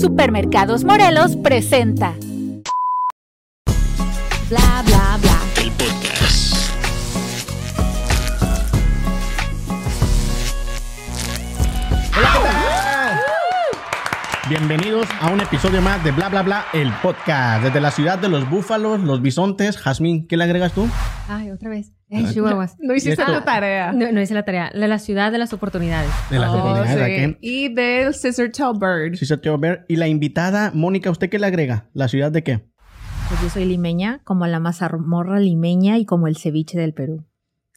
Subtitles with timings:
[0.00, 2.14] Supermercados Morelos presenta.
[4.48, 5.47] Bla bla bla.
[14.48, 17.64] Bienvenidos a un episodio más de Bla Bla Bla, el podcast.
[17.64, 19.76] Desde la ciudad de los búfalos, los bisontes.
[19.76, 20.88] Jazmín, ¿qué le agregas tú?
[21.28, 21.92] Ay, otra vez.
[22.10, 22.76] Ay, chihuahuas.
[22.78, 23.92] No hiciste tu tarea.
[23.92, 24.70] No, no hice la tarea.
[24.72, 26.10] De la ciudad de las oportunidades.
[26.30, 27.36] De las Oh, oportunidades sí.
[27.42, 29.60] Y del Scissor Tail Bird.
[29.60, 29.84] Ver.
[29.88, 31.90] Y la invitada, Mónica, ¿usted qué le agrega?
[31.92, 32.60] ¿La ciudad de qué?
[33.28, 37.26] Pues yo soy limeña, como la mazamorra limeña y como el ceviche del Perú.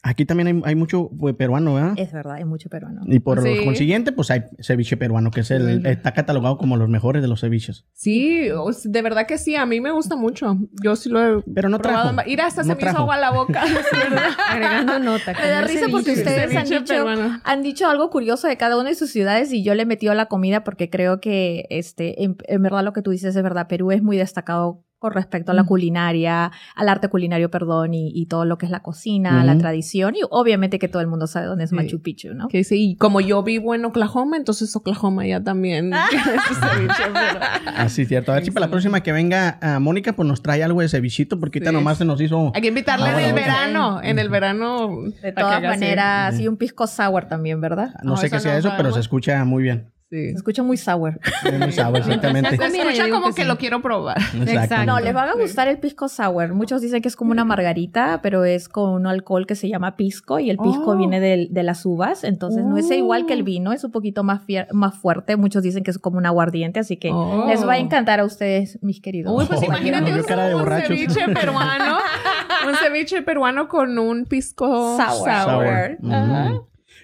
[0.04, 1.94] Aquí también hay, hay mucho pues, peruano, ¿verdad?
[1.96, 3.02] Es verdad, hay mucho peruano.
[3.06, 3.64] Y por Sí.
[3.64, 7.40] consiguiente, pues hay ceviche peruano, que es el, está catalogado como los mejores de los
[7.40, 7.84] ceviches.
[7.92, 8.48] Sí,
[8.84, 9.54] de verdad que sí.
[9.54, 10.58] A mí me gusta mucho.
[10.82, 12.12] Yo sí lo he Pero no probado.
[12.14, 12.28] trajo.
[12.28, 12.96] Mira, hasta No se me trajo.
[12.96, 13.62] hizo agua la boca.
[14.48, 15.34] Agregando nota.
[15.40, 17.40] Me da risa porque ustedes han dicho, peruano.
[17.44, 20.12] han dicho algo curioso de cada una de sus ciudades y yo le he metido
[20.12, 23.42] a la comida porque creo que este, en, en verdad lo que tú dices es
[23.42, 23.68] verdad.
[23.68, 28.26] Perú es muy destacado con respecto a la culinaria, al arte culinario, perdón, y, y
[28.26, 31.46] todo lo que es la cocina, la tradición y obviamente que todo el mundo sabe
[31.46, 31.72] dónde es.
[31.72, 32.46] Machu Picchu, ¿no?
[32.46, 35.90] Que sí, y como yo vivo en Oklahoma, entonces Oklahoma ya también
[37.76, 38.30] Así, cierto.
[38.32, 40.88] A ver si para la próxima que venga a Mónica, pues nos trae algo de
[40.88, 41.74] cevichito, porque ahorita Sí.
[41.76, 42.52] nomás se nos hizo.
[42.54, 44.00] Hay que invitarle Ah, en el verano.
[44.02, 44.90] En el verano.
[45.22, 46.44] De todas maneras, Sí.
[46.44, 47.94] y un pisco sour también, ¿verdad?
[48.04, 49.90] No No, sé qué sea no eso, pero se escucha muy bien.
[50.12, 50.28] Sí.
[50.28, 51.18] Se escucha muy sour.
[51.58, 52.50] Muy sabor, exactamente.
[52.54, 53.48] Se escucha como que que sí.
[53.48, 54.18] lo quiero probar.
[54.46, 54.84] Exacto.
[54.84, 56.52] No, les va a gustar el pisco sour.
[56.52, 59.96] Muchos dicen que es como una margarita, pero es con un alcohol que se llama
[59.96, 60.96] pisco y el pisco Oh.
[60.98, 62.94] viene del- de, las uvas, entonces no es Oh.
[62.94, 65.36] igual que el vino, es un poquito más, fier- más fuerte.
[65.38, 67.46] Muchos dicen que es como un aguardiente, así que Oh.
[67.48, 69.32] les va a encantar a ustedes, mis queridos.
[69.34, 71.96] Uy, pues Oh, imagínate un, cara de un ceviche peruano.
[72.68, 75.30] un ceviche peruano con un pisco Sour.
[75.30, 75.96] sour.
[76.02, 76.12] Sour.
[76.12, 76.48] Ajá.
[76.50, 76.60] Mm.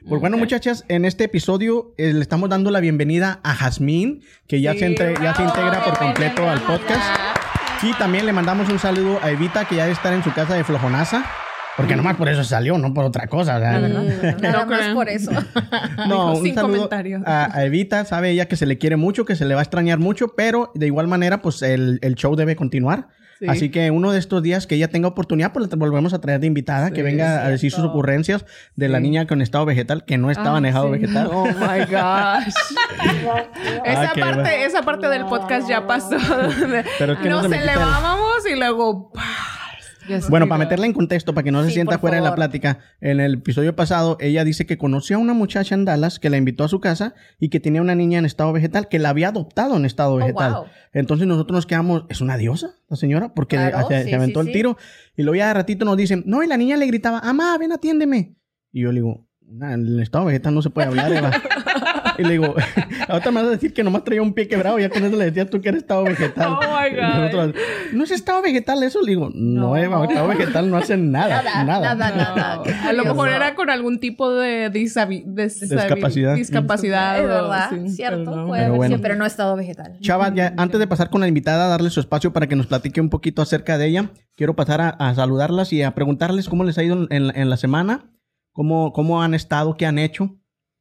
[0.08, 4.60] Pues bueno, muchachas, en este episodio eh, le estamos dando la bienvenida a Jazmín, que
[4.62, 7.04] ya, Sí, se, entre- ya se integra por completo al podcast.
[7.82, 10.54] Y también le mandamos un saludo a Evita, que ya debe estar en su casa
[10.54, 11.24] de flojonaza.
[11.76, 13.56] Porque nomás por eso salió, no por otra cosa.
[13.56, 14.94] o sea, Nada No más creo.
[14.94, 15.30] por eso.
[16.08, 16.88] No, Dijo, un sin saludo
[17.26, 19.64] a, a Evita, sabe ella que se le quiere mucho, que se le va a
[19.64, 23.08] extrañar mucho, pero de igual manera, pues el, el show debe continuar.
[23.38, 23.46] Sí.
[23.48, 26.40] Así que uno de estos días que ella tenga oportunidad, pues la volvemos a traer
[26.40, 28.44] de invitada, que venga a decir sus ocurrencias
[28.74, 30.92] de la niña con estado vegetal, que no estaba Ah, en estado sí.
[31.00, 31.28] vegetal.
[31.32, 32.54] Oh my gosh.
[33.84, 36.16] esa, Ah, parte, esa parte del podcast ya pasó.
[36.98, 37.58] Pero es que no Nos se
[38.52, 39.12] y luego.
[40.28, 42.78] Bueno, para meterla en contexto, para que no se Sí, sienta fuera de la plática,
[43.00, 46.36] en el episodio pasado ella dice que conoció a una muchacha en Dallas que la
[46.36, 49.28] invitó a su casa y que tenía una niña en estado vegetal, que la había
[49.28, 50.52] adoptado en estado vegetal.
[50.52, 50.64] wow.
[50.92, 53.34] Entonces nosotros nos quedamos, ¿es una diosa la señora?
[53.34, 54.76] Porque Claro, se, sí, se aventó sí, el tiro
[55.16, 57.72] y luego ya de ratito nos dicen, no, y la niña le gritaba, mamá, ven,
[57.72, 58.36] atiéndeme.
[58.72, 61.30] Y yo le digo, "Nah, en el estado vegetal no se puede hablar, Eva.
[62.18, 62.54] y le digo,
[63.08, 65.26] ahorita me vas a decir que nomás traía un pie quebrado, ya con eso le
[65.26, 66.48] decías tú que era estado vegetal.
[66.58, 67.02] Oh my God.
[67.14, 67.54] nosotros,
[67.92, 69.76] no es estado vegetal eso, le digo, no, No.
[69.76, 71.64] Eva, estado vegetal no hace nada, nada.
[71.64, 72.62] Nada, nada, No, nada.
[72.62, 76.34] Qué a lo mejor era con algún tipo de Discapacidad.
[76.34, 78.46] discapacidad Es verdad, sí, cierto, pero no.
[78.48, 78.96] puede Pero haber bueno.
[78.96, 79.98] sido, pero no estado vegetal.
[80.00, 83.00] Chava, ya, antes de pasar con la invitada, darle su espacio para que nos platique
[83.00, 86.78] un poquito acerca de ella, quiero pasar a, a saludarlas y a preguntarles cómo les
[86.78, 88.10] ha ido en, en la semana,
[88.52, 90.36] cómo, cómo han estado, qué han hecho.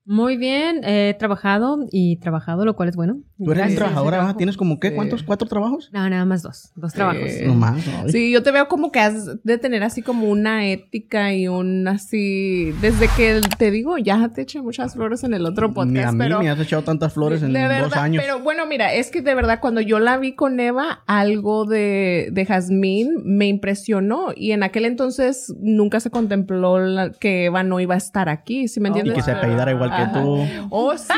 [0.10, 3.18] Muy bien, he trabajado y trabajado, lo cual es bueno.
[3.44, 4.36] Tú eres trabajadora, ¿verdad?
[4.38, 4.94] ¿Tienes como qué?
[4.94, 5.22] ¿Cuántos?
[5.22, 5.90] ¿Cuatro trabajos?
[5.92, 6.72] No, nada más dos.
[6.76, 7.30] Dos trabajos.
[7.30, 7.44] Sí.
[7.46, 7.86] No más.
[8.04, 8.10] ay.
[8.12, 11.88] Sí, yo te veo como que has de tener así como una ética y un
[11.90, 12.72] así.
[12.82, 16.12] Desde que te digo, ya te eché muchas flores en el otro podcast, Ni a
[16.14, 16.40] mí pero.
[16.40, 18.24] me has echado tantas flores en de dos verdad, años.
[18.26, 22.30] pero bueno, mira, es que de verdad cuando yo la vi con Eva, algo de,
[22.32, 27.80] de Jazmín me impresionó y en aquel entonces nunca se contempló la- que Eva no
[27.82, 29.26] iba a estar aquí, ¿sí me Oh, Y entiendes?
[29.26, 30.22] que se apellidara igual que Ajá.
[30.22, 30.46] tú.
[30.70, 31.14] Oh, sí.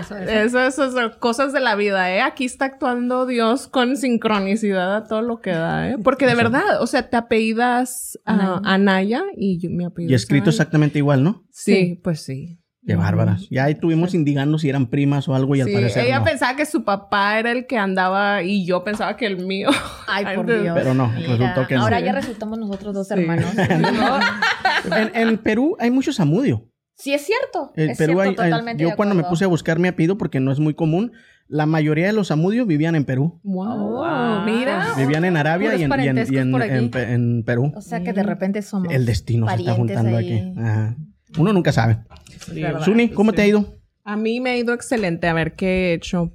[0.00, 0.30] Eso, eso.
[0.30, 2.20] Eso, eso son cosas de la vida, ¿eh?
[2.20, 5.96] Aquí está actuando Dios con sincronicidad a todo lo que da, ¿eh?
[6.02, 10.12] Porque de verdad, o sea, te apellidas a Anaya y yo me apellido.
[10.12, 11.44] Y escrito exactamente igual, ¿no?
[11.50, 12.60] Sí, pues sí.
[12.86, 13.48] Qué bárbaras.
[13.50, 16.26] Ya ahí estuvimos indigando si eran primas o algo y al Sí, parecer ella no.
[16.26, 19.70] pensaba que su papá era el que andaba y yo pensaba que el mío.
[20.06, 20.74] Ay, por Dios.
[20.78, 21.80] Pero no, Mira, resultó que no.
[21.82, 23.14] Ahora ya resultamos nosotros dos Sí.
[23.14, 23.46] hermanos.
[24.84, 26.68] En, en Perú hay mucho zamudio.
[26.96, 27.72] Sí, es cierto.
[27.74, 28.82] Es Perú cierto, hay- hay- totalmente.
[28.82, 31.12] yo de cuando me puse a buscar mi apellido, porque no es muy común,
[31.48, 33.40] la mayoría de los zamudios vivían en Perú.
[33.42, 34.44] Wow, wow.
[34.46, 34.94] mira.
[34.96, 36.74] Vivían en Arabia y en, y en- y parentescos en- por aquí.
[36.74, 37.72] en Pe- en Perú.
[37.76, 38.92] O sea que de repente somos.
[38.92, 40.32] El destino se está juntando ahí.
[40.38, 40.58] aquí.
[40.60, 40.96] Ajá.
[41.38, 41.98] Uno nunca sabe.
[42.46, 43.36] Sí, Suni, ¿cómo sí.
[43.36, 43.66] te ha ido?
[44.04, 45.26] A mí me ha ido excelente.
[45.26, 46.32] A ver qué he hecho.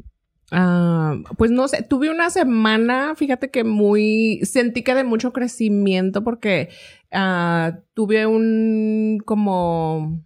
[0.52, 6.24] Ah, pues no sé, tuve una semana, fíjate que muy, sentí que de mucho crecimiento
[6.24, 6.70] porque
[7.12, 10.24] ah, tuve un como,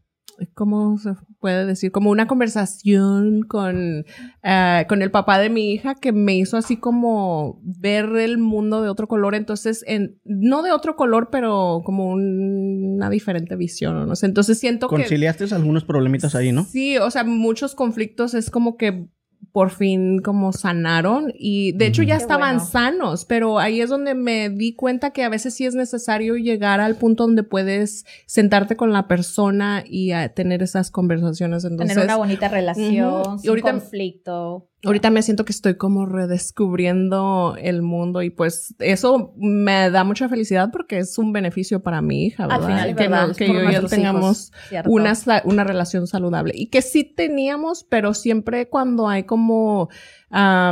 [0.53, 1.91] ¿cómo se puede decir?
[1.91, 4.05] Como una conversación con,
[4.43, 8.81] eh, con el papá de mi hija que me hizo así como ver el mundo
[8.81, 9.35] de otro color.
[9.35, 14.25] Entonces, en, no de otro color, pero como un- una diferente visión, no sé.
[14.25, 14.95] Entonces siento que...
[14.95, 16.63] Conciliaste algunos problemitas ahí, ¿no?
[16.63, 19.07] Sí, o sea, muchos conflictos es como que
[19.53, 22.69] por fin como sanaron y de hecho ya Qué estaban bueno.
[22.69, 26.81] sanos, pero ahí es donde me di cuenta que a veces sí es necesario llegar
[26.81, 31.63] al punto donde puedes sentarte con la persona y ah, tener esas conversaciones.
[31.65, 33.35] Entonces, Tener una bonita relación, Ujú.
[33.35, 34.69] Y sin ahorita- conflicto.
[34.85, 40.27] Ahorita me siento que estoy como redescubriendo el mundo y pues eso me da mucha
[40.27, 42.65] felicidad porque es un beneficio para mi hija, ¿verdad?
[42.65, 44.51] Al final es que verdad, no- que por yo ya nuestros tengamos
[44.91, 45.13] una,
[45.45, 46.53] una relación saludable.
[46.55, 49.89] Y que sí teníamos, pero siempre cuando hay como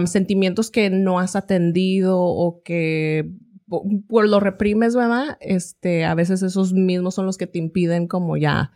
[0.05, 3.31] sentimientos que no has atendido o que
[3.67, 5.37] po- pues lo reprimes, ¿verdad?
[5.39, 8.71] Este, a veces esos mismos son los que te impiden como ya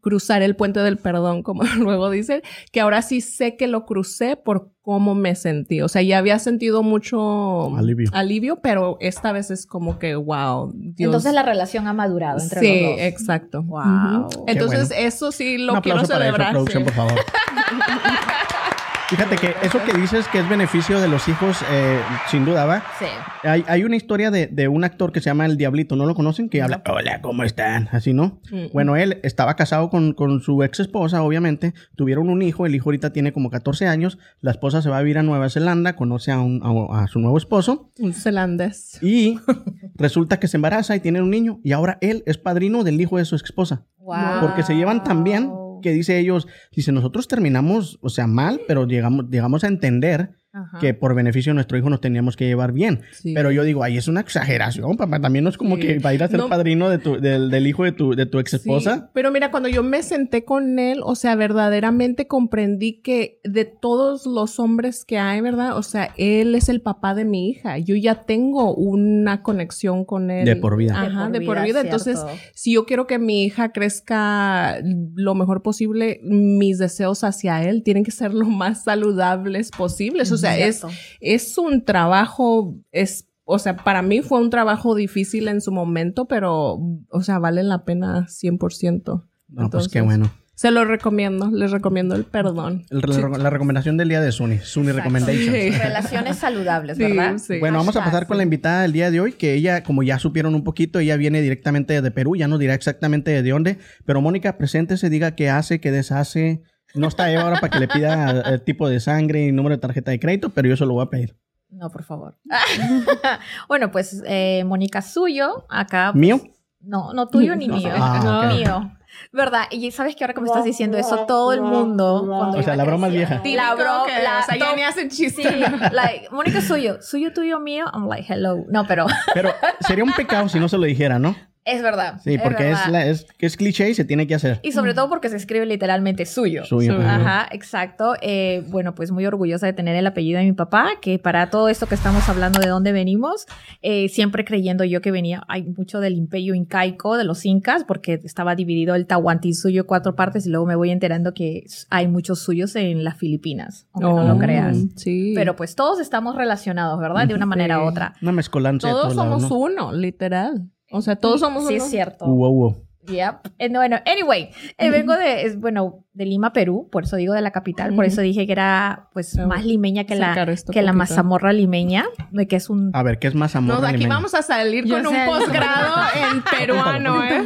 [0.00, 2.42] cruzar el puente del perdón, como luego dicen,
[2.72, 5.82] que ahora sí sé que lo crucé por cómo me sentí.
[5.82, 8.10] O sea, ya había sentido mucho Alivio.
[8.12, 11.08] alivio pero esta vez es como que, wow, Dios.
[11.08, 13.00] Entonces la relación ha madurado entre sí, los dos.
[13.00, 13.62] exacto.
[13.64, 14.44] Wow.
[14.46, 15.06] Entonces, bueno.
[15.06, 16.52] eso sí Un lo quiero aplauso para eso, celebrar.
[16.52, 16.84] producción, sí.
[16.84, 17.18] por favor.
[19.08, 21.98] Fíjate que eso que dices que es beneficio de los hijos, eh,
[22.30, 22.82] sin duda, ¿va?
[22.98, 23.06] Sí.
[23.42, 26.14] Hay, hay una historia de, de un actor que se llama El Diablito, ¿no lo
[26.14, 26.50] conocen?
[26.50, 27.88] Que habla, hola, ¿cómo están?
[27.92, 28.38] Así, ¿no?
[28.50, 28.66] Mm.
[28.74, 31.72] Bueno, él estaba casado con, con su ex esposa, obviamente.
[31.96, 34.18] Tuvieron un hijo, el hijo ahorita tiene como 14 años.
[34.42, 37.18] La esposa se va a vivir a Nueva Zelanda, conoce a, un- a- a su
[37.18, 37.90] nuevo esposo.
[37.98, 39.02] Un zelandés.
[39.02, 39.38] Y
[39.94, 41.60] resulta que se embaraza y tienen un niño.
[41.64, 43.86] Y ahora él es padrino del hijo de su ex esposa.
[43.96, 44.40] Wow.
[44.42, 48.86] Porque se llevan tan bien que dice ellos, dice, nosotros terminamos, o sea, mal, pero
[48.86, 50.78] llegamos, llegamos a entender Ajá.
[50.78, 53.00] que por beneficio de nuestro hijo nos teníamos que llevar bien.
[53.12, 53.34] Sí.
[53.34, 55.20] Pero yo digo, ay, es una exageración, papá.
[55.20, 55.82] También no es como Sí.
[55.82, 56.48] que va a ir a ser No.
[56.48, 59.10] padrino de tu, del, del hijo de tu, de tu ex Sí, esposa.
[59.14, 64.26] pero mira, cuando yo me senté con él, o sea, verdaderamente comprendí que de todos
[64.26, 65.76] los hombres que hay, ¿verdad?
[65.76, 67.78] O sea, él es el papá de mi hija.
[67.78, 70.44] Yo ya tengo una conexión con él.
[70.44, 71.00] De por vida.
[71.00, 71.80] Ajá, de por vida.
[71.80, 72.38] Entonces, cierto.
[72.54, 74.78] si yo quiero que mi hija crezca
[75.14, 80.32] lo mejor posible, mis deseos hacia él tienen que ser lo más saludables posibles.
[80.32, 80.96] O sea, es, Cierto.
[81.20, 86.26] es un trabajo, es, o sea, para mí fue un trabajo difícil en su momento,
[86.26, 86.78] pero,
[87.10, 89.24] o sea, vale la pena 100%.
[89.48, 90.30] No, pues qué bueno.
[90.54, 92.84] Se lo recomiendo, les recomiendo el perdón.
[92.90, 93.00] El-
[93.30, 95.08] la, la recomendación del día de Suni, Suni Exacto.
[95.08, 95.54] Recommendation.
[95.54, 95.70] Sí.
[95.82, 97.38] Relaciones saludables, ¿verdad?
[97.38, 97.60] sí.
[97.60, 100.18] Bueno, vamos a pasar con la invitada del día de hoy, que ella, como ya
[100.18, 103.78] supieron un poquito, ella viene directamente de Perú, ya nos dirá exactamente de dónde.
[104.04, 106.60] Pero Mónica, preséntese, diga qué hace, qué deshace.
[106.94, 109.80] No está Eva ahora para que le pida el tipo de sangre y número de
[109.80, 111.36] tarjeta de crédito, pero yo se lo voy a pedir.
[111.70, 112.38] No, por favor.
[113.68, 116.10] bueno, pues eh, Mónica Suyo, acá.
[116.12, 116.40] pues, ¿Mío?
[116.80, 117.90] No, no tuyo ni mío.
[117.94, 118.50] Ah.
[118.54, 118.92] Mío.
[119.32, 119.62] ¿Verdad?
[119.70, 122.24] Y sabes que ahora que me estás diciendo eso, todo el mundo.
[122.26, 123.42] cuando O sea, la broma es vieja.
[123.44, 124.04] La broma.
[124.06, 125.42] que, o sea, ya ni hacen chiste.
[125.42, 127.86] Sí, like, Mónica Suyo, suyo, tuyo, mío.
[127.92, 128.64] I'm like, hello.
[128.70, 131.34] No, pero Pero sería un pecado si no se lo dijera, ¿no?
[131.68, 132.20] Es verdad.
[132.24, 134.60] Sí, porque es, la- es, que es cliché y se tiene que hacer.
[134.62, 136.64] Y sobre todo porque se escribe literalmente suyo.
[136.64, 136.94] Suyo.
[136.96, 137.06] Suyo.
[137.08, 137.48] ajá.
[137.52, 138.14] Exacto.
[138.20, 141.68] Eh, bueno, pues muy orgullosa de tener el apellido de mi papá, que para todo
[141.68, 143.46] esto que estamos hablando de dónde venimos,
[143.82, 148.20] eh, siempre creyendo yo que venía, hay mucho del imperio incaico de los incas, porque
[148.24, 152.40] estaba dividido el Tahuantinsuyo en cuatro partes y luego me voy enterando que hay muchos
[152.40, 154.76] suyos en las Filipinas, aunque no lo Oh, creas.
[154.96, 155.32] Sí.
[155.34, 157.26] Pero pues todos estamos relacionados, ¿verdad?
[157.26, 157.88] De una manera u Sí.
[157.88, 158.14] otra.
[158.22, 159.56] Una mezcolanza de todos somos ¿no?
[159.58, 160.68] uno, literal.
[160.90, 161.84] O sea, todos somos Sí, uno.
[161.84, 162.26] es cierto.
[162.26, 162.88] Hubo, hubo.
[163.08, 163.34] Yep.
[163.58, 167.40] Eh, Bueno, anyway, eh, vengo de, es, bueno, de Lima, Perú, por eso digo de
[167.40, 171.52] la capital, por eso dije que era pues más limeña que la, que la mazamorra
[171.52, 172.90] limeña, de que es un...
[172.92, 173.76] A ver, ¿qué es más amor?
[173.76, 175.94] No, de aquí vamos a salir Yo con un posgrado
[176.32, 177.42] en peruano, ¿eh?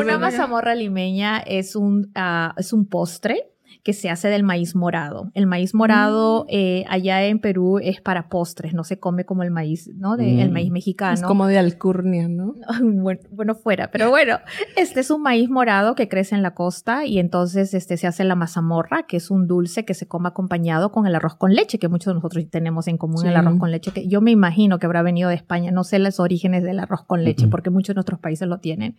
[0.00, 3.53] Una mazamorra limeña es un, ah, es un postre
[3.84, 5.30] que se hace del maíz morado.
[5.34, 9.50] El maíz morado eh, allá en Perú es para postres, no se come como el
[9.50, 10.16] maíz, ¿no?
[10.16, 10.52] De, El Mm.
[10.54, 11.12] maíz mexicano.
[11.14, 12.54] Es como de alcurnia, ¿no?
[12.82, 14.38] bueno, bueno, fuera, pero bueno,
[14.76, 18.24] este es un maíz morado que crece en la costa y entonces este se hace
[18.24, 21.78] la mazamorra, que es un dulce que se come acompañado con el arroz con leche,
[21.78, 23.28] que muchos de nosotros tenemos en común Sí.
[23.28, 25.98] el arroz con leche, que yo me imagino que habrá venido de España, no sé
[25.98, 28.96] los orígenes del arroz con leche, porque muchos de nuestros países lo tienen.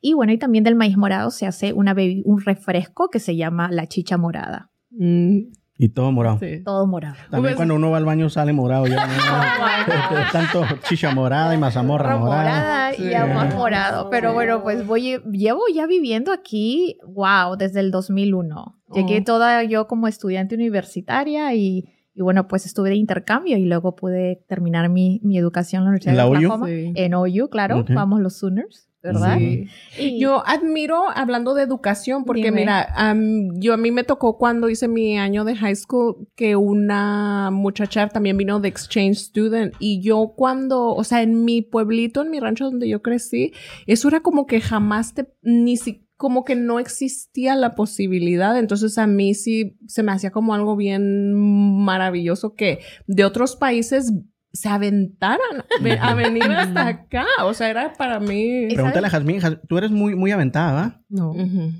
[0.00, 3.70] Y bueno, y también del maíz morado se hace una un refresco que se llama
[3.72, 4.27] la chicha morada,
[4.90, 5.38] Mm,
[5.78, 6.38] Y todo morado.
[6.40, 6.62] sí.
[6.64, 7.14] todo morado.
[7.30, 9.06] También cuando uno va al baño sale morado ya.
[9.06, 9.12] ¿no?
[10.32, 12.60] Tanto chicha morada y mazamorra Morra morada.
[12.60, 13.34] morada y Sí.
[13.34, 14.10] más morado.
[14.10, 18.76] Pero bueno, pues voy, llevo ya viviendo aquí, wow, desde el 2001.
[18.94, 19.24] Llegué Oh.
[19.24, 24.42] toda yo como estudiante universitaria y, y bueno, pues estuve de intercambio y luego pude
[24.48, 26.36] terminar mi, mi educación en la Universidad ¿En la de OU?
[26.54, 26.66] Oklahoma.
[26.66, 26.92] Sí.
[26.96, 27.90] En OU, claro, Ok.
[27.94, 28.87] vamos los Sooners.
[29.12, 29.38] ¿Verdad?
[29.38, 29.66] Sí.
[29.98, 32.60] Y- Yo admiro, hablando de educación, porque Dime.
[32.60, 36.56] mira, am, yo a mí me tocó cuando hice mi año de high school que
[36.56, 42.22] una muchacha también vino de exchange student y yo cuando, o sea, en mi pueblito,
[42.22, 43.52] en mi rancho donde yo crecí,
[43.86, 48.98] eso era como que jamás te, ni si, como que no existía la posibilidad, entonces
[48.98, 51.32] a mí sí se me hacía como algo bien
[51.84, 54.12] maravilloso que de otros países
[54.60, 55.38] se aventaran
[55.80, 58.64] ve- a venir hasta acá, o sea, era para mí...
[58.70, 59.10] ¿Y Pregúntale a?
[59.10, 59.40] Jazmín.
[59.68, 61.00] Tú eres muy, muy aventada, ¿va?
[61.08, 61.32] No.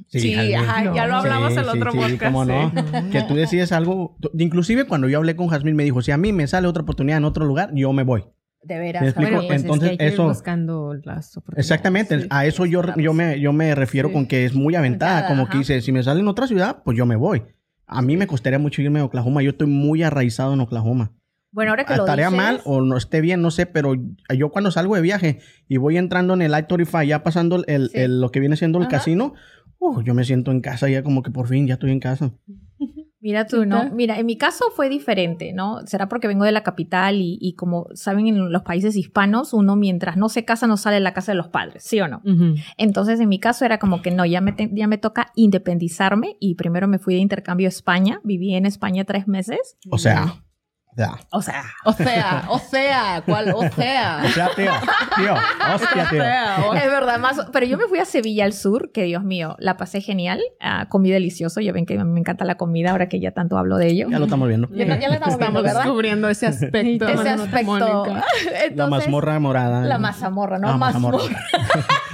[0.08, 1.18] Sí, Sí, ajá, ya lo No.
[1.18, 2.24] hablamos Sí, el otro sí, podcast.
[2.24, 2.70] cómo no.
[2.74, 3.10] sí.
[3.10, 4.16] Que tú decides algo.
[4.38, 7.18] Inclusive cuando yo hablé con Jazmín me dijo, si a mí me sale otra oportunidad
[7.18, 8.24] en otro lugar, yo me voy.
[8.62, 9.14] De veras.
[9.14, 11.64] pues entonces, es que hay que ir eso- buscando las oportunidades.
[11.70, 12.20] Exactamente.
[12.22, 12.26] Sí.
[12.30, 14.14] A eso yo, yo, me, yo me refiero Sí.
[14.14, 15.12] con que es muy aventada.
[15.18, 15.52] Aventada, Como ajá.
[15.52, 17.42] que dice, si me sale en otra ciudad, pues yo me voy.
[17.86, 19.42] A mí me costaría mucho irme a Oklahoma.
[19.42, 21.12] Yo estoy muy arraizado en Oklahoma.
[21.58, 23.94] Bueno, ahora que lo Estaría dices, mal o no esté bien, no sé, pero
[24.36, 27.98] yo cuando salgo de viaje y voy entrando en el I-35, ya pasando el, Sí.
[27.98, 28.92] el- lo que viene siendo el Ajá.
[28.98, 29.34] casino,
[29.80, 32.30] uh, yo me siento en casa ya como que por fin ya estoy en casa.
[33.20, 33.90] Mira tú, ¿no?
[33.90, 35.84] Mira, en mi caso fue diferente, ¿no?
[35.86, 39.74] Será porque vengo de la capital y, y como saben en los países hispanos, uno
[39.74, 42.22] mientras no se casa no sale de la casa de los padres, ¿sí o no?
[42.24, 42.54] Ujú.
[42.76, 46.36] Entonces en mi caso era como que no, ya me, te- ya me toca independizarme
[46.38, 50.34] y primero me fui de intercambio a España, viví en España tres meses, O sea,
[50.98, 53.52] sea, o sea, O sea, o sea, ¿cuál?
[53.54, 54.22] O sea.
[54.24, 54.72] o sea, tío,
[55.16, 55.34] tío,
[55.74, 56.22] hostia, tío.
[56.74, 59.76] es verdad, más, pero yo me fui a Sevilla al sur, que Dios mío, la
[59.76, 63.30] pasé genial, ah, comí delicioso, ya ven que me encanta la comida ahora que ya
[63.32, 64.08] tanto hablo de ello.
[64.10, 64.68] Ya lo estamos viendo.
[64.72, 65.82] Ya, ya lo estamos viendo, Estamos ¿verdad?
[65.84, 67.06] descubriendo ese aspecto.
[67.08, 67.64] Ese aspecto.
[67.64, 68.24] Mónica.
[68.52, 69.82] La Entonces, mazmorra morada.
[69.82, 71.18] La mazamorra, no Ah, mazmorra.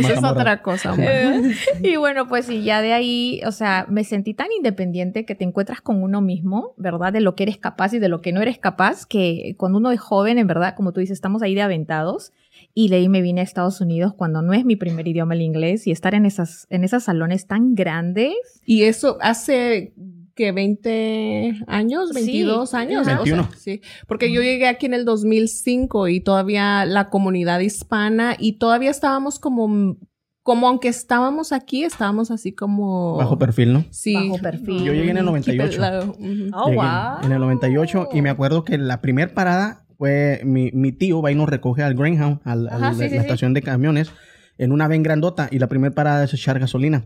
[0.00, 0.94] Esa es otra cosa.
[0.98, 1.52] Eh,
[1.82, 5.44] y bueno, pues y ya de ahí, o sea, me sentí tan independiente que te
[5.44, 7.12] encuentras con uno mismo, ¿verdad?
[7.12, 9.90] De lo que eres capaz y de lo que no eres capaz, que cuando uno
[9.92, 12.32] es joven, en verdad, como tú dices, estamos ahí de aventados.
[12.72, 15.86] Y ahí me vine a Estados Unidos cuando no es mi primer idioma el inglés
[15.86, 18.34] y estar en esas, en esos salones tan grandes.
[18.64, 19.92] Y eso hace
[20.40, 23.06] que 20 años, 22 Sí, años.
[23.06, 23.20] ajá.
[23.20, 23.48] o sea, 21.
[23.58, 28.90] sí, porque yo llegué aquí en el 2005 y todavía la comunidad hispana y todavía
[28.90, 29.98] estábamos como,
[30.42, 33.16] como aunque estábamos aquí, estábamos así como...
[33.18, 33.84] Bajo perfil, ¿no?
[33.90, 34.14] Sí.
[34.14, 34.82] Bajo perfil.
[34.82, 35.68] Yo llegué en el 98.
[35.70, 36.10] Keep it low.
[36.12, 36.50] Ujú.
[36.54, 37.24] Oh, Llegué wow.
[37.24, 41.30] En el 98 y me acuerdo que la primera parada fue mi, mi tío va
[41.30, 43.16] y nos recoge al Greyhound, sí, la sí, sí.
[43.16, 44.10] estación de camiones,
[44.56, 47.04] en una ven grandota y la primera parada es echar gasolina.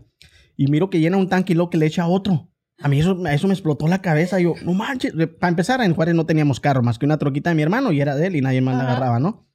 [0.55, 2.49] Y miro que llena un tanque y luego que le echa otro.
[2.79, 4.39] A mí eso, eso me explotó la cabeza.
[4.39, 5.13] Yo, no manches.
[5.39, 8.01] Para empezar, en Juárez no teníamos carro más que una troquita de mi hermano y
[8.01, 8.91] era de él y nadie más la Ajá.
[8.91, 9.45] agarraba, ¿no?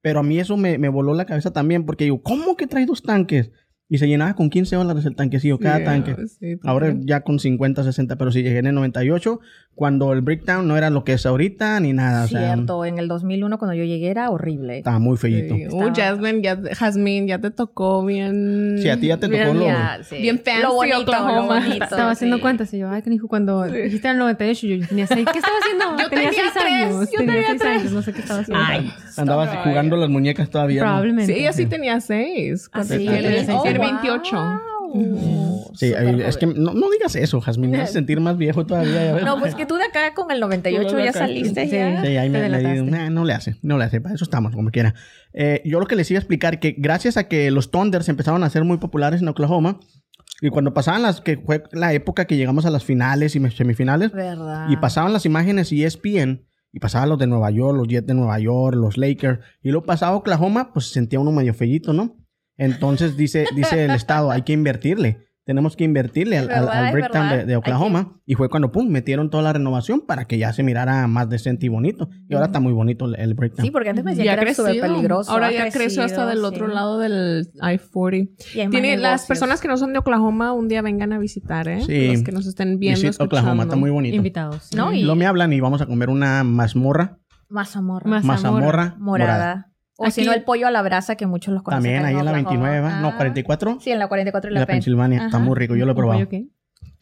[0.00, 2.84] Pero a mí eso me, me voló la cabeza también porque yo, ¿cómo que trae
[2.84, 3.52] dos tanques?
[3.88, 6.16] Y se llenaba con 15 dólares el tanquecillo, cada Sí, tanque.
[6.26, 7.06] sí, Ahora también.
[7.06, 9.40] ya con 50, 60, pero sí llegué en el 98,
[9.74, 12.24] cuando el breakdown no era lo que es ahorita ni nada.
[12.24, 14.78] O sea, Cierto, en el 2001 cuando yo llegué era horrible.
[14.78, 15.54] estaba muy feíto.
[15.54, 15.66] Sí.
[15.70, 18.76] Uh, Jasmine, ya, Jasmine, ya te tocó bien.
[18.80, 20.16] Sí, a ti ya te tocó bien- lo- Ya, sí.
[20.16, 21.32] Bien fancy lo bonito, Oklahoma.
[21.60, 25.06] lo bonito, Estaba haciendo cuentas y yo, ay, canijo, cuando dijiste el 98, yo tenía
[25.06, 25.26] 6.
[25.30, 25.84] ¿Qué estaba haciendo?
[26.04, 27.10] Yo tenía seis tres, años.
[27.12, 27.80] yo tenía tenía 6 tres.
[27.80, 28.64] años, no sé qué estaba haciendo.
[28.66, 30.80] Ay, Andabas jugando las muñecas todavía.
[30.80, 30.86] ¿no?
[30.86, 31.32] Probablemente.
[31.34, 32.68] Sí, ella sí tenía seis.
[32.68, 33.24] Cuando Así él
[33.84, 34.32] tenía él seis.
[34.32, 34.94] era Oh, 28.
[34.94, 35.70] Ujú.
[35.74, 35.92] Sí,
[36.24, 39.20] es que no, no digas eso, Jazmín, me hace sentir más viejo todavía.
[39.24, 41.18] No, pues que tú de acá con el 98 Tú de ya acá.
[41.20, 41.70] saliste Sí.
[41.72, 42.00] ya.
[42.04, 42.82] Sí, ahí me, me delataste.
[42.82, 44.94] di- nah, no le hace, no le hace, para eso estamos, como quiera.
[45.32, 48.44] Eh, yo lo que les iba a explicar, que gracias a que los Thunders empezaron
[48.44, 49.80] a ser muy populares en Oklahoma,
[50.40, 54.12] y cuando pasaban las, que fue la época que llegamos a las finales y semifinales,
[54.12, 54.66] ¿Verdad?
[54.68, 58.06] Y pasaban las imágenes y E ESPN, y pasaban los de Nueva York, los Jets
[58.06, 61.92] de Nueva York, los Lakers, y luego pasaba Oklahoma, pues se sentía uno medio fellito,
[61.92, 62.16] ¿no?
[62.56, 65.18] Entonces dice, dice el Estado, hay que invertirle.
[65.46, 68.18] Tenemos que invertirle al, al- breakdown de, Oklahoma.
[68.24, 71.66] Y fue cuando, pum, metieron toda la renovación para que ya se mirara más decente
[71.66, 72.08] y bonito.
[72.30, 73.66] Y ahora está muy bonito el, el breakdown.
[73.66, 75.30] Sí, porque antes me decían Ya que era súper peligroso.
[75.30, 76.44] Ahora ya creció hasta del sí.
[76.44, 78.30] otro lado del I-40.
[78.54, 81.18] Y hay más Tiene, las personas que no son de Oklahoma un día vengan a
[81.18, 81.82] visitar, ¿eh?
[81.82, 82.12] Sí.
[82.12, 83.36] Los que nos estén viendo, Visit escuchando.
[83.40, 84.16] Oklahoma, está muy bonito.
[84.16, 84.70] Invitados.
[84.74, 84.94] ¿No?
[84.94, 87.18] Y Lo me hablan y vamos a comer una mazmorra,
[87.50, 88.22] mazamorra.
[88.22, 89.73] Mazamorra morada.
[89.96, 91.82] O si no, el pollo a la brasa, que muchos los conocen.
[91.84, 92.50] También ahí en la Oklahoma.
[92.60, 93.00] 29, ¿va?
[93.00, 93.16] no, Ah.
[93.16, 93.78] 44.
[93.80, 95.46] Sí, en la 44 y La la, Pen- Pensilvania, está Ajá.
[95.46, 96.18] muy rico, yo lo he ¿Un probado.
[96.20, 96.46] pollo qué?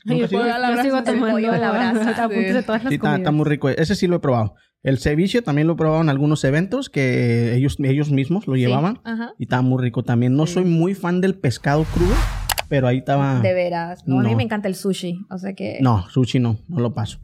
[0.04, 0.40] ¿Nunca Yo, has ido?
[0.42, 2.34] pollo a la yo el pollo a la brasa, sí.
[2.34, 3.68] de todas las Sí, está, está muy rico.
[3.68, 4.54] Ese sí lo he probado.
[4.82, 8.60] El ceviche también lo he probado en algunos eventos que ellos, ellos mismos lo Sí,
[8.62, 9.00] llevaban.
[9.04, 9.32] Ajá.
[9.38, 10.34] Y estaba muy rico también.
[10.34, 12.14] No soy muy fan del pescado crudo,
[12.68, 13.38] pero ahí estaba...
[13.40, 14.02] De veras.
[14.08, 14.36] No, A mí No.
[14.36, 15.20] me encanta el sushi.
[15.30, 15.78] O sea que.
[15.80, 17.20] No, sushi no, no lo paso.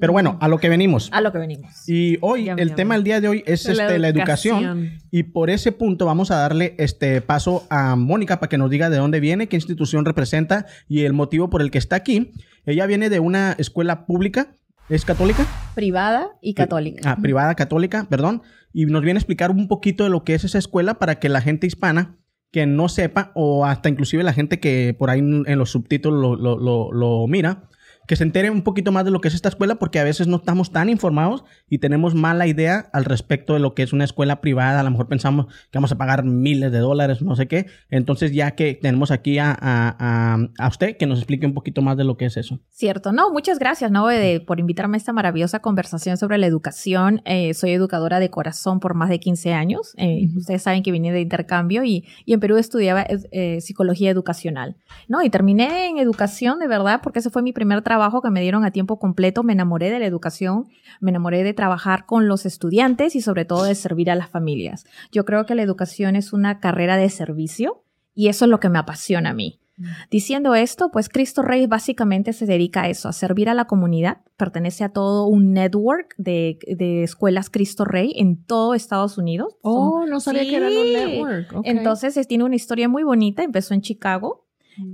[0.00, 1.08] Pero bueno, a lo que venimos.
[1.12, 1.88] A lo que venimos.
[1.88, 4.64] Y hoy, el tema del día de hoy es La este, la educación.
[4.64, 4.98] educación.
[5.10, 8.90] Y por ese punto vamos a darle este paso a Mónica para que nos diga
[8.90, 12.32] de dónde viene, qué institución representa y el motivo por el que está aquí.
[12.66, 14.56] Ella viene de una escuela pública,
[14.88, 15.46] ¿es católica?
[15.74, 17.10] Privada y católica.
[17.12, 18.42] Ah, privada católica, perdón.
[18.72, 21.28] Y nos viene a explicar un poquito de lo que es esa escuela para que
[21.28, 22.16] la gente hispana
[22.50, 26.36] que no sepa o hasta inclusive la gente que por ahí en los subtítulos lo,
[26.36, 27.64] lo- lo- lo mira,
[28.06, 30.26] que se entere un poquito más de lo que es esta escuela porque a veces
[30.26, 34.04] no estamos tan informados y tenemos mala idea al respecto de lo que es una
[34.04, 34.80] escuela privada.
[34.80, 37.66] A lo mejor pensamos que vamos a pagar miles de dólares, no sé qué.
[37.90, 41.96] Entonces ya que tenemos aquí a, a- a- usted que nos explique un poquito más
[41.96, 42.60] de lo que es eso.
[42.70, 44.06] Cierto, no, muchas gracias, ¿no?
[44.06, 47.22] De- por invitarme a esta maravillosa conversación sobre la educación.
[47.24, 49.94] Eh, soy educadora de corazón por más de 15 años.
[49.96, 50.40] Eh, Ujú.
[50.40, 54.76] Ustedes saben que vine de intercambio y, y en Perú estudiaba eh, psicología educacional,
[55.08, 55.22] ¿no?
[55.22, 58.64] Y terminé en educación, de verdad, porque ese fue mi primer trabajo que me dieron
[58.64, 59.42] a tiempo completo.
[59.42, 60.66] Me enamoré de la educación,
[61.00, 64.84] me enamoré de trabajar con los estudiantes y sobre todo de servir a las familias.
[65.12, 67.82] Yo creo que la educación es una carrera de servicio
[68.14, 69.60] y eso es lo que me apasiona a mí.
[70.08, 74.18] Diciendo esto, pues Cristo Rey básicamente se dedica a eso, a servir a la comunidad.
[74.36, 79.56] Pertenece a todo un network de, de escuelas Cristo Rey en todo Estados Unidos.
[79.62, 80.92] Oh, no sabía que era un Sí.
[80.94, 81.52] network.
[81.56, 81.66] Ok.
[81.66, 83.42] Entonces es- tiene una historia muy bonita.
[83.42, 84.43] Empezó en Chicago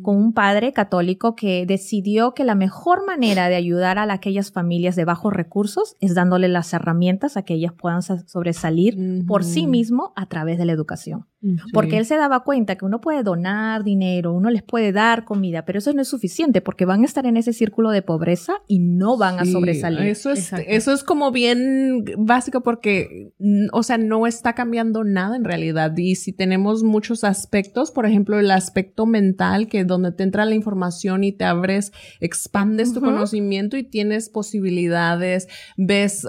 [0.02, 4.96] con un padre católico que decidió que la mejor manera de ayudar a aquellas familias
[4.96, 9.66] de bajos recursos es dándole las herramientas a que ellas puedan sa- sobresalir por sí
[9.66, 11.26] mismo a través de la educación.
[11.42, 11.56] Sí.
[11.72, 15.64] Porque él se daba cuenta que uno puede donar dinero, uno les puede dar comida,
[15.64, 18.78] pero eso no es suficiente porque van a estar en ese círculo de pobreza y
[18.78, 20.00] no van a sobresalir.
[20.02, 20.66] Eso es, Exacto.
[20.68, 25.96] eso es como bien básico porque, mm, o sea, no está cambiando nada en realidad.
[25.96, 30.54] Y si tenemos muchos aspectos, por ejemplo, el aspecto mental, que donde te entra la
[30.54, 33.12] información y te abres, expandes tu Ujú.
[33.12, 36.26] conocimiento y tienes posibilidades, ves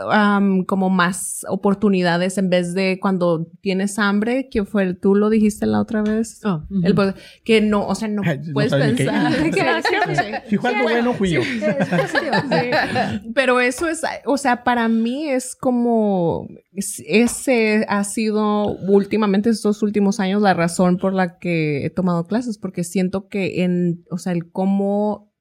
[0.68, 5.82] como más oportunidades en vez de cuando tienes hambre, que fue, tú lo dijiste la
[5.82, 6.40] otra vez.
[6.46, 6.62] Oh.
[6.84, 6.96] El
[7.44, 9.52] que no, o sea, no Ay, puedes pensar.
[9.52, 9.62] que-
[10.68, 11.42] algo bueno, fui yo.
[11.44, 13.32] Sí.
[13.34, 19.82] Pero eso es, o sea, para mí es como, es- ese ha sido últimamente estos
[19.84, 24.18] últimos años la razón por la que he tomado clases, porque siento que en, o
[24.18, 25.32] sea, el cómo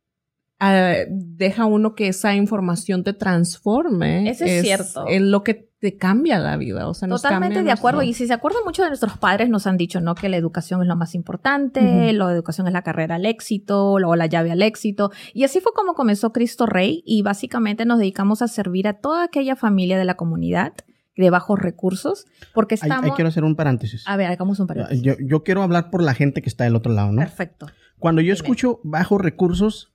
[0.58, 4.28] ah, deja uno que esa información te transforme.
[4.30, 5.06] Eso es cierto.
[5.06, 8.00] Es lo que te cambia la vida, o sea, nos Totalmente de acuerdo.
[8.00, 10.14] nuestro- Y si se acuerdan, muchos de nuestros padres nos han dicho, ¿no?
[10.14, 12.12] Que la educación es lo más importante, Ujú.
[12.18, 15.10] la educación es la carrera al éxito, o la llave al éxito.
[15.32, 19.24] Y así fue como comenzó Cristo Rey y básicamente nos dedicamos a servir a toda
[19.24, 20.74] aquella familia de la comunidad
[21.16, 23.04] de bajos recursos, porque Ahí, estamos...
[23.06, 24.04] ahí quiero hacer un paréntesis.
[24.06, 25.02] A ver, hagamos un paréntesis.
[25.02, 27.20] Yo, yo quiero hablar por la gente que está del otro lado, ¿no?
[27.20, 27.66] Perfecto.
[27.98, 28.34] Cuando yo Dime.
[28.34, 29.92] escucho bajos recursos,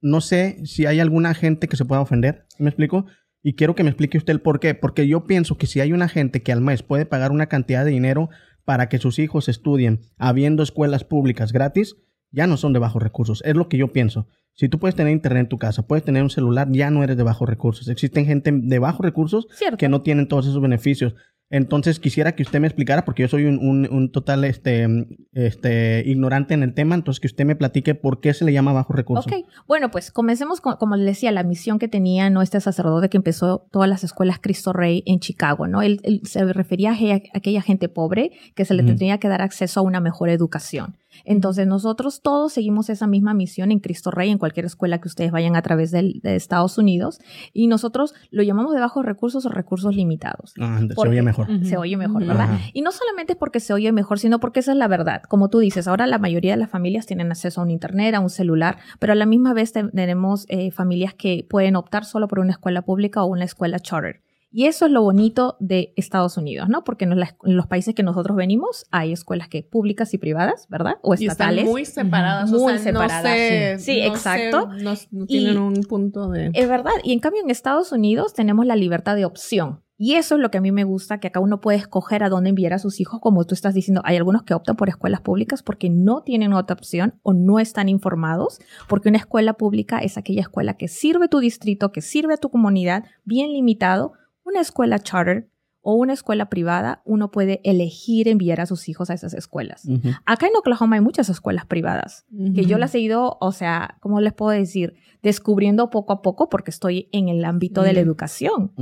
[0.00, 2.46] no sé si hay alguna gente que se pueda ofender.
[2.56, 3.06] ¿Sí ¿Me explico?
[3.42, 4.74] Y quiero que me explique usted el por qué.
[4.74, 7.84] Porque yo pienso que si hay una gente que al mes puede pagar una cantidad
[7.84, 8.28] de dinero
[8.64, 11.96] para que sus hijos estudien habiendo escuelas públicas gratis,
[12.30, 13.42] ya no son de bajos recursos.
[13.44, 14.26] Es lo que yo pienso.
[14.54, 17.16] Si tú puedes tener internet en tu casa, puedes tener un celular, ya no eres
[17.16, 17.88] de bajos recursos.
[17.88, 19.78] Existen gente de bajos recursos Cierto.
[19.78, 21.14] que no tienen todos esos beneficios.
[21.50, 24.86] Entonces quisiera que usted me explicara, porque yo soy un, un- un total este,
[25.32, 28.72] este, ignorante en el tema, entonces que usted me platique por qué se le llama
[28.72, 29.28] bajo recurso.
[29.28, 32.40] Ok, bueno, pues comencemos con, como les decía, la misión que tenía ¿no?
[32.42, 35.82] este sacerdote que empezó todas las escuelas Cristo Rey en Chicago, ¿no?
[35.82, 39.80] Él, él se refería a, aquella- gente pobre que se le tendría que dar acceso
[39.80, 40.96] a una mejor educación.
[41.24, 45.30] Entonces nosotros todos seguimos esa misma misión en Cristo Rey, en cualquier escuela que ustedes
[45.32, 47.18] vayan a través del- de Estados Unidos,
[47.52, 50.54] y nosotros lo llamamos de bajos recursos o recursos limitados.
[50.60, 51.46] Ah, se oye mejor.
[51.64, 52.24] Se oye mejor.
[52.26, 52.40] ¿verdad?
[52.54, 52.60] Ajá.
[52.72, 55.22] Y no solamente porque se oye mejor, sino porque esa es la verdad.
[55.28, 58.20] Como tú dices, ahora la mayoría de las familias tienen acceso a un internet, a
[58.20, 62.28] un celular, pero a la misma vez te- tenemos eh, familias que pueden optar solo
[62.28, 64.22] por una escuela pública o una escuela charter.
[64.52, 66.82] Y eso es lo bonito de Estados Unidos, ¿no?
[66.82, 70.66] Porque en, las- en los países que nosotros venimos hay escuelas que públicas y privadas,
[70.68, 70.94] ¿verdad?
[71.02, 71.64] O Y están estatales.
[71.66, 72.52] muy separadas.
[72.52, 73.84] o Muy sea, separadas, No sé, sí.
[73.94, 74.70] Sí, no exacto.
[74.76, 76.50] sé, no, no Y- tienen un punto de...
[76.54, 76.92] Es verdad.
[77.04, 79.82] Y en cambio en Estados Unidos tenemos la libertad de opción.
[80.02, 82.30] Y eso es lo que a mí me gusta, que acá uno puede escoger a
[82.30, 84.00] dónde enviar a sus hijos, como tú estás diciendo.
[84.06, 87.90] Hay algunos que optan por escuelas públicas porque no tienen otra opción o no están
[87.90, 92.38] informados, porque una escuela pública es aquella escuela que sirve tu distrito, que sirve a
[92.38, 94.14] tu comunidad, bien limitado.
[94.50, 95.48] Una escuela charter
[95.82, 99.86] o una escuela privada, uno puede elegir enviar a sus hijos a esas escuelas.
[99.86, 100.10] Ujú.
[100.26, 104.20] Acá en Oklahoma hay muchas escuelas privadas que yo las he ido, o sea, ¿cómo
[104.20, 104.94] les puedo decir?
[105.22, 108.72] Descubriendo poco a poco porque estoy en el ámbito de la educación.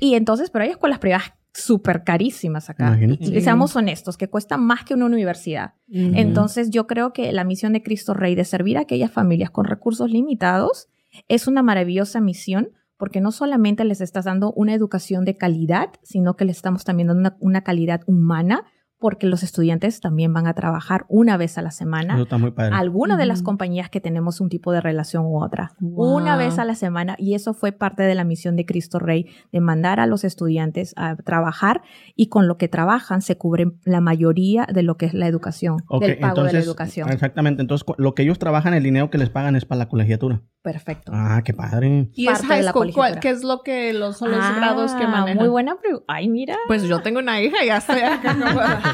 [0.00, 2.88] Y entonces, pero hay escuelas privadas súper carísimas acá.
[2.88, 3.24] Imagínate.
[3.24, 5.74] Y, seamos honestos, que cuestan más que una universidad.
[5.88, 9.64] Entonces, yo creo que la misión de Cristo Rey de servir a aquellas familias con
[9.64, 10.88] recursos limitados
[11.28, 16.36] es una maravillosa misión porque no solamente les estás dando una educación de calidad, sino
[16.36, 18.66] que les estamos también dando una, una calidad humana
[19.00, 22.14] porque los estudiantes también van a trabajar una vez a la semana.
[22.14, 22.74] Eso está muy padre.
[22.74, 25.72] Alguna de las compañías que tenemos un tipo de relación u otra.
[25.78, 26.16] Wow.
[26.16, 27.14] Una vez a la semana.
[27.18, 30.94] Y eso fue parte de la misión de Cristo Rey, de mandar a los estudiantes
[30.96, 31.82] a trabajar
[32.16, 35.76] y con lo que trabajan se cubren la mayoría de lo que es la educación,
[35.88, 37.08] Ok, del pago de la educación.
[37.10, 37.62] Exactamente.
[37.62, 40.42] Entonces, lo que ellos trabajan, el dinero que les pagan es para la colegiatura.
[40.62, 41.12] Perfecto.
[41.14, 42.10] Ah, qué padre.
[42.14, 42.92] Y es parte de high la school.
[42.92, 43.20] ¿Cuál- colegiatura.
[43.20, 45.38] ¿Qué es lo que los, son los Ah, grados que manejan?
[45.38, 46.04] Muy buena pregunta.
[46.08, 46.56] Ay, mira.
[46.66, 48.34] Pues yo tengo una hija y ya estoy acá.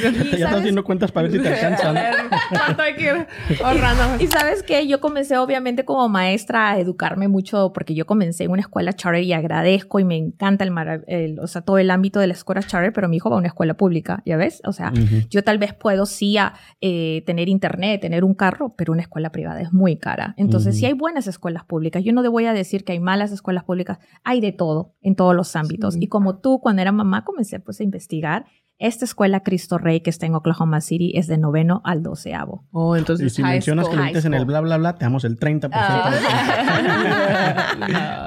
[0.00, 1.94] ya estás haciendo cuentas para ver si te A alcanzan.
[1.94, 2.14] ver,
[2.50, 3.26] ¿Cuánto hay que ir
[3.62, 4.22] ahorrando?
[4.22, 8.50] Y sabes que yo comencé obviamente como maestra a educarme mucho porque yo comencé en
[8.50, 10.72] una escuela charter y agradezco y me encanta el,
[11.06, 13.38] el- o sea, todo el ámbito de la escuela charter, pero mi hijo va a
[13.38, 14.60] una escuela pública, ¿ya ves?
[14.64, 15.26] O sea, Ujú.
[15.30, 19.30] yo tal vez puedo sí a, eh, tener internet, tener un carro, pero una escuela
[19.30, 20.34] privada es muy cara.
[20.36, 20.80] Entonces, Ujú.
[20.80, 22.02] sí hay buenas escuelas públicas.
[22.04, 25.14] Yo no te voy a decir que hay malas escuelas públicas, hay de todo en
[25.16, 25.94] todos los ámbitos.
[25.94, 26.00] Sí.
[26.02, 28.46] Y como tú, cuando era mamá, comencé pues a investigar.
[28.78, 32.66] Esta escuela Cristo Rey que está en Oklahoma City es de noveno al doceavo.
[32.72, 33.98] Oh, Y entonces si high mencionas que school.
[34.00, 36.12] lo metes en el bla, bla, bla, te damos el 30% Ah.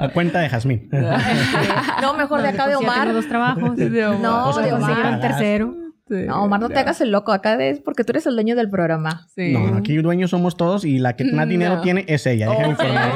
[0.02, 0.88] a cuenta de Jazmín.
[2.02, 3.12] No, mejor de acá de Tengo Omar.
[3.12, 3.62] dos trabajos.
[3.62, 5.14] No, Pues, de pues, Omar.
[5.14, 5.74] un tercero.
[6.08, 7.30] Sí, No, Omar, no te hagas el loco.
[7.30, 9.28] Acá es porque tú eres el dueño del programa.
[9.34, 9.52] Sí.
[9.52, 11.82] No, aquí dueños somos todos y la que más dinero No.
[11.82, 12.48] tiene es ella.
[12.50, 12.80] Déjame Ok.
[12.80, 13.12] informar.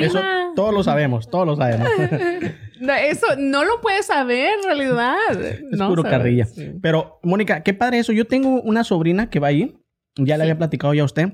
[0.00, 0.45] Eso Prima.
[0.56, 1.88] Todos lo sabemos, todos lo sabemos.
[2.78, 5.16] No, Eso no lo puedes saber en realidad.
[5.40, 6.18] Es No puro sabes.
[6.18, 6.44] carrilla.
[6.44, 6.72] Sí.
[6.82, 8.12] Pero, Mónica, qué padre eso.
[8.12, 9.78] Yo tengo una sobrina que va ahí.
[10.18, 10.50] Ya le Sí.
[10.50, 11.32] había platicado ya a usted.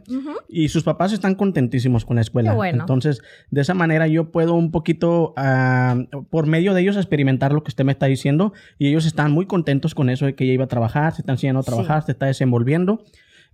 [0.49, 2.51] Y sus papás están contentísimos con la escuela.
[2.51, 2.83] Qué bueno.
[2.85, 5.97] Entonces, de esa manera yo puedo un poquito, ah,
[6.31, 8.53] por medio de ellos, experimentar lo que usted me está diciendo.
[8.79, 11.35] Y ellos están muy contentos con eso de que ella iba a trabajar, se están
[11.35, 11.71] enseñando a Sí.
[11.71, 13.03] trabajar, se está desenvolviendo.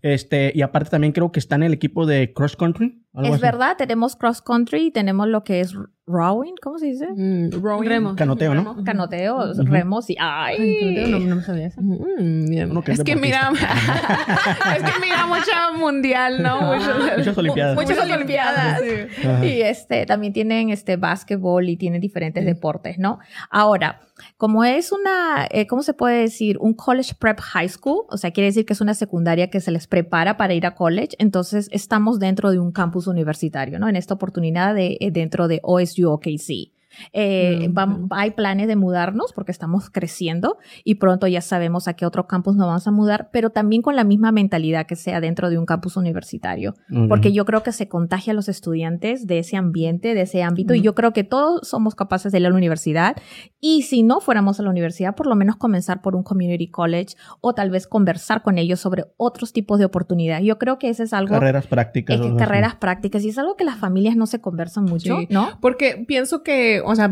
[0.02, 3.02] Este, y aparte también creo que está en el equipo de cross country.
[3.14, 3.42] algo Es así.
[3.42, 5.74] verdad, tenemos cross country y tenemos lo que es
[6.06, 7.08] rowing, ¿cómo se dice?
[7.14, 7.88] Mm, rowing.
[7.88, 8.16] Remo.
[8.16, 8.82] Canoteo, ¿no?
[8.84, 9.62] Canoteo, Ujú.
[9.64, 10.56] remos y ay.
[10.60, 11.80] Ay, no, no me sabía eso.
[11.82, 13.50] Mm, que es es que mira,
[14.76, 16.60] es que mira mucha mundial, ¿no?
[16.74, 17.74] Mucho- Muchas olimpiadas.
[17.74, 18.80] Muchas olimpiadas.
[18.80, 19.26] sí.
[19.26, 19.44] Ajá.
[19.46, 23.18] Y este, también tienen este básquetbol y tienen diferentes deportes, ¿no?
[23.50, 24.00] Ahora,
[24.36, 26.58] como es una, eh, ¿cómo se puede decir?
[26.60, 29.70] Un college prep high school, o sea, quiere decir que es una secundaria que se
[29.70, 33.88] les prepara para ir a college, entonces estamos dentro de un campus universitario, ¿no?
[33.88, 36.77] En esta oportunidad de, eh, dentro de OSU OKC.
[37.12, 38.08] Eh, Mm, vam- mm.
[38.10, 42.56] hay planes de mudarnos porque estamos creciendo y pronto ya sabemos a qué otro campus
[42.56, 45.66] nos vamos a mudar, pero también con la misma mentalidad que sea dentro de un
[45.66, 47.08] campus universitario Ok.
[47.08, 50.74] porque yo creo que se contagia a los estudiantes de ese ambiente, de ese ámbito,
[50.74, 53.16] y yo creo que todos somos capaces de ir a la universidad,
[53.60, 57.14] y si no fuéramos a la universidad, por lo menos comenzar por un community college
[57.40, 60.44] o tal vez conversar con ellos sobre otros tipos de oportunidades.
[60.46, 62.16] Yo creo que ese es algo, Carreras prácticas.
[62.16, 62.36] es que así.
[62.36, 65.26] carreras prácticas, y es algo que las familias no se conversan mucho, Sí.
[65.30, 65.58] ¿no?
[65.60, 67.10] Porque pienso que, o sea,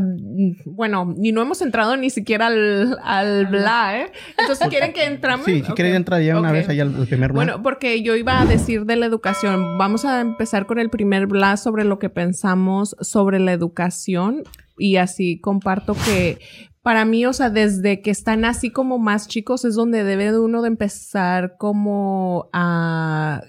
[0.64, 4.12] bueno, y no hemos entrado ni siquiera al, al bla, ¿eh?
[4.38, 5.44] Entonces, ¿quieren que entramos?
[5.44, 5.74] Sí, si Ok.
[5.74, 8.86] quieres entrar ya una vez allá al al primer Bueno, porque yo iba a decir
[8.86, 9.76] de la educación.
[9.78, 14.42] Vamos a empezar con el primer blast sobre lo que pensamos sobre la educación.
[14.78, 16.38] Y así comparto que
[16.82, 20.38] para mí, o sea, desde que están así como más chicos es donde debe de
[20.38, 23.42] uno de empezar como a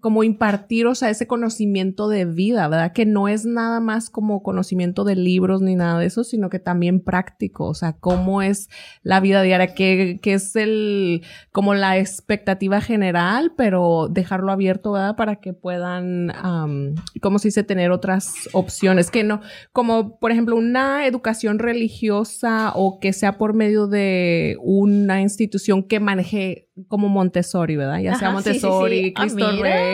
[0.00, 2.92] como impartir, o sea, ese conocimiento de vida, ¿verdad?
[2.92, 6.58] Que no es nada más como conocimiento de libros ni nada de eso, sino que
[6.58, 8.68] también práctico, o sea, cómo es
[9.02, 15.16] la vida diaria, qué, qué es el, como la expectativa general, pero dejarlo abierto, ¿verdad?
[15.16, 17.62] Para que puedan, am, ¿cómo se dice?
[17.62, 19.40] Tener otras opciones, que no,
[19.72, 26.00] como por ejemplo una educación religiosa o que sea por medio de una institución que
[26.00, 28.00] maneje como Montessori, ¿verdad?
[28.00, 29.12] Ya sea Ajá, sí, sí, Montessori, sí.
[29.16, 29.62] Ah, Cristo.
[29.62, 29.89] Rey,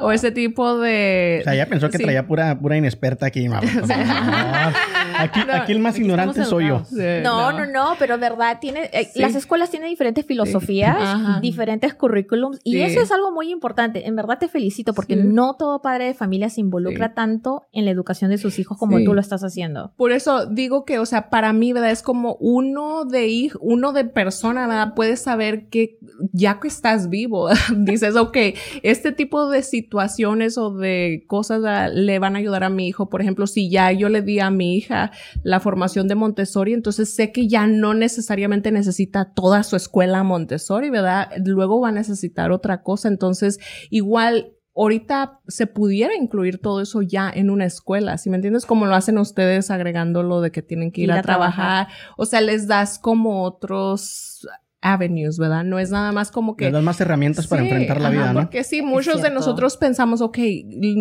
[0.00, 1.38] o ese tipo de...
[1.40, 2.04] O sea, ya pensó que Sí.
[2.04, 3.48] traía pura, pura inexperta aquí.
[3.48, 3.84] no, pues, no.
[5.22, 6.82] Aquí, No, aquí el más aquí ignorante soy yo.
[7.22, 9.20] No, no, no, pero verdad, tiene, eh, Sí.
[9.20, 14.06] las escuelas tienen diferentes filosofías, diferentes currículums, y eso es algo muy importante.
[14.06, 15.22] En verdad te felicito, porque Sí.
[15.24, 17.12] no todo padre de familia se involucra Sí.
[17.14, 19.04] tanto en la educación de sus hijos como Sí.
[19.04, 19.92] tú lo estás haciendo.
[19.96, 21.90] Por eso digo que, o sea, para mí, ¿verdad?
[21.90, 24.94] Es como uno de hijo, uno de persona, ¿verdad?
[24.94, 25.98] Puedes saber que
[26.32, 28.36] ya que estás vivo, dices, ok,
[28.82, 31.90] este tipo de situaciones o de cosas ¿verdad?
[31.94, 33.08] le van a ayudar a mi hijo.
[33.08, 35.09] Por ejemplo, si ya yo le di a mi hija
[35.42, 40.90] la formación de Montessori, entonces sé que ya no necesariamente necesita toda su escuela Montessori,
[40.90, 41.30] ¿verdad?
[41.44, 43.08] Luego va a necesitar otra cosa.
[43.08, 43.58] Entonces,
[43.90, 48.66] igual ahorita se pudiera incluir todo eso ya en una escuela, ¿sí me entiendes?
[48.66, 51.88] Como lo hacen ustedes agregando lo de que tienen que ir, a, trabajar.
[52.16, 54.46] O sea, les das como otros
[54.82, 55.62] avenues, ¿verdad?
[55.64, 56.64] No es nada más como que...
[56.66, 58.40] Le das más herramientas para Sí, enfrentar la ajá, vida, ¿no?
[58.40, 60.38] Porque sí, muchos de nosotros pensamos, ok,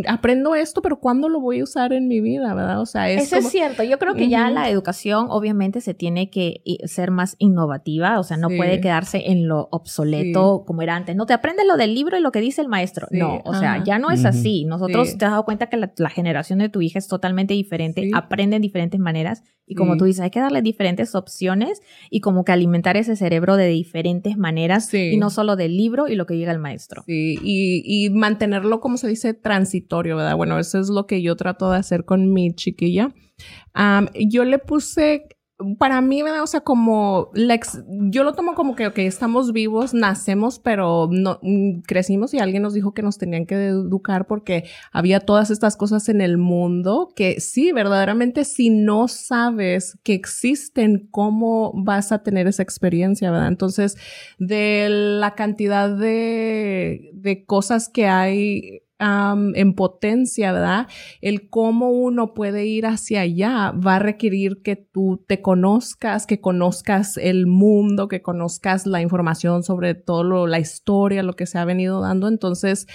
[0.08, 2.82] aprendo esto, pero ¿cuándo lo voy a usar en mi vida, verdad?
[2.82, 3.48] O sea, es Eso como...
[3.48, 3.84] es cierto.
[3.84, 4.54] Yo creo que ya Ujú.
[4.54, 8.58] la educación obviamente se tiene que ser más innovativa, o sea, no Sí.
[8.58, 11.16] puede quedarse en lo obsoleto como era antes.
[11.16, 13.08] No te aprendes lo del libro y lo que dice el maestro.
[13.12, 13.84] Sí, No, o sea, ajá.
[13.86, 14.66] ya no es así.
[14.66, 15.18] Nosotros Sí.
[15.18, 18.12] te has dado cuenta que la, la generación de tu hija es totalmente diferente, Sí.
[18.14, 20.00] aprende en diferentes maneras y como Sí.
[20.00, 24.38] tú dices, hay que darle diferentes opciones y como que alimentar ese cerebro de diferentes
[24.38, 25.12] maneras Sí.
[25.14, 27.04] y no solo del libro y lo que llega el maestro.
[27.06, 30.36] Sí, y, y mantenerlo, como se dice, transitorio, ¿verdad?
[30.36, 33.14] Bueno, eso es lo que yo trato de hacer con mi chiquilla.
[34.28, 35.24] Yo le puse,
[35.78, 36.44] para mí, ¿verdad?
[36.44, 37.60] O sea, como, la
[38.10, 42.64] yo lo tomo como que, ok, estamos vivos, nacemos, pero no, mm, crecimos y alguien
[42.64, 47.12] nos dijo que nos tenían que educar porque había todas estas cosas en el mundo
[47.14, 53.50] que sí, verdaderamente, si no sabes que existen, ¿cómo vas a tener esa experiencia, verdad?
[53.50, 53.98] Entonces,
[54.38, 60.88] de la cantidad de, de cosas que hay en potencia, ¿verdad?
[61.22, 66.42] El cómo uno puede ir hacia allá va a requerir que tú te conozcas, que
[66.42, 71.58] conozcas el mundo, que conozcas la información sobre todo lo- la historia, lo que se
[71.58, 72.28] ha venido dando.
[72.28, 72.88] Entonces,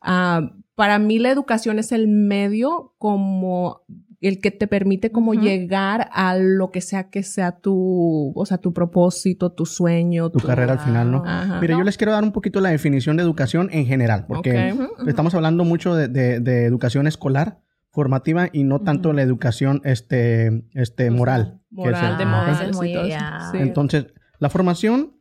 [0.00, 3.82] ah, para mí la educación es el medio como
[4.20, 8.58] el que te permite como llegar a lo que sea que sea tu, o sea,
[8.58, 11.22] tu propósito, tu sueño, Tu carrera al final, ¿no?
[11.24, 11.60] Ajá.
[11.60, 14.74] Mira, yo les quiero dar un poquito la definición de educación en general, porque
[15.06, 19.16] estamos hablando mucho de, de- de educación escolar, formativa, y no tanto Ujú.
[19.16, 21.60] la educación este, este, moral.
[21.70, 22.70] moral, es- de moral.
[22.74, 23.12] muy-.
[23.52, 23.58] Sí.
[23.58, 24.06] Entonces,
[24.40, 25.14] la formación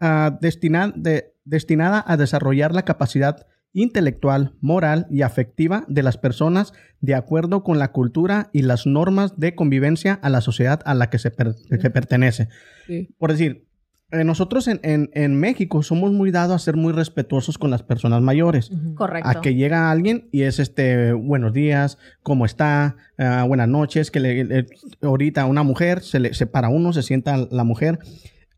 [0.00, 6.72] ah, destina- de- destinada a desarrollar la capacidad intelectual, moral y afectiva de las personas
[7.00, 11.10] de acuerdo con la cultura y las normas de convivencia a la sociedad a la
[11.10, 12.48] que se, per- que pertenece.
[12.86, 13.10] Sí.
[13.18, 13.66] Por decir,
[14.12, 17.82] eh, nosotros en, en- en México somos muy dados a ser muy respetuosos con las
[17.82, 18.70] personas mayores.
[18.94, 19.28] Correcto.
[19.28, 22.96] A que llega alguien y es este, buenos días, ¿cómo está?
[23.18, 24.66] Ah, buenas noches, que le, le-
[25.02, 27.98] ahorita una mujer, se, le, se para uno, se sienta la mujer.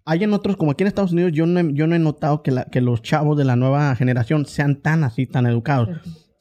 [0.06, 2.42] Hay en otros, como aquí en Estados Unidos, yo no he, yo no he notado
[2.42, 5.88] que, la- que los chavos de la nueva generación sean tan así, tan educados.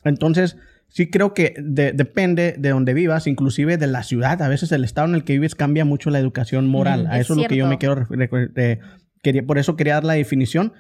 [0.04, 0.56] Entonces,
[0.88, 4.42] sí creo que de- depende de donde vivas, inclusive de la ciudad.
[4.42, 7.02] A veces el estado en el que vives cambia mucho la educación moral.
[7.02, 8.14] Ujú, a es eso es lo que yo me quiero cierto.
[8.14, 8.80] refer- eh,
[9.24, 10.74] quería, por eso quería dar la definición.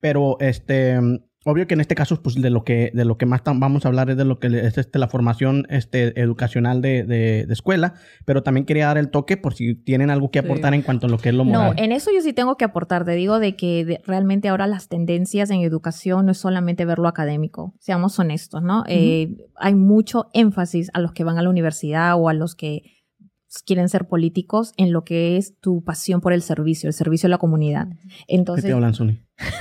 [0.00, 0.98] Pero este
[1.44, 3.88] obvio que en este caso, pues de lo que, de lo que más vamos a
[3.88, 7.94] hablar es de lo que es este, la formación este, educacional de, de- de escuela.
[8.24, 10.44] Pero también quería dar el toque por si tienen algo que Sí.
[10.44, 11.74] aportar en cuanto a lo que es lo No, moral.
[11.78, 13.04] en eso yo sí tengo que aportar.
[13.04, 16.98] Te digo de que de- realmente ahora las tendencias en educación no es solamente ver
[16.98, 17.74] lo académico.
[17.80, 18.84] Seamos honestos, ¿no?
[18.88, 22.82] Eh, hay mucho énfasis a los que van a la universidad o a los que
[23.60, 27.30] quieren ser políticos en lo que es tu pasión por el servicio, el servicio a
[27.30, 27.88] la comunidad.
[27.88, 29.20] ¿Qué Entonces, te hablan, Zuni?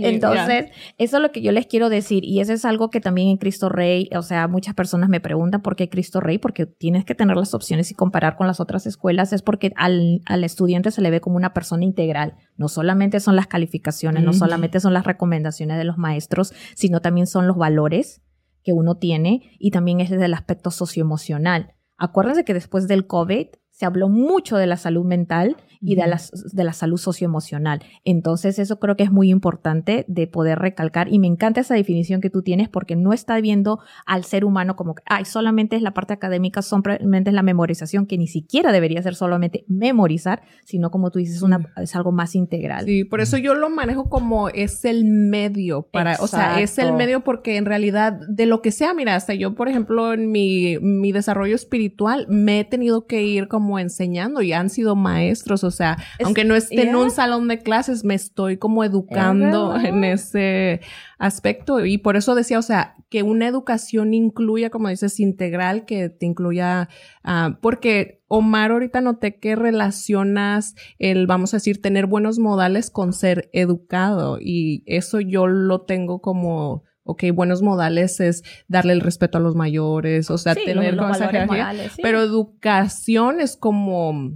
[0.00, 2.24] entonces, eso es lo que yo les quiero decir.
[2.24, 5.62] Y eso es algo que también en Cristo Rey, o sea, muchas personas me preguntan
[5.62, 8.86] por qué Cristo Rey, porque tienes que tener las opciones y comparar con las otras
[8.86, 9.32] escuelas.
[9.32, 12.34] Es porque al, al estudiante se le ve como una persona integral.
[12.56, 14.38] No solamente son las calificaciones, no Ujú.
[14.38, 18.22] solamente son las recomendaciones de los maestros, sino también son los valores
[18.64, 21.74] que uno tiene y también es desde el aspecto socioemocional.
[21.98, 26.20] Acuérdense que después del COVID se habló mucho de la salud mental y de la,
[26.52, 27.82] de la salud socioemocional.
[28.04, 31.12] Entonces, eso creo que es muy importante de poder recalcar.
[31.12, 34.76] Y me encanta esa definición que tú tienes porque no está viendo al ser humano
[34.76, 38.70] como que, ay, solamente es la parte académica, solamente es la memorización, que ni siquiera
[38.72, 42.84] debería ser solamente memorizar, sino como tú dices, una, es algo más integral.
[42.84, 46.84] Sí, por eso yo lo manejo como es el medio para, o sea, es el
[46.84, 46.98] Exacto.
[46.98, 50.78] medio porque en realidad de lo que sea, mira, hasta yo, por ejemplo, en mi,
[50.78, 55.71] mi desarrollo espiritual me he tenido que ir como enseñando y han sido maestros, o
[55.72, 59.84] sea, Es- aunque no esté en un salón de clases, me estoy como educando verdad.
[59.86, 60.80] en ese
[61.18, 66.08] aspecto y por eso decía, o sea, que una educación incluya, como dices, integral, que
[66.08, 66.88] te incluya,
[67.24, 73.12] ah, porque Omar ahorita noté que relacionas el, vamos a decir, tener buenos modales con
[73.12, 79.36] ser educado y eso yo lo tengo como, ok, buenos modales es darle el respeto
[79.38, 81.46] a los mayores, o sea, Sí, tener los, los esa jerarquía.
[81.46, 82.00] morales, sí.
[82.02, 84.32] Pero educación es como,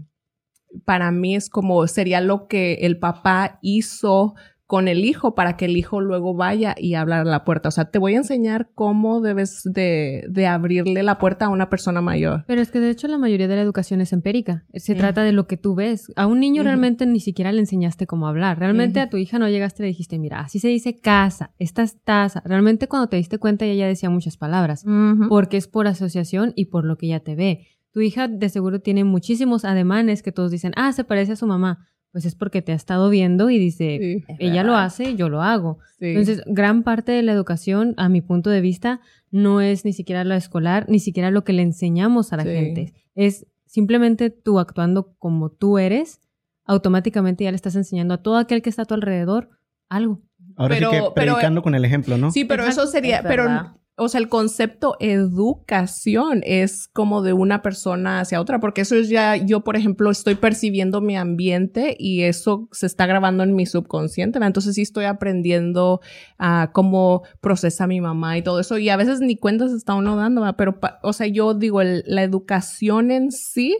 [0.84, 4.34] para mí es como, sería lo que el papá hizo
[4.66, 7.68] con el hijo para que el hijo luego vaya y hablar a la puerta.
[7.68, 11.70] O sea, te voy a enseñar cómo debes de, de abrirle la puerta a una
[11.70, 12.44] persona mayor.
[12.48, 14.64] Pero es que de hecho la mayoría de la educación es empírica.
[14.74, 16.12] Se trata de lo que tú ves.
[16.16, 18.58] A un niño realmente ni siquiera le enseñaste cómo hablar.
[18.58, 21.82] Realmente a tu hija no llegaste y le dijiste, mira, así se dice casa, esta
[21.82, 22.42] es taza.
[22.44, 24.84] Realmente cuando te diste cuenta ella ya decía muchas palabras.
[25.28, 27.68] Porque es por asociación y por lo que ella te ve.
[27.96, 31.46] Tu hija de seguro tiene muchísimos ademanes que todos dicen, ah, se parece a su
[31.46, 31.88] mamá.
[32.12, 35.40] pues es porque te ha estado viendo y dice, Sí, ella lo hace, yo lo
[35.42, 35.78] hago.
[35.98, 36.08] sí.
[36.08, 40.24] Entonces, gran parte de la educación, a mi punto de vista, no es ni siquiera
[40.24, 42.50] la escolar, ni siquiera lo que le enseñamos a la Sí.
[42.50, 42.92] gente.
[43.14, 46.20] Es simplemente tú actuando como tú eres,
[46.66, 49.48] automáticamente ya le estás enseñando a todo aquel que está a tu alrededor
[49.88, 50.20] algo.
[50.56, 52.30] Ahora Pero- sí que pero- predicando con el ejemplo, ¿no?
[52.30, 53.72] Sí, pero Exacto, eso sería, es pero, verdad.
[53.98, 59.08] O sea, el concepto educación es como de una persona hacia otra, porque eso es
[59.08, 63.64] ya, yo, por ejemplo, estoy percibiendo mi ambiente y eso se está grabando en mi
[63.66, 66.00] subconsciente, entonces sí estoy aprendiendo
[66.38, 69.94] a cómo procesa mi mamá y todo eso, y a veces ni cuenta se está
[69.94, 73.78] uno dando, pero, o sea, yo digo, el- la educación en sí,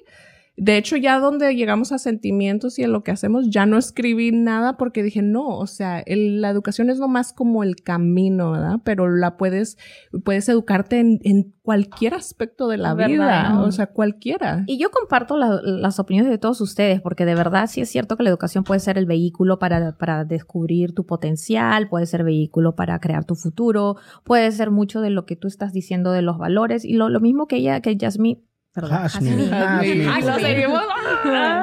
[0.57, 4.33] de hecho, ya donde llegamos a sentimientos y en lo que hacemos, ya no escribí
[4.33, 8.81] nada porque dije, no, o sea, el- la educación es nomás como el camino, ¿verdad?
[8.85, 9.77] Pero la puedes,
[10.25, 13.09] puedes educarte en, en cualquier aspecto de la ¿Verdad,
[13.53, 14.65] vida, o sea, cualquiera.
[14.67, 18.17] Y yo comparto la- las opiniones de todos ustedes, porque de verdad sí es cierto
[18.17, 22.75] que la educación puede ser el vehículo para, para descubrir tu potencial, puede ser vehículo
[22.77, 26.39] para crear tu futuro, puede ser mucho de lo que tú estás diciendo de los
[26.39, 28.43] valores, y lo, lo mismo que ella, que Yasmín,
[28.77, 30.05] perdón, Jasmine, Jasmine.
[30.05, 30.41] Jasmine.
[30.49, 30.83] Seguimos.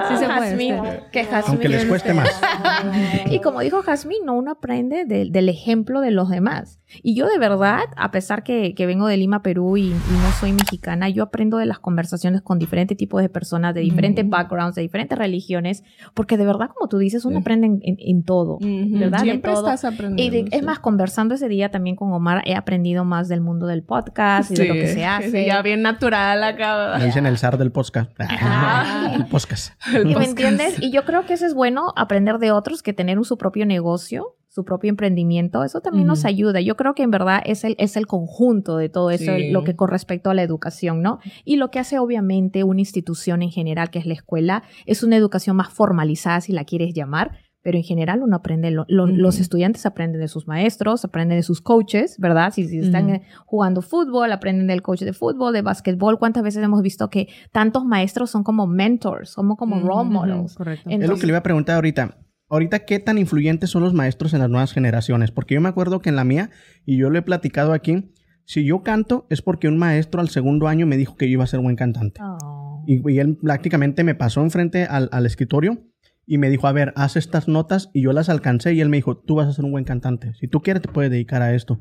[0.09, 0.75] Sí se puede, Jazmín,
[1.11, 2.41] que Jazmín Aunque les es- cueste más.
[3.29, 6.79] y como dijo Jazmín, no uno aprende de- del ejemplo de los demás.
[7.01, 10.31] Y yo de verdad, a pesar que, que vengo de Lima, Perú y, y no
[10.39, 14.31] soy mexicana, yo aprendo de las conversaciones con diferentes tipos de personas, de diferentes Ujú.
[14.31, 17.41] backgrounds, de diferentes religiones, porque de verdad, como tú dices, uno Sí.
[17.41, 18.55] aprende en, en- en todo.
[18.55, 18.99] Ujú.
[18.99, 19.19] ¿verdad?
[19.19, 19.67] De Siempre todo.
[19.69, 20.33] estás Y aprendiendo.
[20.49, 20.65] de- es sí.
[20.65, 24.55] más, conversando ese día también con Omar, he aprendido más del mundo del podcast y
[24.55, 25.31] de lo que Sí, se hace.
[25.31, 26.95] sí, ya bien natural acá.
[26.99, 28.11] Me dicen el zar del podcast.
[28.29, 29.11] Ah.
[29.15, 29.73] el podcast.
[29.93, 30.81] El ¿Y me entiendes?
[30.81, 33.65] Y yo creo que eso es bueno aprender de otros que tener un- su propio
[33.65, 35.63] negocio, su propio emprendimiento.
[35.63, 36.61] Eso también nos ayuda.
[36.61, 39.49] Yo creo que en verdad es el, es el conjunto de todo eso, Sí.
[39.49, 41.17] lo que con respecto a la educación, ¿no?
[41.43, 45.17] Y lo que hace obviamente una institución en general, que es la escuela, es una
[45.17, 47.31] educación más formalizada, si la quieres llamar.
[47.63, 49.13] Pero en general uno aprende, lo- lo- Ujú.
[49.13, 52.51] los estudiantes aprenden de sus maestros, aprenden de sus coaches, ¿verdad?
[52.53, 56.19] Si, si están eh, jugando fútbol, aprenden del coach de fútbol, de básquetbol.
[56.19, 60.11] ¿Cuántas veces hemos visto que tantos maestros son como mentors, somos como Ujú, role ujú,
[60.11, 60.55] models?
[60.55, 60.89] Correcto.
[60.89, 62.17] Es lo que le iba a preguntar ahorita.
[62.53, 65.31] Ahorita, ¿qué tan influyentes son los maestros en las nuevas generaciones?
[65.31, 66.51] Porque yo me acuerdo que en la mía,
[66.85, 68.13] y yo lo he platicado aquí,
[68.45, 71.45] si yo canto es porque un maestro al segundo año me dijo que yo iba
[71.45, 72.21] a ser buen cantante.
[72.21, 72.83] Oh.
[72.85, 75.81] Y, y él prácticamente me pasó enfrente al, al escritorio
[76.27, 78.97] y me dijo, a ver, haz estas notas y yo las alcancé y él me
[78.97, 80.35] dijo, tú vas a ser un buen cantante.
[80.35, 81.79] Si tú quieres, te puedes dedicar a esto.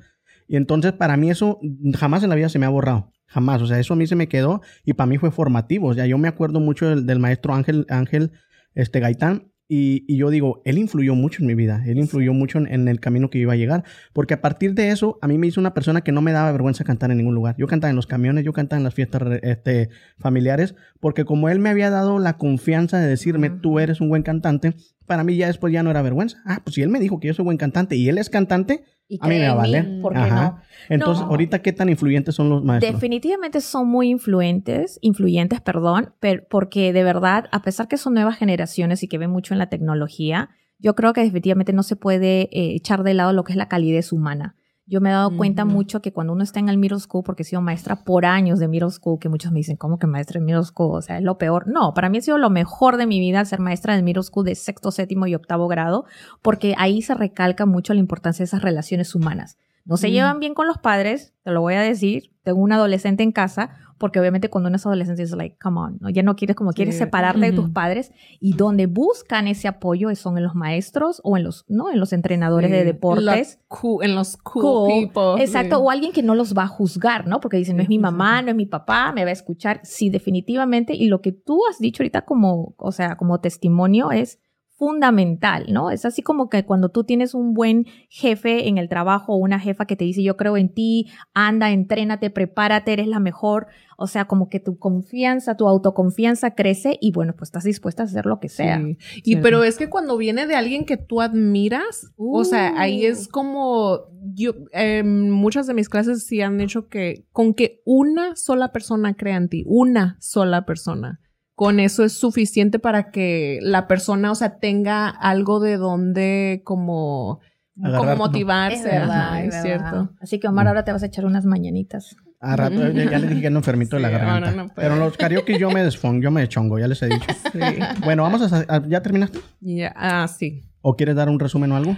[0.49, 1.61] Y entonces para mí eso
[1.99, 3.13] jamás en la vida se me ha borrado.
[3.27, 3.61] Jamás.
[3.61, 5.89] O sea, eso a mí se me quedó y para mí fue formativo.
[5.89, 8.33] O sea, yo me acuerdo mucho del, del maestro Ángel, Ángel
[8.75, 9.52] este, Gaitán.
[9.69, 12.89] Y, y yo digo, él influyó mucho en mi vida, él influyó mucho en, en
[12.89, 15.61] el camino que iba a llegar, porque a partir de eso, a mí me hizo
[15.61, 17.55] una persona que no me daba vergüenza cantar en ningún lugar.
[17.59, 21.59] Yo cantaba en los camiones, yo cantaba en las fiestas este, familiares, porque como él
[21.59, 24.75] me había dado la confianza de decirme, tú eres un buen cantante,
[25.07, 26.39] para mí ya después ya no era vergüenza.
[26.45, 28.85] Ah, pues si él me dijo que yo soy buen cantante y él es cantante,
[29.13, 29.85] Y a mí me va a cree en valer.
[29.97, 30.45] mí, ¿por qué Ajá.
[30.57, 30.63] no?
[30.89, 31.31] Entonces, No.
[31.31, 32.95] ahorita, ¿qué tan influyentes son los maestros?
[32.95, 38.39] Definitivamente son muy influentes, influyentes, perdón, pero porque de verdad, a pesar que son nuevas
[38.39, 40.49] generaciones y que ven mucho en la tecnología,
[40.79, 43.69] yo creo que definitivamente no se puede eh, echar de lado lo que es la
[43.69, 44.57] calidez humana.
[44.85, 47.43] Yo me he dado cuenta mucho que cuando uno está en el middle school, porque
[47.43, 50.41] he sido maestra por años de middle school, que muchos me dicen, ¿cómo que maestra
[50.41, 50.97] de middle school?
[50.97, 51.69] O sea, es lo peor.
[51.69, 54.45] No, para mí ha sido lo mejor de mi vida ser maestra de middle school
[54.45, 56.05] de sexto, séptimo y octavo grado,
[56.43, 59.57] porque ahí se recalca mucho la importancia de esas relaciones humanas.
[59.85, 60.13] No se Mm.
[60.13, 62.31] llevan bien con los padres, te lo voy a decir.
[62.45, 65.99] Tengo un adolescente en casa, porque obviamente cuando uno es adolescente es like, come on,
[66.01, 66.09] ¿no?
[66.11, 67.01] ya no quieres como quieres Sí.
[67.01, 71.45] separarte de tus padres y donde buscan ese apoyo son en los maestros o en
[71.45, 71.89] los, ¿no?
[71.89, 73.61] En los entrenadores de deportes.
[73.69, 74.89] Cool- en los cool, Cool.
[75.09, 75.41] people.
[75.45, 75.83] Exacto, sí.
[75.85, 77.39] o alguien que no los va a juzgar, ¿no?
[77.39, 79.81] Porque dicen, no es mi mamá, no es mi papá, me va a escuchar.
[79.85, 80.95] Sí, definitivamente.
[80.97, 84.41] Y lo que tú has dicho ahorita como, o sea, como testimonio es
[84.83, 85.93] fundamental, ¿no?
[85.93, 89.61] Es así como que cuando tú tienes un buen jefe en el trabajo o una
[89.61, 93.69] jefa que te dice, yo creo en ti, anda, entrénate, prepárate, eres la mejor.
[93.97, 98.07] O sea, como que tu confianza, tu autoconfianza crece y bueno, pues estás dispuesta a
[98.07, 98.81] hacer lo que sea.
[98.81, 99.23] Sí.
[99.23, 103.29] Y pero es que cuando viene de alguien que tú admiras, o sea, ahí es
[103.29, 104.01] como
[104.35, 109.15] yo, em, muchas de mis clases sí han hecho que con que una sola persona
[109.15, 111.21] crea en ti, una sola persona,
[111.55, 117.41] con eso es suficiente para que la persona, o sea, tenga algo de donde como,
[117.77, 118.17] como ¿no?
[118.17, 118.77] motivarse.
[118.79, 119.91] Es verdad, Ajá, es es verdad.
[119.91, 120.15] cierto.
[120.21, 122.17] Así que Omar, ahora te vas a echar unas mañanitas.
[122.41, 124.51] A rato, ya, ya le dije que ando enfermito de la garganta.
[124.51, 124.67] no.
[124.75, 127.27] Pero los karaoke yo me desfongo, yo me chongo, ya les he dicho.
[127.53, 127.61] Sí.
[128.05, 129.39] Bueno, vamos a, a- ¿Ya terminaste?
[129.61, 130.65] Ya, ah, sí.
[130.81, 131.97] ¿O quieres dar un resumen o algo?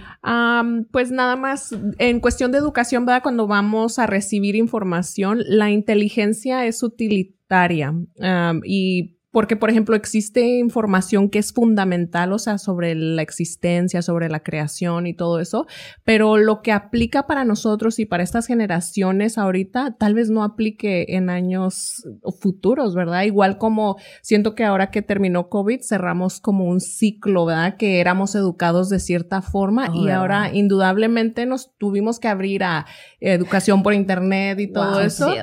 [0.91, 3.23] Pues nada más, en cuestión de educación, ¿verdad?
[3.23, 10.59] Cuando vamos a recibir información, la inteligencia es utilitaria am, y porque, por ejemplo, existe
[10.59, 15.67] información que es fundamental, o sea, sobre la existencia, sobre la creación y todo eso,
[16.05, 21.07] pero lo que aplica para nosotros y para estas generaciones ahorita, tal vez no aplique
[21.09, 22.07] en años
[22.39, 23.23] futuros, ¿verdad?
[23.23, 27.75] Igual como siento que ahora que terminó COVID, cerramos como un ciclo, ¿verdad?
[27.75, 30.21] Que éramos educados de cierta forma Oh, y ¿verdad?
[30.21, 32.85] ahora indudablemente nos tuvimos que abrir a
[33.19, 35.33] educación por internet y todo Wow, eso.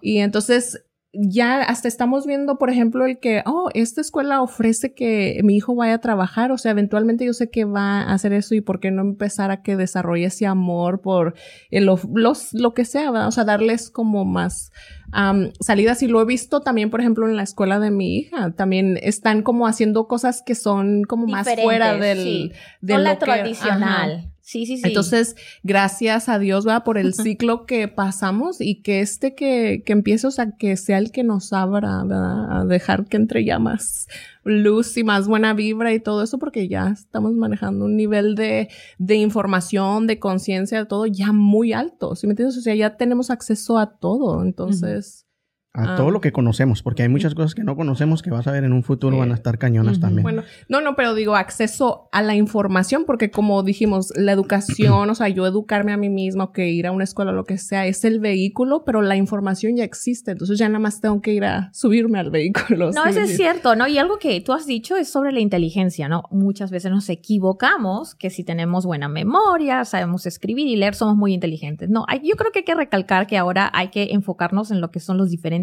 [0.00, 0.82] Y entonces
[1.14, 5.74] ya hasta estamos viendo, por ejemplo, el que, oh, esta escuela ofrece que mi hijo
[5.74, 8.80] vaya a trabajar, o sea, eventualmente yo sé que va a hacer eso y por
[8.80, 11.34] qué no empezar a que desarrolle ese amor por
[11.70, 13.28] el, of- los, lo que sea, ¿verdad?
[13.28, 14.72] o sea, darles como más
[15.12, 18.52] am, salidas y lo he visto también, por ejemplo, en la escuela de mi hija,
[18.52, 22.52] también están como haciendo cosas que son como más fuera del, sí.
[22.80, 24.12] de No lo la que- tradicional.
[24.12, 24.28] Ajá.
[24.42, 24.82] Sí, sí, sí.
[24.84, 29.92] Entonces, gracias a Dios, va por el ciclo que pasamos y que este que, que
[29.92, 32.60] empiece, o sea, que sea el que nos abra, ¿verdad?
[32.60, 34.08] A dejar que entre ya más
[34.44, 38.68] luz y más buena vibra y todo eso, porque ya estamos manejando un nivel de,
[38.98, 42.58] de información, de conciencia, de todo ya muy alto, ¿sí me entiendes?
[42.58, 45.26] O sea, ya tenemos acceso a todo, entonces...
[45.74, 45.96] A Ah.
[45.96, 48.64] todo lo que conocemos, porque hay muchas cosas que no conocemos que vas a ver
[48.64, 50.22] en un futuro van a estar cañonas también.
[50.22, 55.14] Bueno, no, no, pero digo acceso a la información, porque como dijimos, la educación, o
[55.14, 57.56] sea, yo educarme a mí misma o que ir a una escuela o lo que
[57.56, 61.32] sea, es el vehículo, pero la información ya existe, entonces ya nada más tengo que
[61.32, 62.92] ir a subirme al vehículo.
[62.92, 63.88] No, ¿sí eso es cierto, ¿no?
[63.88, 66.24] Y algo que tú has dicho es sobre la inteligencia, ¿no?
[66.30, 71.32] Muchas veces nos equivocamos que si tenemos buena memoria, sabemos escribir y leer, somos muy
[71.32, 71.88] inteligentes.
[71.88, 74.90] No, hay- yo creo que hay que recalcar que ahora hay que enfocarnos en lo
[74.90, 75.61] que son los diferentes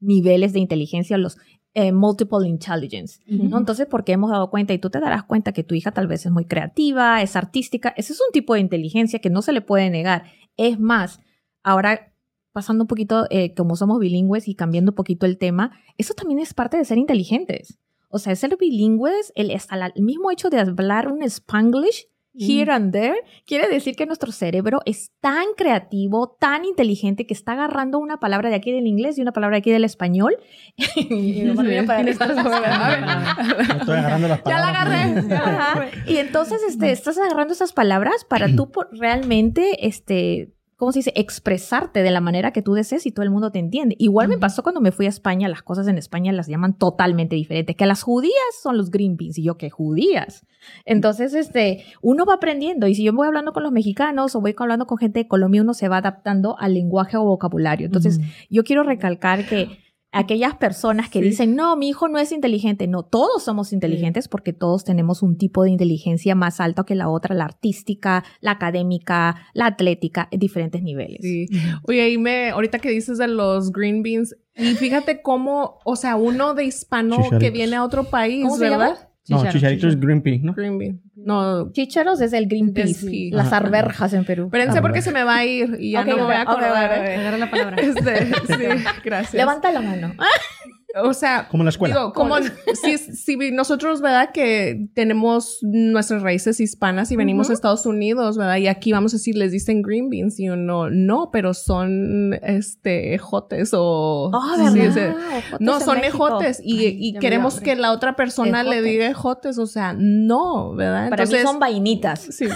[0.00, 1.36] niveles de inteligencia, los
[1.74, 3.58] eh, multiple intelligence, ¿no?
[3.58, 6.24] Entonces, porque hemos dado cuenta y tú te darás cuenta que tu hija tal vez
[6.26, 9.60] es muy creativa, es artística, ese es un tipo de inteligencia que no se le
[9.60, 10.24] puede negar.
[10.56, 11.20] Es más,
[11.62, 12.12] ahora
[12.52, 16.40] pasando un poquito, eh, como somos bilingües y cambiando un poquito el tema, eso también
[16.40, 17.78] es parte de ser inteligentes.
[18.08, 22.70] O sea, ser bilingües, el, hasta la- el mismo hecho de hablar un spanglish here
[22.72, 23.16] and there,
[23.46, 28.48] quiere decir que nuestro cerebro es tan creativo, tan inteligente, que está agarrando una palabra
[28.48, 30.36] de aquí del inglés y una palabra de aquí del español.
[30.96, 35.16] y me para- Estoy agarrando las Ya la palabras.
[35.16, 35.34] agarré.
[35.34, 35.86] Ajá.
[36.06, 41.12] Y entonces este, estás agarrando esas palabras para tú por- realmente, este, ¿cómo se dice?
[41.16, 43.96] Expresarte de la manera que tú desees y todo el mundo te entiende.
[43.98, 47.34] Igual me pasó cuando me fui a España, las cosas en España las llaman totalmente
[47.34, 50.46] diferentes, que las judías son los green beans y yo que judías.
[50.84, 54.54] Entonces, este, uno va aprendiendo y si yo voy hablando con los mexicanos o voy
[54.56, 57.86] hablando con gente de Colombia, uno se va adaptando al lenguaje o vocabulario.
[57.86, 59.78] Entonces, yo quiero recalcar que
[60.10, 61.26] aquellas personas que Sí.
[61.26, 65.36] dicen, no, mi hijo no es inteligente, no, todos somos inteligentes porque todos tenemos un
[65.36, 70.40] tipo de inteligencia más alto que la otra, la artística, la académica, la atlética, en
[70.40, 71.20] diferentes niveles.
[71.22, 71.46] Sí.
[71.86, 76.16] Oye, ahí me, ahorita que dices de los green beans, y fíjate cómo, o sea,
[76.16, 79.07] uno de hispano que viene a otro país, ¿Cómo se ¿verdad?
[79.28, 80.54] No, Chicharo, chicharito es green pea, ¿no?
[80.54, 81.00] Green bean.
[81.16, 83.30] No, Chícharos es el green Sí.
[83.30, 83.58] las Ajá.
[83.58, 84.44] arberjas en Perú.
[84.46, 87.06] espérense porque se me va a ir y ya Ok, no me voy a acordar.
[87.06, 87.16] ¿eh?
[87.16, 87.76] Agarra la palabra.
[87.82, 89.34] Este, sí, gracias.
[89.34, 90.14] Levanta la mano.
[91.04, 91.94] O sea, Como en la escuela.
[91.94, 92.36] Digo, como
[92.82, 94.30] si, si nosotros, ¿verdad?
[94.32, 98.56] Que tenemos nuestras raíces hispanas y venimos a Estados Unidos, ¿verdad?
[98.56, 103.14] Y aquí vamos a decir, les dicen green beans y uno, no, pero son, este,
[103.14, 104.30] ejotes o...
[104.32, 105.14] Oh, Sí, ¿verdad?
[105.16, 105.24] sí.
[105.38, 106.28] Ojotes No, son México.
[106.28, 111.10] ejotes y, Ay, queremos que la otra persona le diga ejotes, o sea, no, ¿verdad?
[111.10, 112.20] Para mí son vainitas.
[112.30, 112.46] Sí,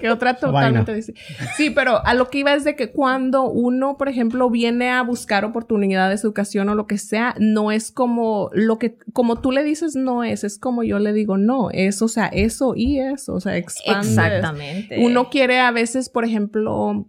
[0.00, 1.14] que otra totalmente dice.
[1.56, 5.02] Sí, pero a lo que iba es de que cuando uno, por ejemplo, viene a
[5.02, 9.50] buscar oportunidades de educación o lo que sea, no es como lo que, como tú
[9.50, 13.00] le dices no es, es como yo le digo no, es, o sea, eso y
[13.00, 14.08] eso, o sea, expande.
[14.08, 15.04] Exactamente.
[15.04, 17.08] Uno quiere a veces, por ejemplo,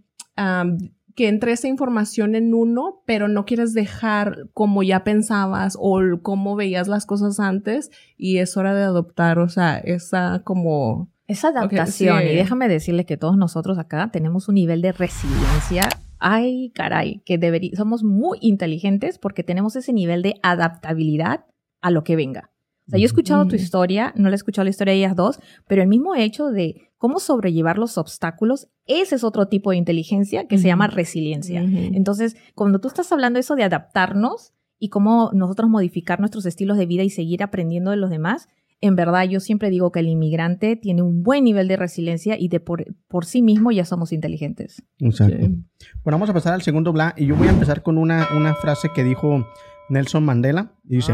[1.16, 6.56] que entre esa información en uno, pero no quieres dejar como ya pensabas o cómo
[6.56, 11.12] veías las cosas antes y es hora de adoptar, o sea, esa como...
[11.26, 12.28] Esa adaptación, sí.
[12.28, 15.88] y déjame decirle que todos nosotros acá tenemos un nivel de resiliencia.
[16.26, 21.46] Ay, caray, que deberí- somos muy inteligentes porque tenemos ese nivel de adaptabilidad
[21.82, 22.50] a lo que venga.
[22.88, 25.16] O sea, yo he escuchado tu historia, no la he escuchado la historia de ellas
[25.16, 29.78] dos, pero el mismo hecho de cómo sobrellevar los obstáculos, ese es otro tipo de
[29.78, 31.62] inteligencia que se llama resiliencia.
[31.94, 36.86] Entonces, cuando tú estás hablando eso de adaptarnos y cómo nosotros modificar nuestros estilos de
[36.86, 38.48] vida y seguir aprendiendo de los demás,
[38.84, 42.50] en verdad yo siempre digo que el inmigrante tiene un buen nivel de resiliencia y
[42.50, 44.84] de por, por sí mismo ya somos inteligentes.
[45.00, 45.38] Exacto.
[45.40, 45.64] Sí.
[46.04, 48.56] Bueno, vamos a pasar al segundo bla y yo voy a empezar con una, una
[48.56, 49.48] frase que dijo
[49.90, 50.74] Nelson Mandela.
[50.84, 51.14] Y dice,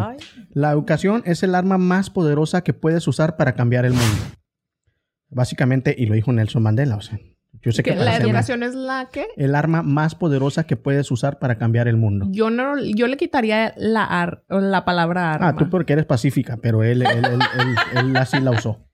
[0.52, 4.24] la educación es el arma más poderosa que puedes usar para cambiar el mundo.
[5.30, 7.20] Básicamente, y lo dijo Nelson Mandela, o sea,
[7.62, 11.39] Yo sé que, la educación es la que el arma más poderosa que puedes usar
[11.39, 12.26] para cambiar el mundo.
[12.32, 15.49] yo no, yo le quitaría la, ar- la palabra arma.
[15.49, 18.86] Ah, tú porque eres pacífica, pero él, él, él, él- él así la usó.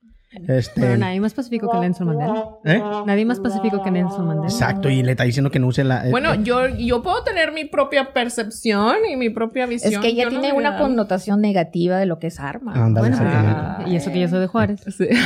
[0.47, 2.45] Este, Pero nadie más pacífico que Nelson Mandela.
[2.65, 2.81] ¿eh?
[3.05, 4.47] Nadie más pacífico que Nelson Mandela.
[4.49, 6.07] Exacto, y le está diciendo que no use la...
[6.07, 9.93] eh, Bueno, eh, yo, yo puedo tener mi propia percepción y mi propia visión.
[9.93, 12.73] Es que ella Yo tiene una connotación negativa de lo que es arma.
[12.73, 13.89] Ándale, Bueno, exactamente.
[13.91, 14.81] y eso que yo soy de Juárez.
[14.97, 15.07] Sí.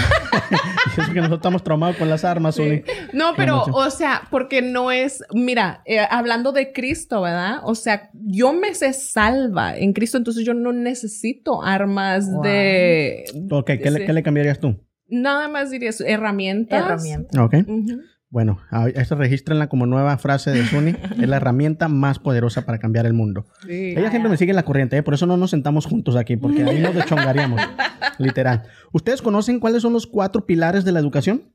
[0.97, 2.81] Y eso que nosotros estamos traumados con las armas, Zuni.
[3.13, 7.59] No, pero, o sea, porque no es, mira, eh, hablando de Cristo, ¿verdad?
[7.63, 12.41] O sea, yo me sé salva en Cristo, entonces yo no necesito armas Wow.
[12.43, 13.25] de...
[13.51, 14.05] Ok, ¿qué, le, Sí.
[14.05, 14.75] qué le cambiarías tú?
[15.09, 16.83] Nada más diría eso, herramientas.
[16.85, 17.43] Herramienta.
[17.43, 17.53] Ok.
[17.67, 18.01] Ujú.
[18.31, 20.91] Bueno, a- esta regístrenla como nueva frase de Zuni.
[21.19, 23.47] es la herramienta más poderosa para cambiar el mundo.
[23.65, 23.93] Sí.
[23.97, 25.03] Ella siempre me sigue en la corriente, ¿eh?
[25.03, 27.59] por eso no nos sentamos juntos aquí, porque ahí nos deschongaríamos.
[28.19, 28.63] literal.
[28.93, 31.53] ¿Ustedes conocen cuáles son los cuatro pilares de la educación?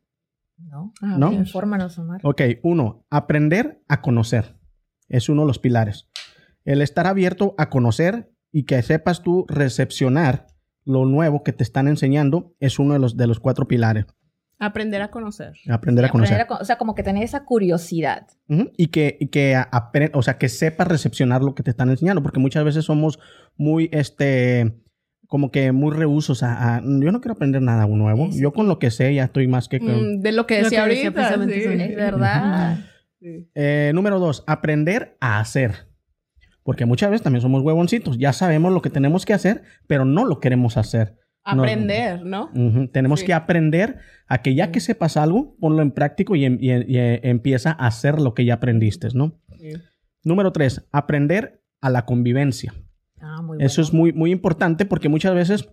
[0.59, 0.93] ¿No?
[1.01, 1.33] Ah, ¿No?
[1.33, 2.21] Infórmanos, Omar.
[2.25, 4.57] Ok, uno, aprender a conocer.
[5.09, 6.09] Es uno de los pilares.
[6.65, 10.47] El estar abierto a conocer y que sepas tú recepcionar
[10.85, 14.07] lo nuevo que te están enseñando es uno de los, de los cuatro pilares.
[14.59, 15.53] Aprender a conocer.
[15.68, 16.41] Aprender a Aprender conocer.
[16.41, 18.26] a co- o sea, como que tener esa curiosidad.
[18.49, 19.57] Y que, y que
[20.12, 23.18] o sea, que sepas recepcionar lo que te están enseñando, porque muchas veces somos
[23.57, 24.74] muy, este,
[25.26, 28.30] como que muy rehusos a, a- yo no quiero aprender nada nuevo.
[28.30, 29.80] Sí, Yo con lo que sé ya estoy más que...
[29.80, 31.11] Mm, de lo que Lo decía ahorita.
[31.12, 31.95] precisamente sí.
[31.95, 32.78] Verdad.
[33.20, 33.49] Sí.
[33.55, 35.89] Eh, número dos, aprender a hacer.
[36.65, 38.19] Porque muchas veces también somos huevoncitos.
[38.19, 41.17] Ya sabemos lo que tenemos que hacer, pero no lo queremos hacer.
[41.47, 41.62] No.
[41.62, 42.51] Aprender, ¿no?
[42.55, 43.27] Ujú, Tenemos Sí.
[43.27, 46.97] que aprender a que ya que sepas algo, ponlo en práctico y, em- y- y,
[46.99, 49.39] eh, empieza a hacer lo que ya aprendiste, ¿no?
[49.61, 49.73] Sí.
[50.25, 52.73] Número tres, aprender a la convivencia.
[53.21, 53.89] Ah, muy Eso bueno.
[53.89, 55.69] es muy, muy importante porque muchas veces,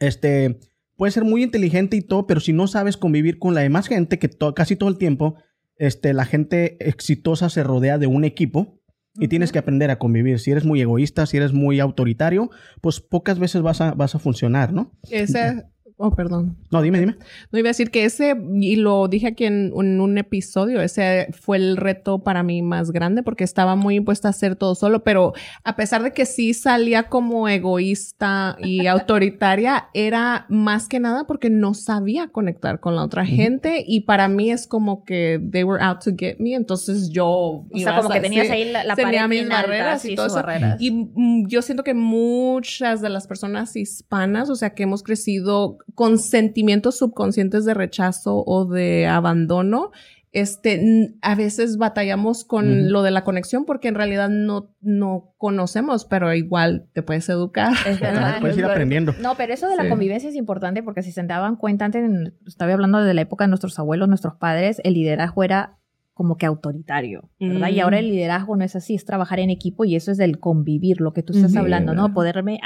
[0.00, 0.58] este,
[0.96, 4.18] puedes ser muy inteligente y todo, pero si no sabes convivir con la demás gente,
[4.18, 5.36] que to- casi todo el tiempo,
[5.76, 8.77] este, la gente exitosa se rodea de un equipo
[9.18, 10.38] y tienes que aprender a convivir.
[10.38, 12.50] Si eres muy egoísta, si eres muy autoritario,
[12.80, 14.92] pues pocas veces vas a, vas a funcionar, ¿no?
[15.10, 15.64] Ese...
[16.00, 16.56] Oh, perdón.
[16.70, 17.16] No, dime, dime.
[17.50, 21.26] No iba a decir que ese, y lo dije aquí en, en un episodio, ese
[21.32, 25.02] fue el reto para mí más grande porque estaba muy impuesta a hacer todo solo,
[25.02, 25.32] pero
[25.64, 31.50] a pesar de que sí salía como egoísta y autoritaria, era más que nada porque
[31.50, 35.82] no sabía conectar con la otra gente y para mí es como que they were
[35.82, 37.26] out to get me, entonces yo...
[37.28, 40.36] O sea, como que tenías ahí la, la tenía pared mis barreras y todo sus
[40.36, 40.46] eso.
[40.46, 40.80] barreras.
[40.80, 45.78] Y mm, yo siento que muchas de las personas hispanas, o sea, que hemos crecido
[45.94, 49.90] con sentimientos subconscientes de rechazo o de abandono,
[50.30, 56.04] este, a veces batallamos con lo de la conexión porque en realidad no, no conocemos,
[56.04, 57.72] pero igual te puedes educar.
[57.86, 58.38] Es verdad.
[58.40, 59.14] Puedes ir aprendiendo.
[59.22, 59.88] No, pero eso de la Sí.
[59.88, 62.08] convivencia es importante porque si se daban cuenta antes,
[62.46, 65.78] estaba hablando de la época de nuestros abuelos, nuestros padres, el liderazgo era
[66.18, 67.68] como que autoritario, ¿verdad?
[67.68, 67.80] Y Mm.
[67.80, 71.00] ahora el liderazgo no es así, es trabajar en equipo y eso es del convivir,
[71.00, 72.12] lo que tú estás hablando, ¿no?
[72.12, 72.58] Poderme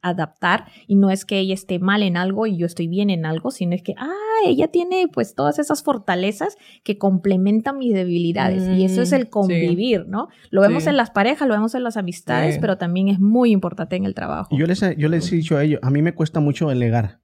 [0.00, 3.26] adaptar y no es que ella esté mal en algo y yo estoy bien en
[3.26, 4.08] algo, sino es que, ah,
[4.46, 9.28] ella tiene pues todas esas fortalezas que complementan mis debilidades y eso es Mm, el
[9.28, 10.28] convivir, ¿no?
[10.52, 10.90] Lo vemos Sí.
[10.90, 12.60] en las parejas, lo vemos en las amistades, Sí.
[12.60, 14.54] pero también es muy importante en el trabajo.
[14.54, 17.18] Y yo les, yo les he dicho a ellos, a mí me cuesta mucho delegar.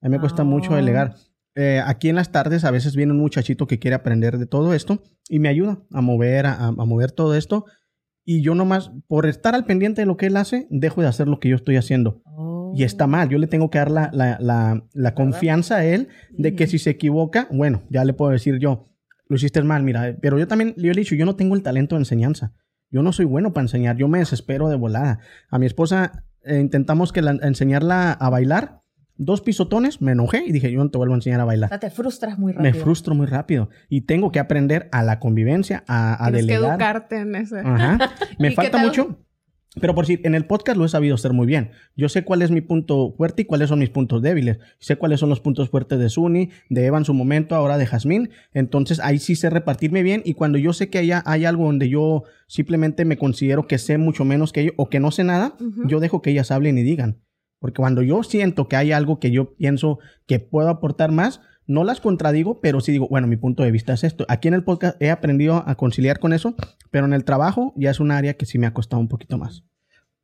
[0.00, 0.44] A mí me cuesta Ah.
[0.44, 1.14] mucho delegar.
[1.56, 4.74] Eh, aquí en las tardes a veces viene un muchachito que quiere aprender de todo
[4.74, 7.64] esto y me ayuda a mover, a, a mover todo esto.
[8.24, 11.28] Y yo nomás, por estar al pendiente de lo que él hace, dejo de hacer
[11.28, 12.22] lo que yo estoy haciendo.
[12.74, 13.28] Y está mal.
[13.28, 16.78] Yo le tengo que dar la, la, la, la confianza a él de que si
[16.78, 18.88] se equivoca, bueno, ya le puedo decir yo,
[19.28, 20.16] lo hiciste mal, mira.
[20.20, 22.52] Pero yo también le he dicho, yo no tengo el talento de enseñanza.
[22.90, 23.96] Yo no soy bueno para enseñar.
[23.96, 25.20] Yo me desespero de volada.
[25.50, 28.82] A mi esposa eh, intentamos que la, enseñarla a bailar.
[29.16, 31.68] Dos pisotones, me enojé y dije, yo no te vuelvo a enseñar a O bailar.
[31.68, 32.84] sea, te frustras muy Me rápido.
[32.84, 33.68] frustro muy rápido.
[33.88, 37.60] Y tengo que aprender a la convivencia, a, a Tienes que educarte en ese.
[37.60, 37.98] Ajá.
[38.38, 39.20] Me ¿Y qué falta mucho.
[39.80, 41.70] Pero por decir, en el podcast lo he sabido hacer muy bien.
[41.96, 44.58] Yo sé cuál es mi punto fuerte y cuáles son mis puntos débiles.
[44.78, 47.86] Sé cuáles son los puntos fuertes de Suni, de Eva en su momento, ahora de
[47.86, 48.30] Jazmín.
[48.52, 50.22] Entonces ahí sí sé repartirme bien.
[50.24, 53.98] Y cuando yo sé que haya, hay algo donde yo simplemente me considero que sé
[53.98, 55.56] mucho menos que ellos o que no sé nada,
[55.86, 57.20] yo dejo que ellas hablen y digan.
[57.64, 61.82] Porque cuando yo siento que hay algo que yo pienso que puedo aportar más, no
[61.82, 64.26] las contradigo, pero sí digo, bueno, mi punto de vista es esto.
[64.28, 66.54] Aquí en el podcast he aprendido a conciliar con eso,
[66.90, 69.38] pero en el trabajo ya es un área que sí me ha costado un poquito
[69.38, 69.64] más.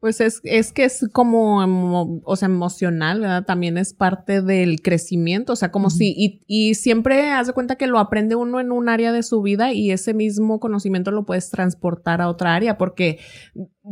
[0.00, 3.44] Pues es, es que es como, o sea, emocional, ¿verdad?
[3.44, 7.76] También es parte del crecimiento, o sea, como si, y, y siempre haz de cuenta
[7.76, 11.26] que lo aprende uno en un área de su vida y ese mismo conocimiento lo
[11.26, 13.18] puedes transportar a otra área, porque,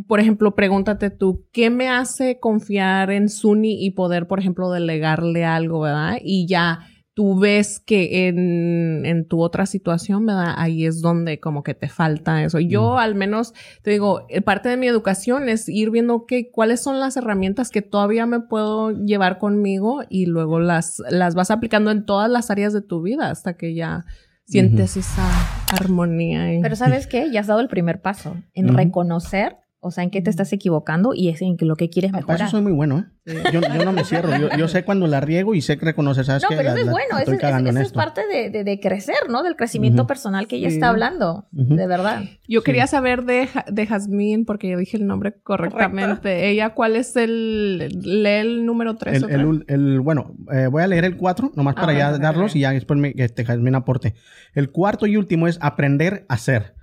[0.07, 5.45] por ejemplo, pregúntate tú, ¿qué me hace confiar en Suni y poder, por ejemplo, delegarle
[5.45, 6.17] algo, ¿verdad?
[6.23, 6.87] Y ya
[7.19, 10.55] tú ves que en, en tu otra situación, ¿verdad?
[10.57, 12.61] Ahí es donde como que te falta eso.
[12.61, 12.99] Yo Mm.
[12.99, 17.01] al menos, te digo, eh, parte de mi educación es ir viendo, ok, cuáles son
[17.01, 22.07] las herramientas que todavía me puedo llevar conmigo y luego las, las vas aplicando en
[22.07, 24.05] todas las áreas de tu vida hasta que ya
[24.45, 25.29] sientes esa
[25.73, 26.55] armonía.
[26.55, 27.33] y- Pero ¿sabes qué?
[27.33, 31.13] Ya has dado el primer paso en reconocer, o sea, en qué te estás equivocando
[31.15, 32.41] y es en lo que quieres Ah, para mejorar.
[32.43, 33.05] eso soy muy bueno, ¿eh?
[33.53, 34.31] Yo, yo no me cierro.
[34.37, 36.57] Yo, yo sé cuando la riego y sé que reconocer, ¿sabes No, qué?
[36.57, 39.43] pero La- eso es bueno, eso, es- eso parte de, de- de crecer, ¿no?
[39.43, 40.75] Del crecimiento personal que ella Sí.
[40.77, 42.23] está hablando, de verdad.
[42.49, 46.49] Yo quería saber de, de Jazmín, porque yo dije el nombre correctamente.
[46.51, 47.79] Ella, ¿cuál es el...
[48.03, 51.53] Lee el número 3 El, el ul- el- bueno, eh, voy a leer el 4,
[51.55, 54.15] nomás para Ajá, ya darlos y ya después me, que te Jazmín aporte.
[54.55, 56.75] El cuarto y último es aprender a ser.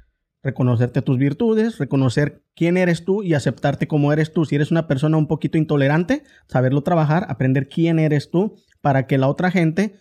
[0.45, 4.45] Reconocerte tus virtudes, reconocer quién eres tú y aceptarte como eres tú.
[4.45, 9.17] Si eres una persona un poquito intolerante, saberlo trabajar, aprender quién eres tú para que
[9.17, 9.95] la otra gente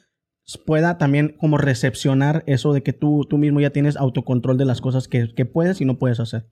[0.67, 4.83] pueda también como recepcionar eso de que tú, tú mismo ya tienes autocontrol de las
[4.83, 6.47] cosas que, que puedes y no puedes hacer.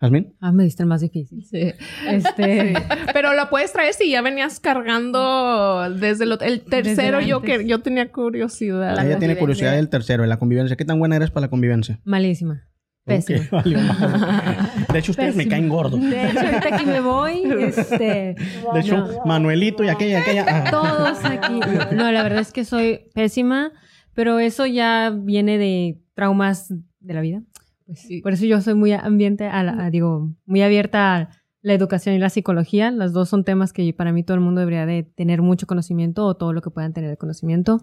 [0.00, 0.34] ¿Jazmín?
[0.40, 1.44] Ah, me diste el más difícil.
[1.44, 1.72] Sí.
[2.08, 2.72] Este,
[3.12, 7.18] Pero lo puedes traer si ya venías cargando desde lo- el tercero.
[7.18, 8.96] Desde Yo que yo tenía curiosidad.
[8.96, 10.76] La Ella tiene curiosidad del tercero, de la convivencia.
[10.76, 12.00] ¿Qué tan buena eres para la convivencia?
[12.04, 12.66] malísima.
[13.04, 13.40] Pésima.
[14.92, 16.00] De hecho, ustedes me caen gordos.
[16.00, 18.36] De hecho, ahorita que me voy, este,
[18.74, 19.24] De hecho, No.
[19.24, 20.44] Manuelito y aquella, aquella.
[20.48, 20.70] ah.
[20.70, 21.60] todos aquí.
[21.94, 23.72] No, la verdad es que soy pésima,
[24.14, 26.68] pero eso ya viene de traumas
[27.00, 27.42] de la vida.
[27.90, 28.20] Pues, Sí.
[28.22, 31.28] Por eso yo soy muy ambiente a la- a- digo, muy abierta a
[31.62, 32.90] la educación y la psicología.
[32.90, 36.24] Las dos son temas que para mí todo el mundo debería de tener mucho conocimiento
[36.24, 37.80] o todo lo que puedan tener de conocimiento.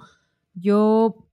[0.54, 1.28] Yo,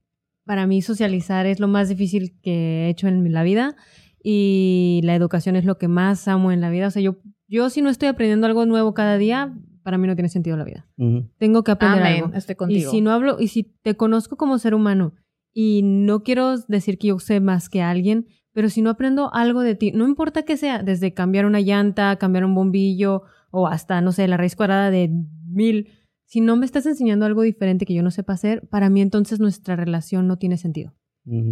[0.45, 3.75] para mí, socializar es lo más difícil que he hecho en la vida
[4.23, 6.87] y la educación es lo que más amo en la vida.
[6.87, 7.17] O sea, yo,
[7.47, 9.53] yo si no estoy aprendiendo algo nuevo cada día,
[9.83, 10.87] para mí no tiene sentido la vida.
[10.97, 11.29] Ujú.
[11.37, 12.35] Tengo que aprender Amén, algo.
[12.37, 12.91] estoy Y contigo.
[12.91, 15.13] si no hablo, y si te conozco como ser humano
[15.53, 19.61] y no quiero decir que yo sé más que alguien, pero si no aprendo algo
[19.61, 23.99] de ti, no importa que sea, desde cambiar una llanta, cambiar un bombillo o hasta,
[23.99, 25.11] no sé, la raíz cuadrada de
[25.45, 25.89] mil,
[26.23, 29.41] si no me estás enseñando algo diferente que yo no sepa hacer, para mí entonces
[29.41, 30.93] nuestra relación no tiene sentido,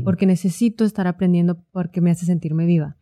[0.05, 2.95] porque necesito estar aprendiendo porque me hace sentirme viva.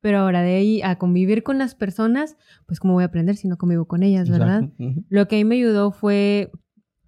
[0.00, 2.36] Pero ahora de ahí a convivir con las personas,
[2.66, 4.68] pues cómo voy a aprender si no convivo con ellas, ¿verdad?
[5.08, 6.50] Lo que ahí me ayudó fue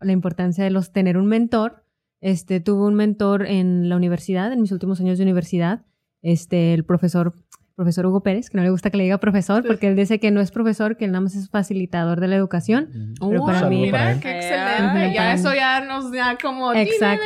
[0.00, 1.82] la importancia de los tener un mentor.
[2.20, 5.84] Este, tuve un mentor en la universidad, en mis últimos años de universidad,
[6.32, 7.34] este, el profesor,
[7.74, 10.30] profesor Hugo Pérez, que no le gusta que le diga profesor, porque él dice que
[10.30, 12.88] no es profesor, que él nada más es facilitador de la educación.
[13.20, 15.12] Pero Oh, para mí- mira, qué excelente.
[15.12, 16.72] Ya para eso ya nos da como...
[16.72, 17.24] Exacto.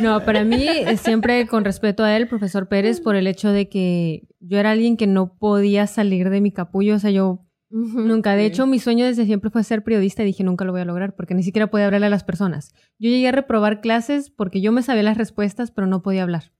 [0.00, 3.68] No, para mí, eh, siempre con respeto a él, profesor Pérez, por el hecho de
[3.70, 8.36] que yo era alguien que no podía salir de mi capullo, o sea, yo Nunca.
[8.36, 8.46] De Sí.
[8.46, 11.16] hecho, mi sueño desde siempre fue ser periodista y dije, nunca lo voy a lograr
[11.16, 12.72] porque ni siquiera podía hablarle a las personas.
[13.00, 16.52] Yo llegué a reprobar clases porque yo me sabía las respuestas, pero no podía hablar.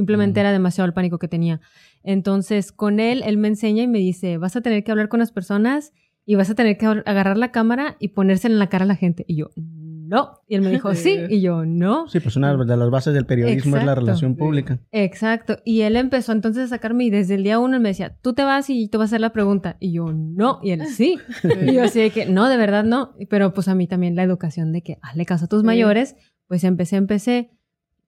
[0.00, 0.42] Simplemente Mm.
[0.42, 1.60] era demasiado el pánico que tenía.
[2.02, 5.20] Entonces, con él, él me enseña y me dice, vas a tener que hablar con
[5.20, 5.92] las personas
[6.24, 8.96] y vas a tener que agarrar la cámara y ponérsela en la cara a la
[8.96, 9.24] gente.
[9.28, 10.40] Y yo, no.
[10.48, 11.18] Y él me dijo, sí.
[11.28, 12.08] Y yo, no.
[12.08, 14.78] Sí, pues una de las bases del periodismo es la relación pública.
[14.92, 15.58] Exacto.
[15.64, 18.32] Y él empezó entonces a sacarme y desde el día uno él me decía, tú
[18.32, 19.76] te vas y te vas a hacer la pregunta.
[19.80, 20.60] Y yo, no.
[20.62, 21.18] Y él, sí.
[21.68, 23.14] Y yo así de que, no, de verdad no.
[23.28, 25.66] Pero pues a mí también la educación de que hazle caso a tus Sí.
[25.66, 26.16] mayores.
[26.48, 27.50] Pues empecé, empecé.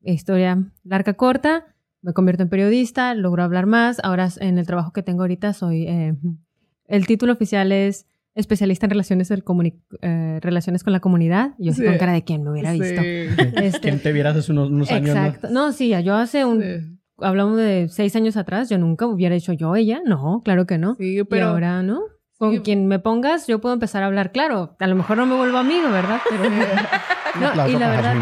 [0.05, 1.66] Historia larga, corta.
[2.03, 4.00] Me convierto en periodista, logro hablar más.
[4.03, 5.86] Ahora en el trabajo que tengo ahorita soy...
[5.88, 6.14] eh,
[6.86, 11.53] el título oficial es especialista en relaciones, del comuni- eh, relaciones con la comunidad.
[11.59, 11.84] Y yo Sí.
[11.84, 12.80] con cara de quien me hubiera Sí.
[12.80, 13.00] visto.
[13.62, 15.14] Este, Quien te vieras hace unos, unos años.
[15.14, 15.24] ¿no?
[15.24, 15.48] Exacto.
[15.50, 16.98] No, sí, yo hace un, Sí.
[17.18, 20.00] hablamos de seis años atrás, yo nunca hubiera hecho yo ella.
[20.05, 20.94] No, claro que no.
[20.96, 21.46] Sí, Pero pero...
[21.48, 22.00] ahora, ¿no?
[22.38, 22.61] Con Sí.
[22.61, 24.32] quien me pongas, yo puedo empezar a hablar.
[24.32, 26.20] Claro, a lo mejor no me vuelvo amigo, ¿verdad?
[26.28, 26.42] Pero,
[27.57, 28.16] no, y la verdad,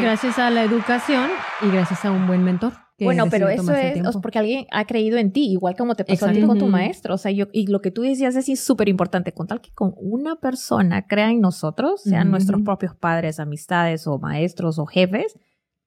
[0.00, 1.28] gracias a la educación
[1.62, 2.72] y gracias a un buen mentor.
[3.00, 6.28] Bueno, pero eso es porque alguien ha creído en ti, igual como te pasó a
[6.32, 6.46] ti Exacto.
[6.46, 7.14] con tu maestro.
[7.14, 9.72] O sea, yo, y lo que tú decías es sí, súper importante, con tal que
[9.72, 12.30] con una persona crea en nosotros, sean Ujú.
[12.32, 15.36] nuestros propios padres, amistades o maestros o jefes,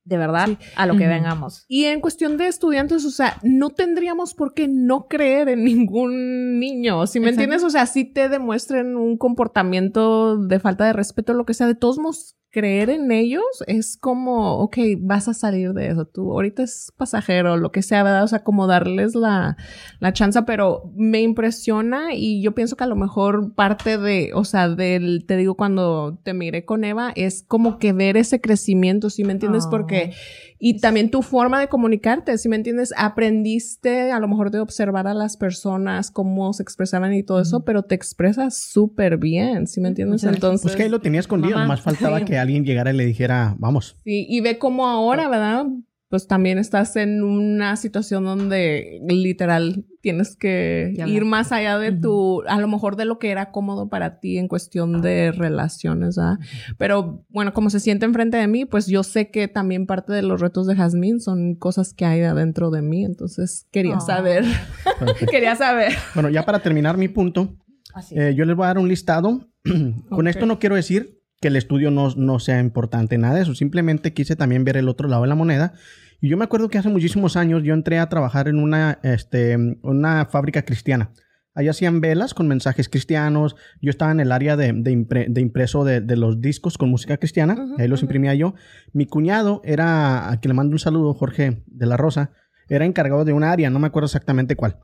[0.04, 1.10] de verdad, a lo que Ujú.
[1.10, 1.66] vengamos.
[1.68, 6.60] Y en cuestión de estudiantes, o sea, no tendríamos por qué no creer en ningún
[6.60, 7.08] niño.
[7.08, 7.42] Si me Exacto.
[7.44, 11.68] entiendes, o sea, si te demuestren un comportamiento de falta de respeto, lo que sea,
[11.68, 16.06] de todos modos, creer en ellos es como, ok, vas a salir de eso.
[16.06, 18.24] Tú ahorita es pasajero, lo que sea, ¿verdad?
[18.24, 19.58] O sea, como darles la,
[20.00, 24.46] la chance, pero me impresiona y yo pienso que a lo mejor parte de, o
[24.46, 29.10] sea, del, te digo, cuando te miré con Eva, es como que ver ese crecimiento,
[29.10, 29.66] ¿sí me entiendes?
[29.68, 29.70] Oh.
[29.70, 30.14] Porque
[30.60, 35.08] y también tu forma de comunicarte, si me entiendes, aprendiste a lo mejor de observar
[35.08, 39.82] a las personas, cómo se expresaban y todo eso, pero te expresas súper bien, si
[39.82, 40.24] me entiendes.
[40.24, 42.26] Entonces, Pues que ahí lo tenía escondido, nomás faltaba Sí.
[42.26, 43.96] que que alguien llegara y le dijera, vamos.
[44.04, 45.66] Sí, y ve cómo ahora, ¿verdad?
[46.10, 51.92] Pues también estás en una situación donde literal tienes que Ya ir más allá de
[51.92, 56.16] tu, a lo mejor de lo que era cómodo para ti en cuestión de relaciones,
[56.16, 56.38] ¿verdad?
[56.78, 60.22] Pero bueno, como se siente enfrente de mí, pues yo sé que también parte de
[60.22, 64.02] los retos de Jazmín son cosas que hay adentro de mí, entonces quería Oh.
[64.02, 64.46] saber,
[65.30, 65.92] quería saber.
[66.14, 67.58] Bueno, ya para terminar mi punto,
[67.94, 68.16] Así.
[68.18, 69.42] eh, yo les voy a dar un listado.
[70.10, 73.56] Con esto no quiero decir que el estudio no, no sea importante, nada de eso.
[73.56, 75.74] Simplemente quise también ver el otro lado de la moneda.
[76.20, 79.56] Y yo me acuerdo que hace muchísimos años yo entré a trabajar en una, este,
[79.84, 81.12] una fábrica cristiana.
[81.54, 83.56] Allá hacían velas con mensajes cristianos.
[83.82, 86.90] Yo estaba en el área de, de impre- de impreso de, de los discos con
[86.90, 87.56] música cristiana.
[87.78, 88.54] Ahí los imprimía yo.
[88.94, 92.32] Mi cuñado era, a quien le mando un saludo, Jorge de la Rosa,
[92.70, 94.78] era encargado de una área, no me acuerdo exactamente cuál.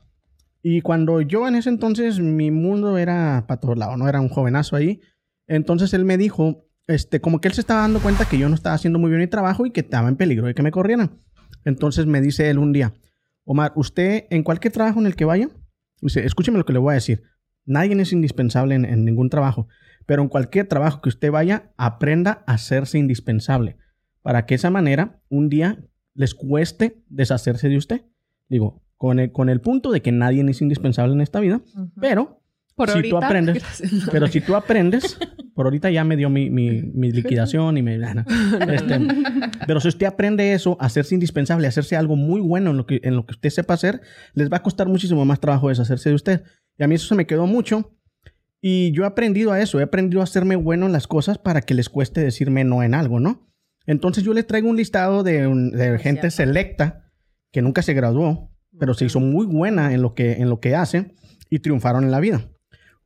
[0.62, 4.08] Y cuando yo en ese entonces, mi mundo era para todos lados, ¿no?
[4.08, 5.00] Era un jovenazo ahí.
[5.46, 8.54] Entonces él me dijo, este, como que él se estaba dando cuenta que yo no
[8.54, 11.18] estaba haciendo muy bien mi trabajo y que estaba en peligro de que me corrieran.
[11.64, 12.94] Entonces me dice él un día,
[13.44, 15.48] Omar, usted en cualquier trabajo en el que vaya,
[16.00, 17.22] dice, escúcheme lo que le voy a decir.
[17.66, 19.68] Nadie es indispensable en, en ningún trabajo,
[20.06, 23.76] pero en cualquier trabajo que usted vaya, aprenda a hacerse indispensable
[24.22, 25.78] para que esa manera un día
[26.14, 28.02] les cueste deshacerse de usted.
[28.48, 31.62] Digo, con el, con el punto de que nadie es indispensable en esta vida,
[32.00, 32.42] pero
[32.76, 34.08] Por Si tú ahorita, aprendes- gracias.
[34.10, 35.16] pero si tú aprendes,
[35.54, 37.94] por ahorita ya me dio mi, mi- mi liquidación y me...
[37.96, 39.00] Este,
[39.66, 43.14] pero si usted aprende eso, hacerse indispensable, hacerse algo muy bueno en lo, que, en
[43.14, 44.00] lo que usted sepa hacer,
[44.34, 46.42] les va a costar muchísimo más trabajo deshacerse de usted.
[46.76, 47.96] Y a mí eso se me quedó mucho.
[48.60, 51.60] Y yo he aprendido a eso, he aprendido a hacerme bueno en las cosas para
[51.60, 53.46] que les cueste decirme no en algo, ¿no?
[53.86, 57.10] Entonces yo les traigo un listado de, de gente selecta
[57.52, 58.50] que nunca se graduó,
[58.80, 61.14] pero se hizo muy buena en lo que, en lo que hace
[61.50, 62.48] y triunfaron en la vida.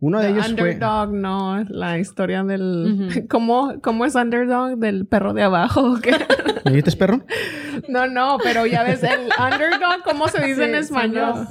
[0.00, 0.52] Uno de The ellos fue...
[0.52, 3.08] underdog, no, la historia del...
[3.10, 3.26] Ujú.
[3.28, 4.78] ¿Cómo, ¿Cómo es underdog?
[4.78, 5.96] ¿Del perro de abajo?
[6.64, 7.22] ¿Me dijiste perro?
[7.88, 11.46] no, no, pero ya ves, el underdog, ¿cómo se dice en Sí, español?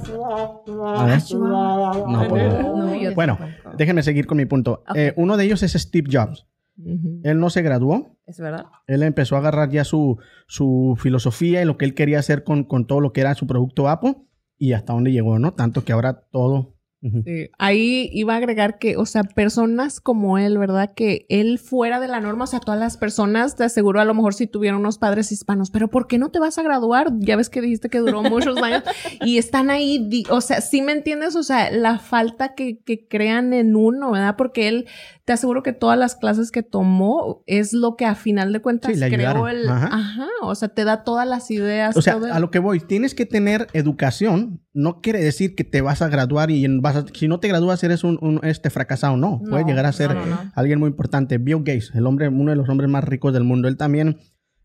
[0.96, 1.20] A ver.
[1.34, 3.38] No, pues, No, yo Bueno,
[3.76, 4.82] déjenme seguir con mi punto.
[4.88, 4.96] Ok.
[4.96, 6.46] Eh, uno de ellos es Steve Jobs.
[6.78, 7.20] Ujú.
[7.24, 8.16] Él no se graduó.
[8.26, 8.66] Es verdad.
[8.86, 12.64] Él empezó a agarrar ya su, su filosofía y lo que él quería hacer con,
[12.64, 14.16] con todo lo que era su producto Apple
[14.58, 15.52] y hasta dónde llegó, ¿no?
[15.54, 16.74] Tanto que ahora todo...
[17.00, 17.50] Sí.
[17.58, 20.94] Ahí iba a agregar que, o sea, personas como él, ¿verdad?
[20.94, 24.14] Que él fuera de la norma, o sea, todas las personas, te aseguro, a lo
[24.14, 27.12] mejor si tuvieron unos padres hispanos, pero ¿por qué no te vas a graduar?
[27.18, 28.82] Ya ves que dijiste que duró muchos años
[29.20, 31.36] y están ahí, o sea, ¿sí me entiendes?
[31.36, 34.34] O sea, la falta que, que crean en uno, ¿verdad?
[34.36, 34.86] Porque él,
[35.28, 38.90] te aseguro que todas las clases que tomó es lo que a final de cuentas
[38.96, 39.68] Sí, creó el...
[39.68, 39.88] Ajá.
[39.92, 40.26] Ajá.
[40.40, 41.94] o sea, te da todas las ideas.
[41.98, 44.62] O sea, todo el- a lo que voy, tienes que tener educación.
[44.72, 47.84] No quiere decir que te vas a graduar y vas a- si no te gradúas
[47.84, 49.18] eres un, un, este fracasado.
[49.18, 50.52] No, No, puedes llegar a ser no, no, no.
[50.54, 51.36] alguien muy importante.
[51.36, 53.68] Bill Gates, el hombre, uno de los hombres más ricos del mundo.
[53.68, 54.16] Él también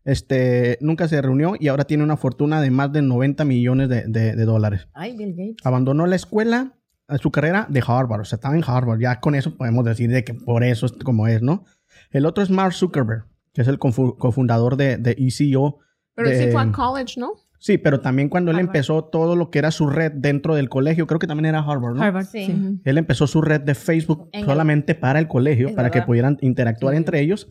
[0.04, 4.04] este, nunca se reunió y ahora tiene una fortuna de más de 90 millones de,
[4.06, 4.88] de- de dólares.
[4.94, 5.56] Ay, Bill Gates.
[5.64, 6.74] Abandonó la escuela,
[7.20, 8.20] su carrera de Harvard.
[8.22, 9.00] O sea, estaba en Harvard.
[9.00, 11.64] Ya con eso podemos decir de que por eso es como es, ¿no?
[12.10, 15.78] El otro es Mark Zuckerberg, que es el cofundador de, de ECO.
[16.14, 17.32] pero de- sí fue a college, ¿no?
[17.58, 18.68] Sí, pero también cuando él Harvard.
[18.76, 21.94] empezó todo lo que era su red dentro del colegio, creo que también era Harvard,
[21.94, 22.02] ¿no?
[22.02, 22.44] Harvard, Sí.
[22.46, 22.80] sí.
[22.84, 26.06] Él empezó su red de Facebook En el- solamente para el colegio, para que verdad.
[26.06, 26.98] pudieran interactuar Sí.
[26.98, 27.48] entre ellos.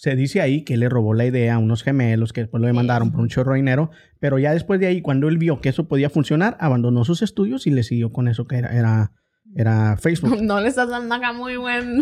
[0.00, 2.66] Se dice ahí que él le robó la idea a unos gemelos que después lo
[2.66, 5.68] demandaron por un chorro de dinero, pero ya después de ahí, cuando él vio que
[5.68, 9.12] eso podía funcionar, abandonó sus estudios y le siguió con eso que era, era,
[9.54, 10.40] era Facebook.
[10.42, 12.00] No le estás dando acá muy buen...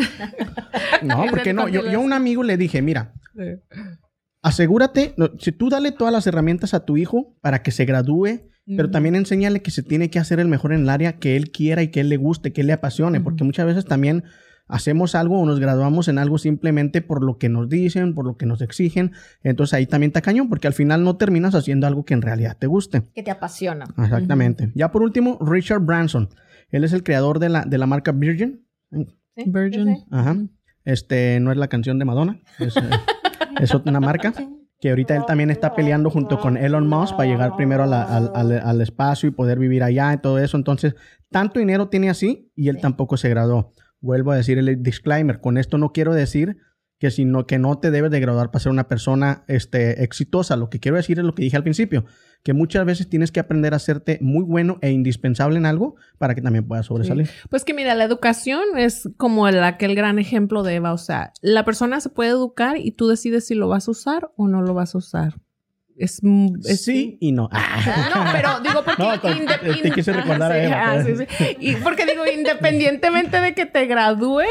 [1.02, 3.14] No, porque no, yo, yo a un amigo le dije, mira,
[4.42, 8.48] asegúrate, no, si tú dale todas las herramientas a tu hijo para que se gradúe,
[8.76, 11.50] pero también enséñale que se tiene que hacer el mejor en el área que él
[11.50, 14.22] quiera y que él le guste, que él le apasione, porque muchas veces también
[14.68, 18.36] hacemos algo o nos graduamos en algo simplemente por lo que nos dicen, por lo
[18.36, 19.12] que nos exigen,
[19.42, 22.56] entonces ahí también te cañón, porque al final no terminas haciendo algo que en realidad
[22.58, 23.02] te guste.
[23.14, 23.86] Que te apasiona.
[23.98, 24.70] Exactamente.
[24.74, 26.28] Ya por último, Richard Branson.
[26.70, 28.64] Él es el creador de la, de la marca Virgin.
[29.36, 29.44] ¿Sí?
[29.46, 30.04] Virgin.
[30.10, 30.36] Ajá.
[30.84, 32.80] Este no es la canción de Madonna, es, eh,
[33.60, 34.32] es una marca
[34.80, 38.04] que ahorita él también está peleando junto con Elon Musk para llegar primero a la-
[38.04, 40.56] al, al- al espacio y poder vivir allá y todo eso.
[40.56, 40.94] Entonces,
[41.30, 42.82] tanto dinero tiene así y él Sí.
[42.82, 43.72] tampoco se graduó.
[44.00, 45.40] Vuelvo a decir el disclaimer.
[45.40, 46.56] Con esto no quiero decir
[46.98, 50.56] que, sino, que no te debes de graduar para ser una persona este, exitosa.
[50.56, 52.04] Lo que quiero decir es lo que dije al principio,
[52.42, 56.34] que muchas veces tienes que aprender a hacerte muy bueno e indispensable en algo para
[56.34, 57.30] que también puedas sobresalir.
[57.50, 60.92] Pues que mira, la educación es como el, aquel gran ejemplo de Eva.
[60.92, 64.30] O sea, la persona se puede educar y tú decides si lo vas a usar
[64.36, 65.34] o no lo vas a usar.
[65.98, 67.48] Es, mm, es- Sí y no.
[67.52, 68.10] Ah.
[68.14, 69.20] No, pero digo porque No,
[69.82, 71.56] te- quise recordar a Ah, sí, Eva, ah, sí, sí.
[71.60, 74.48] Y porque digo, independientemente de que te gradúes,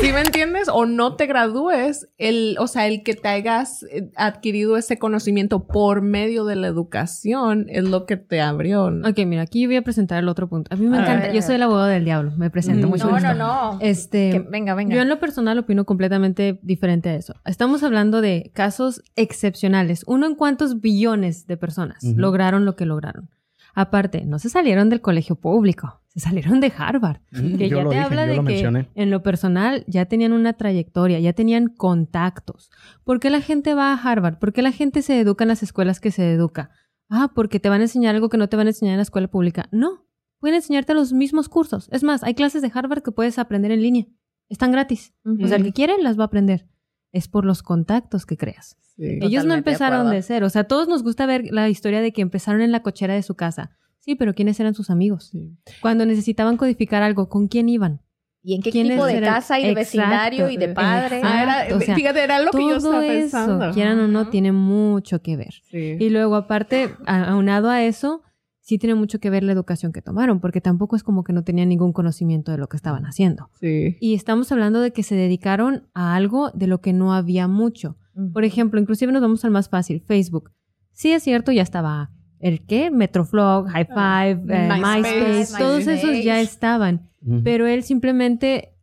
[0.00, 0.68] ¿sí me entiendes?
[0.72, 5.66] O no te gradúes, el, o sea, el que te hayas eh, adquirido ese conocimiento
[5.66, 8.86] por medio de la educación es lo que te abrió.
[8.86, 10.72] Ok, mira, aquí voy a presentar el otro punto.
[10.72, 11.26] A mí me A encanta.
[11.26, 11.34] ver.
[11.34, 12.32] Yo soy el abogado del diablo.
[12.36, 12.90] Me presento Mm.
[12.90, 13.34] mucho No, gusto.
[13.34, 13.78] no, no.
[13.80, 14.94] Este, Que- venga, venga.
[14.94, 17.34] Yo en lo personal opino completamente diferente a eso.
[17.44, 20.02] Estamos hablando de casos excepcionales.
[20.06, 23.30] Uno en cuántos billones de personas lograron lo que lograron.
[23.74, 27.20] Aparte, no se salieron del colegio público, se salieron de Harvard.
[27.30, 28.88] Mm, Que yo ya lo te dije, habla yo de lo que mencioné.
[28.96, 32.70] en lo personal ya tenían una trayectoria, ya tenían contactos.
[33.04, 34.38] ¿Por qué la gente va a Harvard?
[34.38, 36.70] ¿Por qué la gente se educa en las escuelas que se educa?
[37.08, 39.02] Ah, porque te van a enseñar algo que no te van a enseñar en la
[39.02, 39.68] escuela pública.
[39.70, 40.04] No,
[40.40, 41.88] pueden enseñarte los mismos cursos.
[41.92, 44.06] Es más, hay clases de Harvard que puedes aprender en línea.
[44.48, 45.14] Están gratis.
[45.24, 46.66] O sea, el que quiere las va a aprender.
[47.12, 48.76] Es por los contactos que creas.
[48.96, 49.18] Sí.
[49.22, 50.16] Ellos no de empezaron acuerdo.
[50.16, 50.46] de cero.
[50.46, 53.14] O sea, a todos nos gusta ver la historia de que empezaron en la cochera
[53.14, 53.70] de su casa.
[53.98, 55.28] Sí, pero ¿quiénes eran sus amigos?
[55.32, 55.56] Sí.
[55.80, 58.00] Cuando necesitaban codificar algo, ¿con quién iban?
[58.42, 59.34] ¿Y en qué ¿Quiénes tipo de eran?
[59.34, 61.20] casa y de Exacto, vecindario y de eh, padre?
[61.22, 63.70] Ah, era- Exacto, o sea, fíjate, era lo que yo Todo estaba eso, pensando.
[63.74, 65.52] quieran o no, tiene mucho que ver.
[65.70, 65.96] Sí.
[66.00, 68.22] Y luego, aparte, a- aunado a eso,
[68.70, 71.42] sí tiene mucho que ver la educación que tomaron, porque tampoco es como que no
[71.44, 73.50] tenían ningún conocimiento de lo que estaban haciendo.
[73.60, 73.96] Sí.
[74.00, 77.96] Y estamos hablando de que se dedicaron a algo de lo que no había mucho.
[78.32, 80.50] Por ejemplo, inclusive nos vamos al más fácil, Facebook.
[80.92, 85.00] Sí es cierto, ya estaba el qué, Metroflog, High Five, eh, MySpace,
[85.38, 86.12] MySpace, todos MySpace.
[86.12, 87.10] esos ya estaban,
[87.44, 88.74] pero él simplemente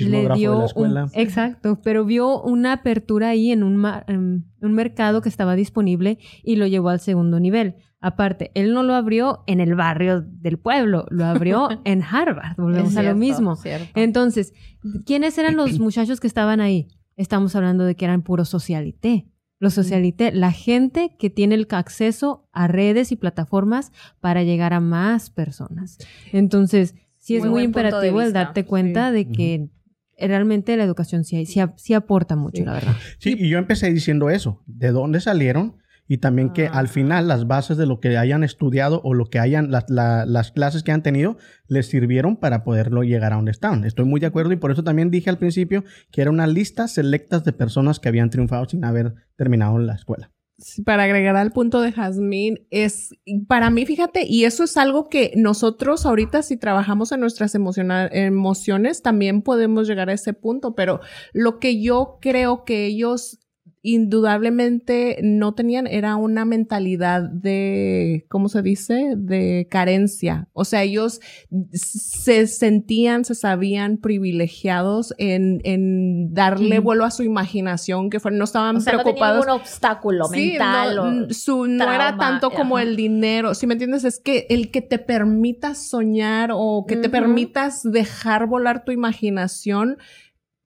[0.00, 1.06] le de dio la un- escuela.
[1.14, 6.18] exacto, pero vio una apertura ahí en un, ma- en un mercado que estaba disponible
[6.42, 7.76] y lo llevó al segundo nivel.
[8.00, 12.56] Aparte, él no lo abrió en el barrio del pueblo, lo abrió en Harvard.
[12.56, 13.56] Volvemos Es a lo mismo.
[13.56, 13.88] cierto.
[13.94, 14.52] Entonces,
[15.04, 16.88] ¿quiénes eran los muchachos que estaban ahí?
[17.16, 19.26] Estamos hablando de que eran puro socialité.
[19.60, 23.90] Los socialité, la gente que tiene el acceso a redes y plataformas
[24.20, 25.98] para llegar a más personas.
[26.32, 29.68] Entonces, sí es Muy imperativo el darte cuenta de que
[30.16, 32.64] realmente la educación sí, sí, sí aporta mucho, Sí.
[32.64, 32.92] la verdad.
[33.18, 35.78] Sí, y yo empecé diciendo eso, de dónde salieron
[36.08, 36.72] y también que Ah.
[36.74, 40.24] al final las bases de lo que hayan estudiado o lo que hayan, las, la-
[40.26, 41.36] las clases que han tenido,
[41.68, 43.84] les sirvieron para poderlo llegar a donde están.
[43.84, 46.88] Estoy muy de acuerdo y por eso también dije al principio que era una lista
[46.88, 50.30] selectas de personas que habían triunfado sin haber terminado la escuela.
[50.84, 53.10] Para agregar al punto de Jazmín, es
[53.46, 59.02] para mí, fíjate, y eso es algo que nosotros ahorita, si trabajamos en nuestras emociones,
[59.02, 61.00] también podemos llegar a ese punto, pero
[61.32, 63.38] lo que yo creo que ellos
[63.82, 69.14] indudablemente no tenían era una mentalidad de, ¿cómo se dice?
[69.16, 70.48] De carencia.
[70.52, 71.20] O sea, ellos
[71.72, 78.44] se sentían, se sabían privilegiados en, en darle vuelo a su imaginación, que fueron, no
[78.44, 79.46] estaban o sea, no preocupados.
[79.46, 81.32] ningún obstáculo Sí, mental no, o...
[81.32, 82.86] su- no era tanto como ajá.
[82.86, 87.08] el dinero, si me entiendes, es que el que te permitas soñar o que te
[87.08, 89.98] permitas dejar volar tu imaginación,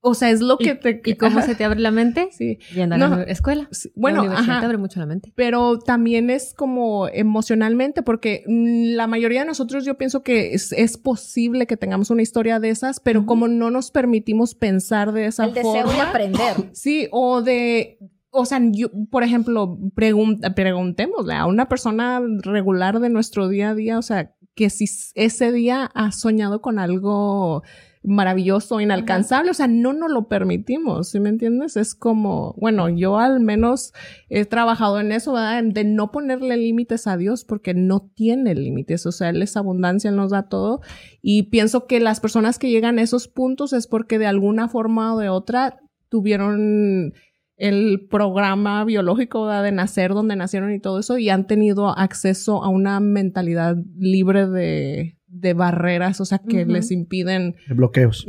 [0.05, 1.01] o sea, es lo que te...
[1.05, 2.29] ¿Y cómo ajá, se te abre la mente?
[2.33, 3.17] Sí, Yendo a No.
[3.19, 3.69] la escuela.
[3.71, 5.33] sí, bueno, la universidad ajá, te abre mucho la mente.
[5.37, 10.73] pero también es como emocionalmente, porque mm, la mayoría de nosotros yo pienso que es,
[10.73, 15.27] es posible que tengamos una historia de esas, pero como no nos permitimos pensar de
[15.27, 16.57] esa el deseo de forma, aprender.
[16.73, 17.99] Sí, o de,
[18.31, 23.75] o sea, yo, por ejemplo, pregunta, preguntémosle a una persona regular de nuestro día a
[23.77, 27.63] día, o sea, que si ese día ha soñado con algo
[28.05, 31.77] maravilloso, inalcanzable, o sea, no nos lo permitimos, ¿sí me entiendes?
[31.77, 33.93] Es como, bueno, yo al menos
[34.29, 35.63] he trabajado en eso, ¿verdad?
[35.63, 40.11] De no ponerle límites a Dios porque no tiene límites, o sea, Él es abundancia,
[40.11, 40.81] Él nos da todo
[41.21, 45.15] y pienso que las personas que llegan a esos puntos es porque de alguna forma
[45.15, 45.79] o de otra
[46.09, 47.15] tuvieron
[47.57, 49.63] el programa biológico ¿verdad?
[49.63, 54.49] de nacer donde nacieron y todo eso y han tenido acceso a una mentalidad libre
[54.49, 57.57] de, de barreras, o sea, que les impiden...
[57.67, 58.25] De bloqueos.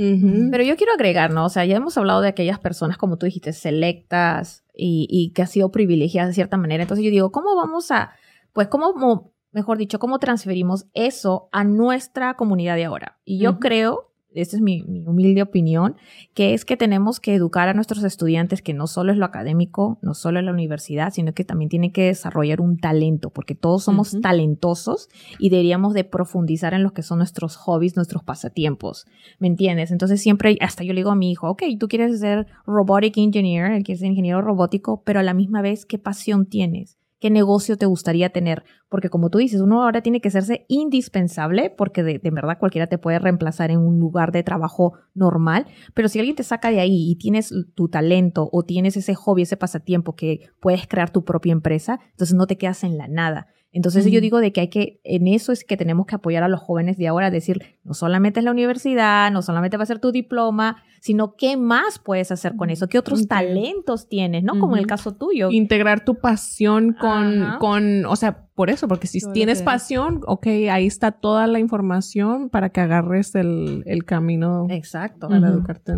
[0.52, 1.46] Pero yo quiero agregar, ¿no?
[1.46, 5.42] O sea, ya hemos hablado de aquellas personas, como tú dijiste, selectas y, y que
[5.42, 6.84] han sido privilegiadas de cierta manera.
[6.84, 8.12] Entonces yo digo, ¿cómo vamos a,
[8.54, 13.18] pues, cómo, mo- mejor dicho, cómo transferimos eso a nuestra comunidad de ahora?
[13.26, 15.96] Y yo creo, esta es mi, mi humilde opinión,
[16.34, 19.98] que es que tenemos que educar a nuestros estudiantes que no solo es lo académico,
[20.02, 23.84] no solo es la universidad, sino que también tienen que desarrollar un talento, porque todos
[23.84, 25.10] somos talentosos
[25.40, 29.06] y deberíamos de profundizar en lo que son nuestros hobbies, nuestros pasatiempos.
[29.40, 29.92] ¿Me entiendes?
[29.92, 33.72] Entonces siempre, hasta yo le digo a mi hijo, ok, tú quieres ser robotic engineer,
[33.72, 36.98] él quiere ser ingeniero robótico, pero a la misma vez, ¿qué pasión tienes?
[37.24, 38.66] Qué negocio te gustaría tener.
[38.90, 42.88] Porque como tú dices, uno ahora tiene que hacerse indispensable porque de, de verdad cualquiera
[42.88, 45.66] te puede reemplazar en un lugar de trabajo normal.
[45.94, 49.44] Pero si alguien te saca de ahí y tienes tu talento o tienes ese hobby,
[49.44, 53.48] ese pasatiempo que puedes crear tu propia empresa, entonces no te quedas en la nada.
[53.74, 56.48] Entonces yo digo de que hay que, en eso es que tenemos que apoyar a
[56.48, 60.00] los jóvenes de ahora, decir, no solamente es la universidad, no solamente va a ser
[60.00, 64.60] tu diploma, sino qué más puedes hacer con eso, qué otros talentos tienes, ¿no?
[64.60, 65.50] Como en el caso tuyo.
[65.50, 70.86] Integrar tu pasión con, con, o sea, por eso, porque si tienes pasión, ok, ahí
[70.86, 75.30] está toda la información para que agarres el, el camino Exacto.
[75.30, 75.94] para educarte.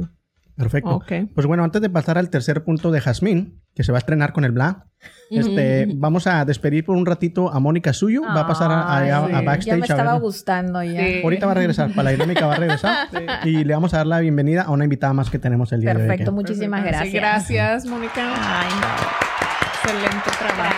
[0.55, 0.95] Perfecto.
[0.95, 1.11] Ok.
[1.33, 4.31] Pues bueno, antes de pasar al tercer punto de Jazmín, que se va a estrenar
[4.31, 4.87] con el Bla,
[5.29, 8.21] este, vamos a despedir por un ratito a Mónica Suyo.
[8.23, 9.65] va a pasar a, a- Ay, a backstage.
[9.65, 10.99] Ya me estaba gustando ya.
[11.05, 11.19] Sí.
[11.23, 13.07] Ahorita va a regresar, para la dinámica va a regresar.
[13.43, 15.93] Y le vamos a dar la bienvenida a una invitada más que tenemos el día
[15.93, 16.35] Perfecto, de hoy.
[16.35, 17.11] muchísimas Perfecto.
[17.17, 17.47] gracias.
[17.47, 18.33] Sí, gracias, Mónica.
[18.37, 18.69] Ay,
[19.83, 20.75] Excelente trabajo.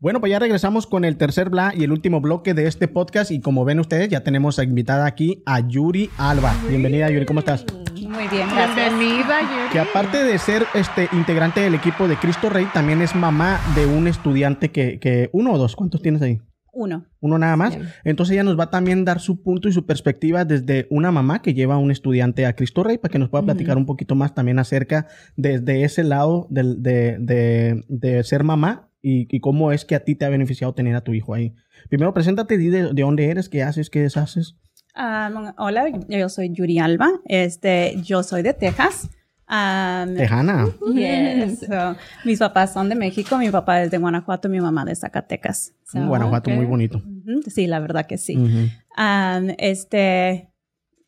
[0.00, 3.30] Bueno, pues ya regresamos con el tercer Bla y el último bloque de este podcast.
[3.30, 6.52] Y como ven ustedes, ya tenemos invitada aquí a Yuri Alba.
[6.68, 7.64] Bienvenida, Yuri, ¿cómo estás?
[8.08, 8.98] Muy bien, gracias.
[8.98, 9.72] Bienvenida, Yuri.
[9.72, 13.86] Que aparte de ser este integrante del equipo de Cristo Rey, también es mamá de
[13.86, 16.40] un estudiante que, que uno o dos, ¿cuántos tienes ahí?
[16.72, 17.06] Uno.
[17.20, 17.76] Uno nada más.
[17.76, 17.88] Bien.
[18.04, 21.40] Entonces ella nos va a también dar su punto y su perspectiva desde una mamá
[21.40, 24.16] que lleva a un estudiante a Cristo Rey para que nos pueda platicar un poquito
[24.16, 29.70] más también acerca desde ese lado del- de, de- de ser mamá y, y cómo
[29.70, 31.54] es que a ti te ha beneficiado tener a tu hijo ahí.
[31.90, 34.56] Primero, preséntate, di de, de dónde eres, qué haces, qué deshaces.
[34.96, 37.10] Um, hola, yo soy Yuri Alba.
[37.24, 39.10] Este, yo soy de Texas.
[39.48, 40.66] Um, Tejana.
[40.94, 41.60] yes.
[41.60, 45.74] So, mis papás son de México, mi papá es de Guanajuato, mi mamá de Zacatecas.
[45.84, 47.02] So, Guanajuato muy bonito.
[47.46, 48.36] Sí, la verdad que sí.
[48.36, 50.50] Um, este,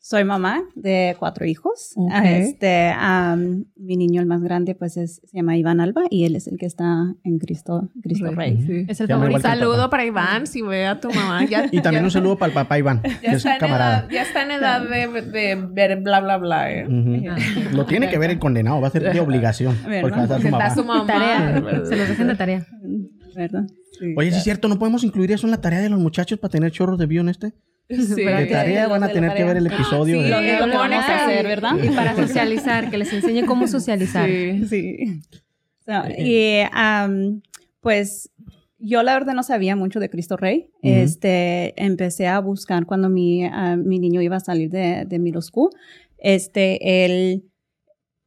[0.09, 1.93] soy mamá de cuatro hijos.
[2.23, 6.37] Este, um, mi niño, el más grande, pues es, se llama Iván Alba y él
[6.37, 8.61] es el que está en Cristo, Cristo Rey.
[8.65, 8.85] Sí.
[8.87, 9.41] Es el favorito.
[9.41, 11.43] Saludo para Iván, si ve a tu mamá.
[11.45, 13.59] Ya, Y también ya- un saludo para el papá Iván, Ya que es está, en
[13.59, 13.97] camarada.
[13.99, 16.71] edad, ya está en edad de, de ver bla, bla, bla.
[16.71, 16.87] eh.
[17.73, 19.75] Lo tiene que ver el condenado, va a ser de obligación.
[19.83, 21.05] Porque va a estar su Está su mamá.
[21.05, 21.61] Tarea.
[21.85, 22.65] Se los dejen de tarea.
[23.35, 23.65] ¿Verdad?
[24.15, 26.51] Oye, sí es cierto, ¿no podemos incluir eso en la tarea de los muchachos para
[26.51, 27.53] tener chorros de view en este?
[27.89, 28.23] Sí.
[28.25, 30.17] De tarea van a tener que ver el episodio.
[30.17, 31.19] Sí, de- Lo, lo que vamos Mónica.
[31.21, 31.71] a hacer, ¿verdad?
[31.83, 34.29] Y para socializar, que les enseñe cómo socializar.
[34.29, 34.65] Sí.
[34.67, 35.21] Sí.
[35.85, 37.41] So, y um,
[37.79, 38.29] pues
[38.77, 40.69] yo la verdad no sabía mucho de Cristo Rey.
[40.81, 45.41] Este, empecé a buscar cuando mi, ah, mi niño iba a salir de, de middle
[45.41, 45.69] school.
[46.17, 47.45] Este, él,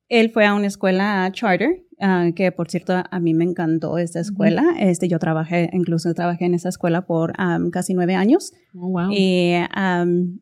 [0.08, 4.20] él fue a una escuela charter, ah, que por cierto a mí me encantó esta
[4.20, 4.74] escuela.
[4.78, 8.52] Este, yo trabajé, incluso trabajé en esa escuela por um, casi nueve años.
[8.74, 9.10] Oh, wow.
[9.12, 10.40] Y, um,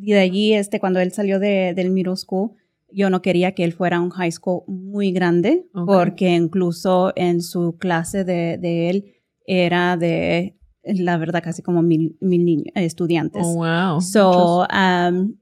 [0.00, 2.52] y de allí, este, cuando él salió de, del middle school,
[2.90, 5.86] yo no quería que él fuera a un high school muy grande, Ok.
[5.86, 9.14] porque incluso en su clase de, de él
[9.46, 13.42] era de, la verdad, casi como mil, mil niños, estudiantes.
[13.44, 14.00] Oh, wow.
[14.00, 15.36] So, um,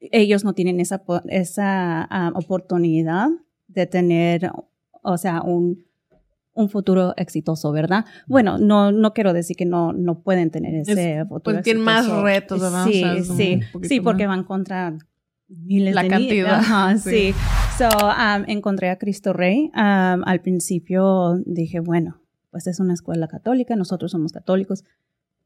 [0.00, 3.28] ellos no tienen esa, esa um, oportunidad
[3.74, 4.50] de tener,
[5.02, 5.84] o sea, un,
[6.54, 8.04] un futuro exitoso, ¿verdad?
[8.26, 12.08] Bueno, no, no quiero decir que no, no pueden tener ese futuro pues tienen más
[12.08, 12.86] retos, ¿verdad?
[12.86, 13.04] O Sí,
[13.36, 14.36] sí, sí, porque más.
[14.38, 14.96] van contra
[15.48, 16.54] miles La de cantidad.
[16.54, 17.32] Ajá, sí.
[17.32, 17.34] sí.
[17.76, 19.70] So, um, encontré a Cristo Rey.
[19.74, 22.20] Um, al principio dije, bueno,
[22.50, 24.84] pues es una escuela católica, nosotros somos católicos,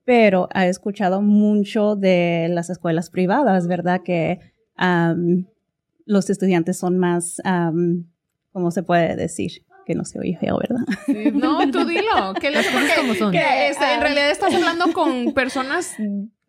[0.05, 4.03] pero he escuchado mucho de las escuelas privadas, ¿verdad?
[4.05, 4.41] Que
[4.79, 5.47] um,
[6.05, 8.05] los estudiantes son más, um,
[8.53, 9.64] ¿cómo se puede decir?
[9.86, 10.84] Que no se oye feo, ¿verdad?
[11.07, 12.34] Sí, No, tú dilo.
[12.40, 13.32] Que las cosas como son.
[13.32, 13.94] Que este, Ah.
[13.94, 15.94] en realidad estás hablando con personas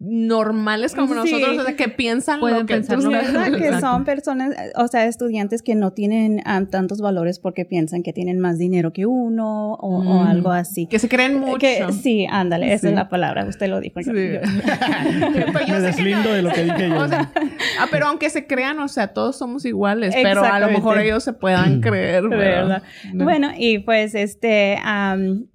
[0.01, 1.31] normales como Sí.
[1.33, 3.51] nosotros, o sea, que piensan Pueden lo que pensar tú ¿Verdad?
[3.57, 8.13] Que son personas, o sea, estudiantes que no tienen um, tantos valores porque piensan que
[8.13, 10.27] tienen más dinero que uno o, o Mm.
[10.27, 10.87] algo así.
[10.87, 11.57] que se creen mucho.
[11.57, 13.99] Que- sí, ándale, esa es la palabra, usted lo dijo.
[13.99, 14.29] yo- Sí.
[14.33, 14.39] yo-
[15.53, 16.97] Pero yo Me deslindo no- de lo que dije yo.
[16.97, 17.31] O sea,
[17.79, 21.23] ah, pero aunque se crean, o sea, todos somos iguales, pero a lo mejor ellos
[21.23, 22.37] se puedan creer, ¿verdad?
[22.39, 22.83] ¿Verdad?
[23.13, 23.25] No.
[23.25, 25.47] Bueno, y pues este, am,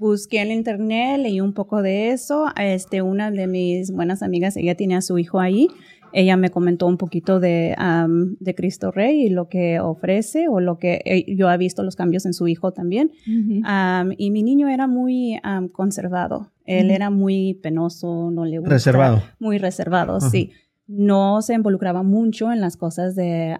[0.00, 2.46] busqué en internet, leí un poco de eso.
[2.58, 5.68] Este, una de mis buenas amigas, ella tiene a su hijo ahí.
[6.12, 10.58] Ella me comentó un poquito de, am, de Cristo Rey y lo que ofrece o
[10.58, 13.12] lo que eh, yo he visto los cambios en su hijo también.
[13.28, 13.60] Ujú.
[13.64, 16.50] Am, y mi niño era muy am, conservado.
[16.64, 16.94] Él Ujú.
[16.96, 18.74] era muy penoso, no le gusta.
[18.74, 19.22] Reservado.
[19.38, 20.30] Muy reservado, Ajá.
[20.30, 20.50] sí.
[20.92, 23.56] No se involucraba mucho en las cosas de,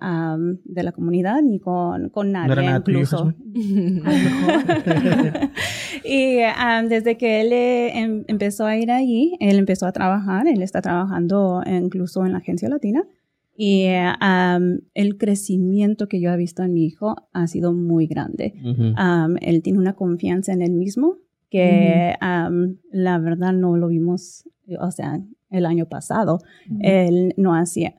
[0.65, 2.49] de la comunidad ni con, con nadie,
[2.81, 3.35] tuyo, incluso.
[6.05, 6.39] y
[6.89, 10.49] desde que él eh, em- empezó a ir allí, él empezó a trabajar.
[10.49, 13.05] Él está trabajando incluso en la agencia latina.
[13.57, 13.85] Y
[14.95, 18.55] el crecimiento que yo he visto en mi hijo ha sido muy grande.
[19.41, 21.17] Él tiene una confianza en él mismo
[21.51, 22.15] que
[22.91, 24.49] la verdad no lo vimos,
[24.81, 25.21] o sea,
[25.51, 26.39] el año pasado.
[26.81, 27.95] Él no hacía.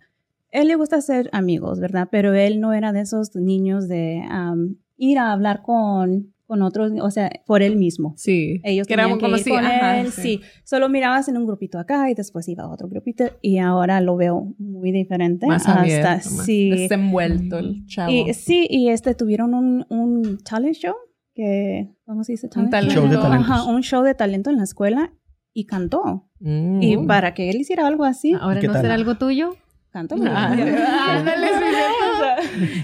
[0.51, 2.09] Él le gusta hacer amigos, ¿verdad?
[2.11, 6.91] Pero él no era de esos niños de am, ir a hablar con, con otros,
[7.01, 8.13] o sea, por él mismo.
[8.17, 8.59] Sí.
[8.65, 10.21] Ellos Que tenían que como ir si- con ajá, él, sí.
[10.21, 10.41] sí.
[10.65, 14.17] Solo mirabas en un grupito acá y después iba a otro grupito y ahora lo
[14.17, 15.47] veo muy diferente.
[15.47, 16.69] Más hasta abierto, más sí.
[16.69, 18.11] desenvuelto el chavo.
[18.11, 20.95] Y sí, y este tuvieron un, un talent show
[21.33, 22.49] que ¿cómo se dice?
[22.49, 23.49] Talent talent Show de talentos.
[23.49, 25.13] Ajá, un show de talento en la escuela
[25.53, 26.27] y cantó.
[26.39, 26.81] Mm.
[26.81, 28.81] Y para que él hiciera algo así, Ahora ¿Qué no tal?
[28.83, 29.55] será algo tuyo.
[29.91, 30.73] canta muy Ah, bien.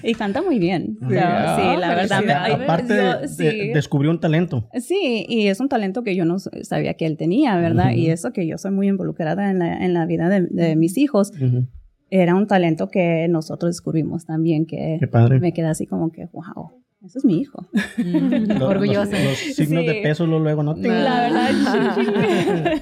[0.03, 0.97] y canta muy bien.
[0.99, 1.15] So, Sí.
[1.15, 2.23] sí, la verdad.
[2.23, 3.67] me- Aparte, yo- de- sí.
[3.73, 4.67] descubrió un talento.
[4.73, 7.87] Sí, y es un talento que yo no sabía que él tenía, ¿verdad?
[7.91, 7.97] Ujú.
[7.99, 10.97] Y eso que yo soy muy involucrada en la, en la vida de, de mis
[10.97, 11.67] hijos, Ujú.
[12.09, 15.39] era un talento que nosotros descubrimos también, que Qué padre.
[15.39, 16.71] me quedé así como que, wow,
[17.07, 17.67] ese es mi hijo.
[17.97, 19.11] Los- Orgullosa.
[19.11, 19.87] Los, los signos Sí.
[19.87, 20.87] de peso lo- luego no te.
[20.87, 22.81] La verdad.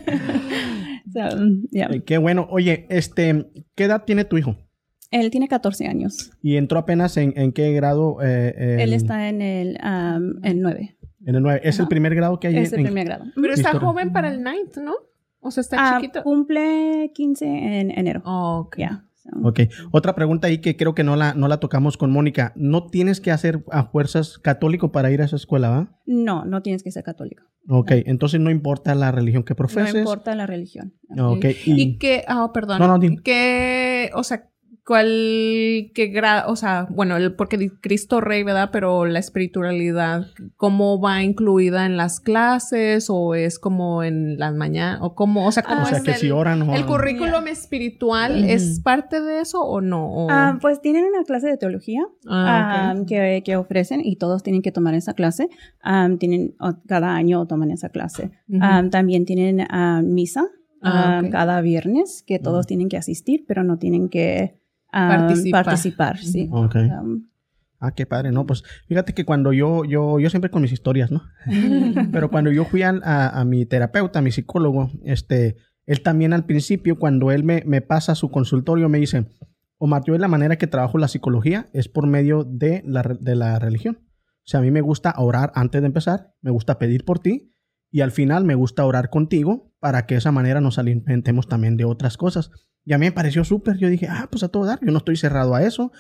[1.13, 1.21] So,
[1.71, 1.87] yeah.
[1.91, 2.47] Eh, Qué bueno.
[2.49, 3.45] Oye, este,
[3.75, 4.57] ¿qué edad tiene tu hijo?
[5.11, 6.31] Él tiene 14 años.
[6.41, 8.17] Y entró apenas en, en qué grado?
[8.21, 10.97] eh, Él está en el, um, en 9.
[11.25, 11.61] en el 9.
[11.63, 13.25] ¿Es el primer grado que hay Es el en- primer grado.
[13.35, 14.93] Pero está joven para el ninth, ¿no?
[15.39, 16.23] O sea, está Ah, chiquito.
[16.23, 18.23] cumple 15 en enero.
[18.25, 18.77] Oh, ok.
[18.79, 19.04] Ya.
[19.43, 19.61] Ok.
[19.91, 22.53] Otra pregunta ahí que creo que no la, no la tocamos con Mónica.
[22.55, 25.99] ¿No tienes que hacer a fuerzas católico para ir a esa escuela, va?
[26.05, 27.43] No, no tienes que ser católico.
[27.67, 27.91] Ok.
[28.05, 29.93] Entonces no importa la religión que profeses.
[29.93, 30.93] No importa la religión.
[31.17, 31.45] Ok.
[31.65, 32.79] Y, Y, que, ah, perdón.
[32.79, 32.99] No, no.
[33.23, 34.51] Que, o sea,
[34.85, 38.69] cuál, qué grado, o sea, bueno, el, porque Cristo Rey, ¿verdad?
[38.71, 40.27] Pero la espiritualidad,
[40.57, 44.99] ¿cómo va incluida en las clases o es como en las mañanas?
[45.01, 46.73] O cómo, o sea, ¿cómo o sea, es que el, si oran o...
[46.75, 50.05] el currículum espiritual es parte de eso o no?
[50.07, 54.43] O- Ah, pues tienen una clase de teología Ah, ah, que, que ofrecen y todos
[54.43, 55.49] tienen que tomar esa clase.
[55.83, 58.31] Ah, tienen, o- cada año toman esa clase.
[58.61, 60.45] Ah, también tienen ah, misa
[60.87, 64.59] Ah, ah, cada viernes que todos tienen que asistir, pero no tienen que
[64.95, 65.65] Participar.
[65.65, 66.17] participar.
[66.17, 66.49] sí.
[66.51, 66.75] Ok.
[66.75, 67.27] Um,
[67.79, 68.45] Ah, qué padre, ¿no?
[68.47, 71.23] Pues fíjate que cuando yo, yo, yo siempre con mis historias, ¿no?
[72.11, 76.45] Pero cuando yo fui a, a mi terapeuta, a mi psicólogo, este, él también al
[76.45, 79.27] principio, cuando él me, me pasa a su consultorio, me dice,
[79.77, 83.35] Omar, yo de la manera que trabajo la psicología es por medio de la, de
[83.35, 83.99] la religión.
[83.99, 87.51] O sea, a mí me gusta orar antes de empezar, me gusta pedir por ti
[87.91, 91.77] y al final me gusta orar contigo para que de esa manera nos alimentemos también
[91.77, 92.49] de otras cosas.
[92.85, 94.97] Y a mí me pareció súper, yo dije, ah, pues a todo dar, yo no
[94.97, 95.91] estoy cerrado a eso.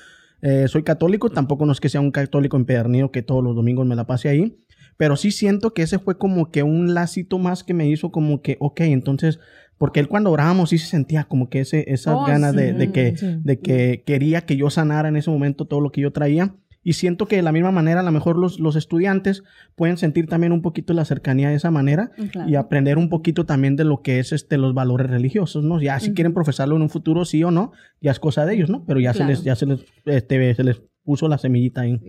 [0.41, 3.85] Eh, soy católico, tampoco no es que sea un católico empedernido que todos los domingos
[3.85, 4.57] me la pase ahí,
[4.97, 8.41] pero sí siento que ese fue como que un lacito más que me hizo como
[8.41, 9.39] que, ok, entonces,
[9.77, 13.15] porque él cuando orábamos sí se sentía como que ese, esas Oh, ganas de, que,
[13.15, 13.37] sí.
[13.43, 16.55] de que quería que yo sanara en ese momento todo lo que yo traía.
[16.85, 19.43] Y siento que de la misma manera, a lo mejor los, los estudiantes
[19.75, 22.47] pueden sentir también un poquito la cercanía de esa manera claro.
[22.49, 25.81] y aprender un poquito también de lo que es este los valores religiosos, ¿no?
[25.81, 27.71] Ya si quieren profesarlo en un futuro sí o no,
[28.01, 28.85] ya es cosa de ellos, ¿no?
[28.85, 29.25] Pero ya Claro.
[29.29, 31.99] se les ya se les este, se les puso la semillita ahí.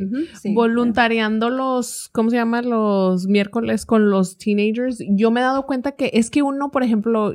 [0.40, 0.54] Sí.
[0.54, 2.62] voluntariando los, ¿cómo se llama?
[2.62, 4.98] Los miércoles con los teenagers.
[5.10, 7.32] Yo me he dado cuenta que es que uno, por ejemplo,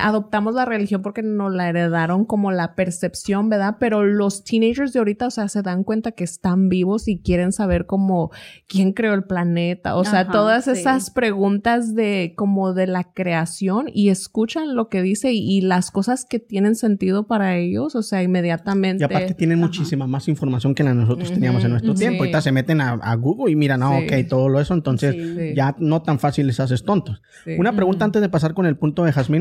[0.00, 3.76] adoptamos la religión porque nos la heredaron como la percepción, ¿verdad?
[3.80, 7.52] Pero los teenagers de ahorita, o sea, se dan cuenta que están vivos y quieren
[7.52, 8.30] saber como
[8.68, 10.72] quién creó el planeta, o sea, Ajá, todas sí.
[10.72, 15.90] esas preguntas de como de la creación y escuchan lo que dice y, y las
[15.90, 19.02] cosas que tienen sentido para ellos, o sea, inmediatamente.
[19.02, 22.22] Y aparte tienen muchísima más información que la nosotros teníamos en nuestro tiempo.
[22.22, 24.04] Ahorita se meten a, a Google y miran, ah, Sí.
[24.04, 24.74] ok, todo lo eso.
[24.74, 25.34] Entonces, Sí.
[25.38, 27.22] Sí, ya no tan fácil les haces tontos.
[27.44, 27.52] sí.
[27.58, 29.37] Una pregunta antes de pasar con el punto de Jazmín.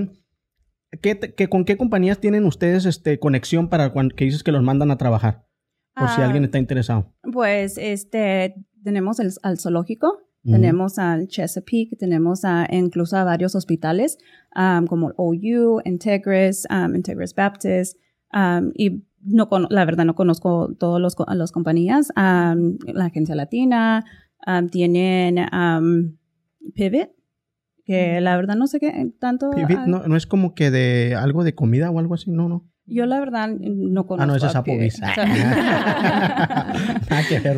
[1.01, 4.51] ¿Qué, te- qué- ¿Con qué compañías tienen ustedes este, conexión para cuando que dices que
[4.51, 5.45] los mandan a trabajar?
[5.95, 7.13] Por si Ah, alguien está interesado.
[7.33, 14.17] Pues este tenemos el, al zoológico, tenemos al Chesapeake, tenemos a, incluso a varios hospitales
[14.55, 17.97] um, como OU, Integris, um, Integris Baptist,
[18.33, 23.35] um, y no cono- la verdad no conozco todas los, las compañías, um, la agencia
[23.35, 24.05] latina,
[24.45, 26.15] um, tienen um,
[26.75, 27.09] Pivot,
[27.87, 29.49] que la verdad no sé qué tanto.
[29.49, 32.47] Pivot, ah, no, no es como que de algo de comida o algo así, no,
[32.49, 32.67] no.
[32.89, 34.23] Yo la verdad no conozco.
[34.23, 34.55] Ah, no, ese es.
[34.55, 35.01] Applebee's.
[37.43, 37.57] Ver.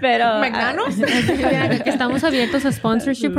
[0.00, 0.96] Pero ¿Veganos?
[1.84, 3.30] que estamos abiertos a sponsorship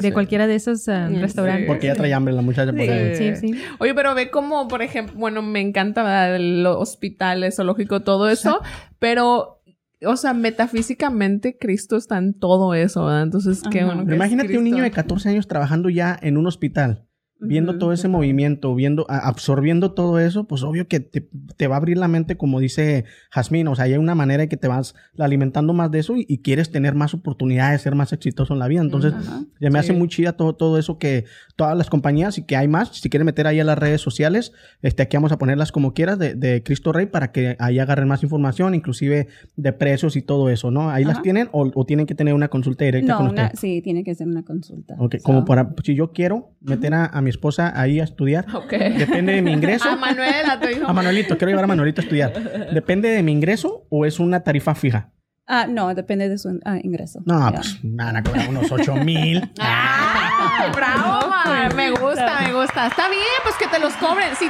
[0.00, 1.16] de cualquiera de esos ah, Sí.
[1.16, 1.66] restaurantes.
[1.66, 2.72] Porque ya trae hambre la muchacha.
[2.72, 2.88] por Sí.
[2.88, 3.16] ahí.
[3.16, 3.62] Sí, sí.
[3.78, 6.38] Oye, pero ve como, por ejemplo, bueno, me encanta ¿verdad?
[6.40, 8.60] los hospitales, zoológico, todo eso,
[8.98, 9.55] pero,
[10.06, 13.24] o sea, metafísicamente Cristo está en todo eso, ¿verdad?
[13.24, 13.86] Entonces, qué Ajá.
[13.86, 14.00] bueno.
[14.02, 17.05] que Pero es imagínate un niño de 14 años trabajando ya en un hospital.
[17.38, 21.76] Viendo Ujú, todo ese movimiento, viendo, absorbiendo todo eso, pues obvio que te, te va
[21.76, 23.68] a abrir la mente, como dice Jazmín.
[23.68, 26.38] O sea, hay una manera de que te vas alimentando más de eso y, y
[26.38, 28.80] quieres tener más oportunidades, ser más exitoso en la vida.
[28.80, 29.42] Entonces, Ajá.
[29.60, 29.98] ya me hace Sí.
[29.98, 31.24] muy chida todo, todo eso que
[31.56, 32.88] todas las compañías y que hay más.
[32.96, 34.52] Si quieren meter ahí a las redes sociales,
[34.82, 38.08] este, aquí vamos a ponerlas como quieras de, de Cristo Rey para que ahí agarren
[38.08, 40.90] más información, inclusive de precios y todo eso, ¿no?
[40.90, 41.22] Ahí las Ajá.
[41.22, 43.58] tienen o, o tienen que tener una consulta directa No, con una- usted.
[43.58, 44.94] sí, tiene que ser una consulta.
[44.98, 48.46] Ok, So, como para, si yo quiero meter a, a mi esposa ahí a estudiar,
[48.54, 48.70] Ok.
[48.70, 49.88] depende de mi ingreso.
[49.90, 50.86] A Manuela te dijo.
[50.88, 52.32] A Manuelito, quiero llevar a Manuelito a estudiar.
[52.72, 55.10] ¿Depende de mi ingreso o es una tarifa fija?
[55.48, 57.20] Ah, no, depende de su ah, ingreso.
[57.24, 57.56] No, Ya.
[57.56, 59.48] pues me van a cobrar unos 8 mil.
[59.60, 60.72] ¡Ah!
[60.74, 61.72] ¡Bravo, Mar!
[61.74, 62.86] Me gusta, me gusta.
[62.88, 64.34] Está bien, pues que te los cobren.
[64.36, 64.46] Si,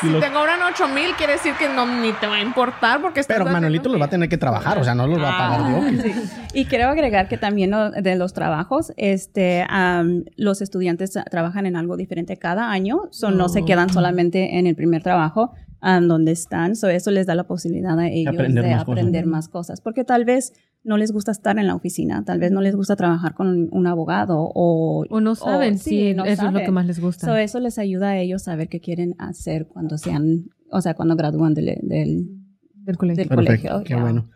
[0.00, 3.00] si los- te cobran 8 mil, quiere decir que no ni te va a importar
[3.00, 5.38] porque Pero Manuelito los va a tener que trabajar, o sea, no los va a
[5.38, 6.02] pagar yo.
[6.02, 6.12] Sí.
[6.54, 9.66] Y quiero agregar que también lo- de los trabajos, este,
[10.36, 14.66] los estudiantes tra- trabajan en algo diferente cada año, so no se quedan solamente en
[14.66, 18.64] el primer trabajo am, donde están, so eso les da la posibilidad a ellos aprender
[18.64, 18.98] de más cosas.
[18.98, 20.52] aprender más cosas, porque tal vez
[20.84, 23.86] no les gusta estar en la oficina, tal vez no les gusta trabajar con un
[23.86, 27.26] abogado o, O no saben o- si no eso es lo que más les gusta.
[27.26, 30.94] So, eso les ayuda a ellos a saber qué quieren hacer cuando sean, o sea,
[30.94, 32.26] cuando gradúan del, del,
[32.74, 33.24] del colegio.
[33.24, 33.82] del colegio.
[33.84, 34.30] qué bueno.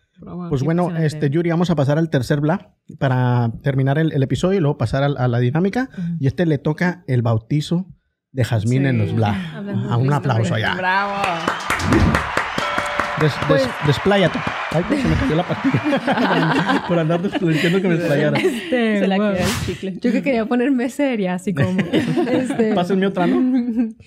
[0.51, 4.59] Pues bueno, este, Yuri, vamos a pasar al tercer bla para terminar el, el episodio
[4.59, 5.89] y luego pasar a, la dinámica.
[6.20, 7.86] Y este le toca el bautizo
[8.31, 8.89] de Jazmín Sí.
[8.89, 9.35] en los bla.
[9.90, 10.77] A un aplauso allá.
[10.77, 11.12] Bravo.
[13.23, 14.39] Des, Pues- des- despláyate.
[14.73, 16.85] Ay, pues se me cayó la pastilla.
[16.89, 18.39] Por andar diciendo que me desplayara.
[18.39, 19.32] Este, Se la wow.
[19.32, 19.93] queda el chicle.
[20.01, 21.78] Yo que quería ponerme seria, así como.
[22.31, 23.89] este, Pásenme otra, ¿no?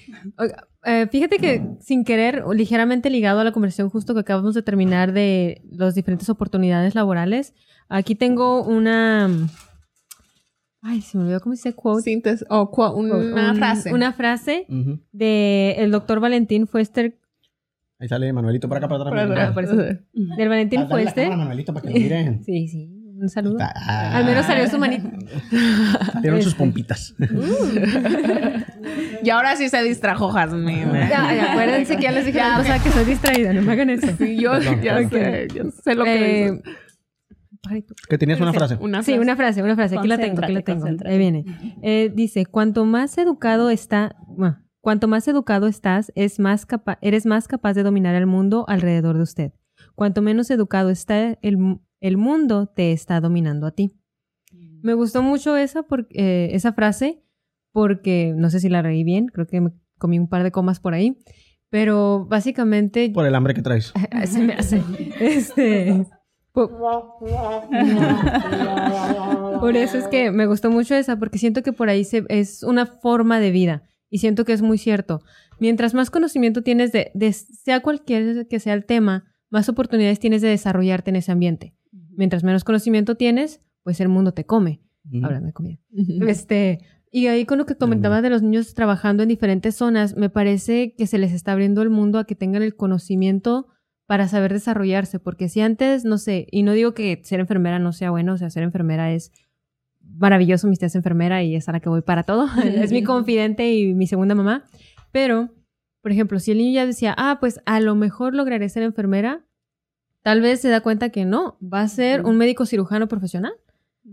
[0.88, 4.62] Eh, fíjate que sin querer, o ligeramente ligado a la conversación justo que acabamos de
[4.62, 7.56] terminar de las diferentes oportunidades laborales,
[7.90, 9.28] aquí tengo una...
[10.84, 12.04] Ay, se me olvidó cómo se dice quote.
[12.04, 13.92] Síntesis o cua- una Un- frase.
[13.94, 15.00] Una frase Ujú.
[15.12, 17.18] de el doctor Valentín Fuester,
[18.06, 19.52] Ahí sale Manuelito por acá para Para atrás.
[19.54, 19.76] por eso.
[19.76, 20.88] del Valentín Ah,
[21.36, 22.44] Manuelito, para que lo miren.
[22.46, 22.88] Sí, sí,
[23.20, 23.58] un saludo.
[23.60, 25.10] Ah, Al menos salió su manita.
[26.14, 26.60] Salieron sus Este.
[26.64, 27.16] pompitas.
[29.24, 30.86] Y ahora sí se distrajo Jasmine.
[31.10, 33.90] Ya, ya, acuérdense que ya les dije la cosa que soy distraída, no me hagan
[33.90, 34.08] eso.
[34.20, 34.82] Sí, yo Perdón.
[34.84, 35.10] ya Ok.
[35.10, 36.62] sé, yo sé lo que Eh,
[38.08, 38.78] Que tenías una frase.
[38.80, 39.98] Una Sí, una frase, una frase.
[39.98, 40.86] Aquí la tengo, aquí la tengo.
[41.06, 41.44] Ahí viene.
[41.82, 47.26] Eh, dice, cuanto más educado está, bueno, cuanto más educado estás, es más capa- eres
[47.26, 49.52] más capaz de dominar el mundo alrededor de usted.
[49.96, 53.98] Cuanto menos educado está el, el mundo, te está dominando a ti.
[54.84, 57.24] Me gustó mucho esa, por- eh, esa frase
[57.72, 60.80] porque, no sé si la reí bien, creo que me comí un par de comas
[60.80, 61.18] por ahí,
[61.72, 63.92] pero básicamente Por el hambre que traes.
[64.28, 64.84] se me hace.
[65.20, 66.06] Este.
[66.52, 66.70] po-
[69.60, 72.62] Por eso es que me gustó mucho esa, porque siento que por ahí se, es
[72.62, 73.82] una forma de vida.
[74.16, 75.22] Y siento que es muy cierto.
[75.60, 80.42] Mientras más conocimiento tienes de, de sea cualquier que sea el tema, más oportunidades tienes
[80.42, 81.76] de desarrollarte en ese ambiente.
[81.92, 84.80] Mientras menos conocimiento tienes, pues el mundo te come.
[85.22, 85.80] Hablando de comida.
[86.30, 86.80] Este,
[87.12, 90.96] y ahí con lo que comentaba de los niños trabajando en diferentes zonas, me parece
[90.96, 93.68] que se les está abriendo el mundo a que tengan el conocimiento
[94.06, 97.92] para saber desarrollarse, porque si antes, no sé, y no digo que ser enfermera no
[97.92, 99.34] sea bueno, o sea, ser enfermera es
[100.06, 103.04] maravilloso, mi tía es enfermera y es a la que voy para todo, es mi
[103.04, 104.64] confidente y mi segunda mamá,
[105.12, 105.50] pero,
[106.02, 109.46] por ejemplo, si el niño ya decía, ah, pues a lo mejor lograré ser enfermera,
[110.22, 113.54] tal vez se da cuenta que no, va a ser un médico cirujano profesional.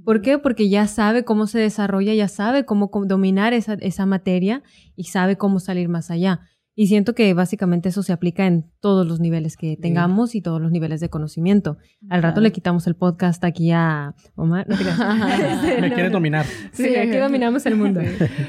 [0.04, 0.38] ¿Por qué?
[0.38, 4.62] Porque ya sabe cómo se desarrolla, ya sabe cómo dominar esa, esa materia
[4.96, 6.48] y sabe cómo salir más allá.
[6.74, 10.60] Y siento que básicamente eso se aplica en todos los niveles que tengamos y todos
[10.60, 11.76] los niveles de conocimiento.
[12.08, 12.40] Al rato Claro.
[12.44, 14.66] le quitamos el podcast aquí a Omar.
[14.68, 14.84] No te.
[15.80, 16.16] Me No, quieres no.
[16.18, 16.46] dominar.
[16.72, 18.00] Sí, aquí dominamos el mundo.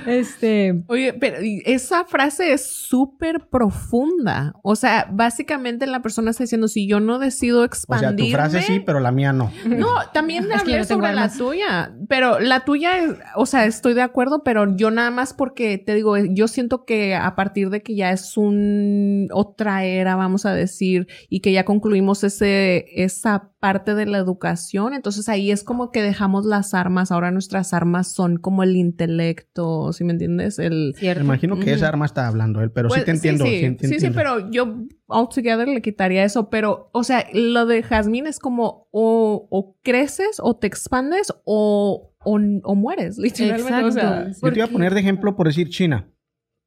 [0.07, 4.53] Este, Oye, pero esa frase es súper profunda.
[4.63, 8.61] O sea, básicamente la persona está diciendo, si yo no decido O sea, tu frase
[8.61, 9.51] sí, pero la mía no.
[9.67, 12.91] No, también hablé sobre la tuya, pero la tuya,
[13.35, 17.15] o sea, estoy de acuerdo, pero yo nada más porque te digo, yo siento que
[17.15, 21.65] a partir de que ya es un otra era, vamos a decir, y que ya
[21.65, 27.13] concluimos ese esa parte de la educación, entonces ahí es como que dejamos las armas,
[27.13, 30.59] ahora nuestras armas son como el intelecto, ¿sí me entiendes?
[30.59, 31.23] El Me cierto.
[31.23, 33.45] imagino que esa arma está hablando él, pero sí pues, te entiendo.
[33.45, 34.17] Sí, Sí, sí, te sí, sí, entiendo.
[34.17, 34.75] pero yo
[35.07, 36.49] altogether le quitaría eso.
[36.49, 42.11] Pero, o sea, lo de Jazmín es como o, o creces o te expandes o,
[42.25, 43.85] o, o mueres, literalmente.
[43.85, 44.47] O sea, Exacto.
[44.47, 46.09] Yo te iba a poner de ejemplo por decir China,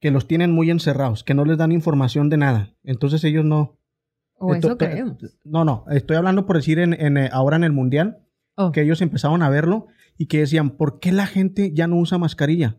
[0.01, 2.75] que los tienen muy encerrados, que no les dan información de nada.
[2.85, 3.79] Entonces ellos no.
[4.39, 5.17] O Esto- eso creemos.
[5.45, 8.23] No, no, estoy hablando por decir en, en, eh, ahora en el mundial,
[8.59, 8.73] Oh.
[8.73, 9.87] que ellos empezaron a verlo
[10.17, 12.79] y que decían, ¿por qué la gente ya no usa mascarilla?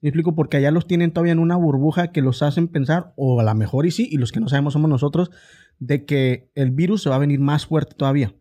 [0.00, 3.40] Me explico, porque allá los tienen todavía en una burbuja que los hacen pensar, o
[3.40, 5.30] a lo mejor y sí, y los que no sabemos somos nosotros,
[5.78, 8.34] de que el virus se va a venir más fuerte todavía.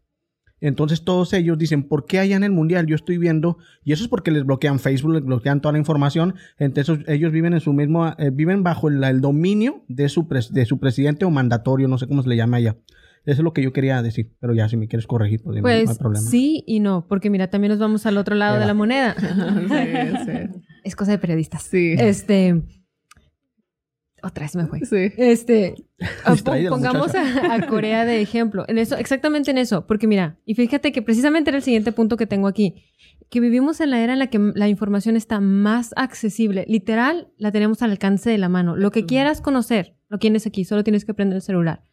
[0.61, 3.57] Entonces todos ellos dicen, ¿por qué allá en el mundial yo estoy viendo?
[3.83, 6.35] Y eso es porque les bloquean Facebook, les bloquean toda la información.
[6.59, 10.51] Entonces ellos viven en su mismo, eh, viven bajo el, el dominio de su, pres-
[10.51, 12.77] de su presidente o mandatorio, no sé cómo se le llama allá.
[13.23, 14.31] Eso es lo que yo quería decir.
[14.39, 16.25] Pero ya, si me quieres corregir, pues, no hay Pues problema.
[16.25, 19.15] sí y no, porque mira, también nos vamos al otro lado de la moneda.
[19.19, 20.61] sí, sí.
[20.83, 21.63] Es cosa de periodistas.
[21.63, 21.93] Sí.
[21.97, 22.61] Este.
[24.23, 24.79] Otra vez me fue.
[24.85, 25.13] Sí.
[25.17, 25.75] Este,
[26.25, 26.35] ah,
[26.69, 28.65] pongamos a, a Corea de ejemplo.
[28.67, 29.87] En eso, exactamente en eso.
[29.87, 32.83] Porque mira, y fíjate que precisamente era el siguiente punto que tengo aquí.
[33.29, 36.65] Que vivimos en la era en la que la información está más accesible.
[36.67, 38.75] Literal, la tenemos al alcance de la mano.
[38.75, 41.83] Lo que quieras conocer, lo tienes aquí, solo tienes que prender el celular.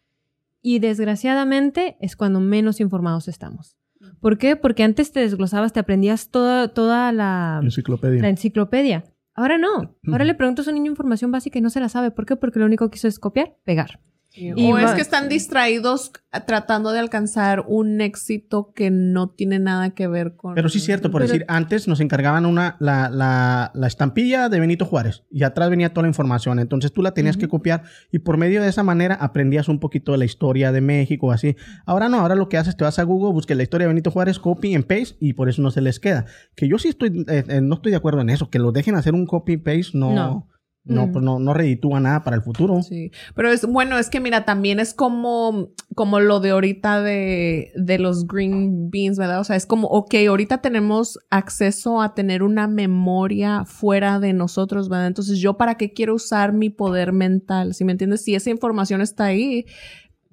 [0.61, 3.77] Y desgraciadamente es cuando menos informados estamos.
[4.19, 4.55] ¿Por qué?
[4.55, 8.21] Porque antes te desglosabas, te aprendías toda, toda la, Enciclopedia.
[8.21, 9.05] la enciclopedia.
[9.39, 9.95] Ahora no.
[10.07, 12.11] Ahora le preguntas a un niño información básica y no se la sabe.
[12.11, 12.35] ¿Por qué?
[12.35, 14.01] Porque lo único que hizo es copiar, pegar.
[14.31, 16.11] Y o es que están distraídos
[16.45, 20.53] tratando de alcanzar un éxito que no tiene nada que ver con...
[20.53, 24.47] Pero sí es cierto, por Pero- decir, antes nos encargaban una, la, la, la estampilla
[24.47, 26.59] de Benito Juárez y atrás venía toda la información.
[26.59, 30.11] Entonces tú la tenías que copiar y por medio de esa manera aprendías un poquito
[30.11, 31.55] de la historia de México, así.
[31.87, 34.11] Ahora no, ahora lo que haces, te vas a Google, busques la historia de Benito
[34.11, 36.25] Juárez, copy and paste y por eso no se les queda.
[36.55, 38.93] Que yo sí estoy, eh, eh, no estoy de acuerdo en eso, que lo dejen
[38.95, 40.47] hacer un copy and paste, no, no,
[40.85, 41.05] No.
[41.05, 42.81] no, pues no, no reditúa nada para el futuro.
[42.81, 47.71] Sí, pero es bueno, es que mira, también es como, como lo de ahorita de,
[47.75, 49.39] de los green beans, ¿verdad?
[49.39, 54.89] O sea, es como, ok, ahorita tenemos acceso a tener una memoria fuera de nosotros,
[54.89, 55.07] ¿verdad?
[55.07, 57.73] Entonces, ¿yo para qué quiero usar mi poder mental?
[57.73, 58.23] ¿Sí me entiendes?
[58.23, 59.65] Si esa información está ahí,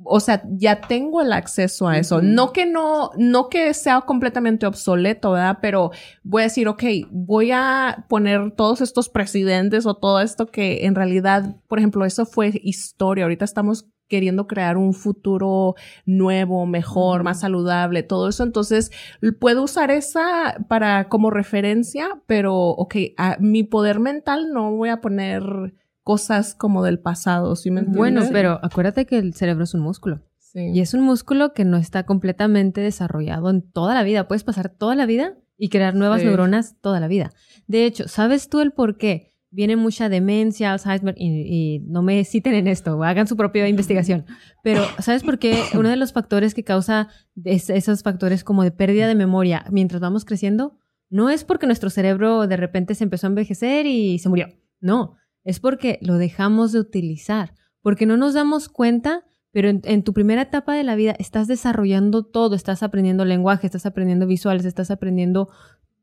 [0.05, 2.21] o sea, ya tengo el acceso a eso.
[2.21, 5.59] No que no, no que sea completamente obsoleto, ¿verdad?
[5.63, 5.91] Pero
[6.23, 10.95] voy a decir, ok, voy a poner todos estos presidentes o todo esto que en
[10.95, 13.25] realidad, por ejemplo, eso fue historia.
[13.25, 15.75] Ahorita estamos queriendo crear un futuro
[16.05, 18.45] nuevo, mejor, más saludable, todo eso.
[18.45, 18.93] Entonces,
[19.41, 25.01] puedo usar esa para como referencia, pero, ok, a mi poder mental no voy a
[25.01, 25.75] poner
[26.07, 27.99] cosas como del pasado, ¿sí me entiendes?
[27.99, 30.21] Bueno, pero acuérdate que el cerebro es un músculo.
[30.39, 30.61] Sí.
[30.73, 34.29] Y es un músculo que no está completamente desarrollado en toda la vida.
[34.29, 36.27] Puedes pasar toda la vida y crear nuevas Sí.
[36.29, 37.33] neuronas toda la vida.
[37.67, 39.33] De hecho, ¿sabes tú el por qué?
[39.51, 44.27] Viene mucha demencia, Alzheimer, y, y no me citen en esto, hagan su propia investigación.
[44.63, 45.61] Pero, ¿sabes por qué?
[45.75, 47.09] Uno de los factores que causa
[47.45, 50.79] es- esos factores como de pérdida de memoria mientras vamos creciendo,
[51.11, 54.47] no es porque nuestro cerebro de repente se empezó a envejecer y se murió.
[54.81, 55.17] No,
[55.47, 60.13] es porque lo dejamos de utilizar, porque no nos damos cuenta, pero en, en tu
[60.13, 64.91] primera etapa de la vida estás desarrollando todo, estás aprendiendo lenguaje, estás aprendiendo visuales, estás
[64.91, 65.49] aprendiendo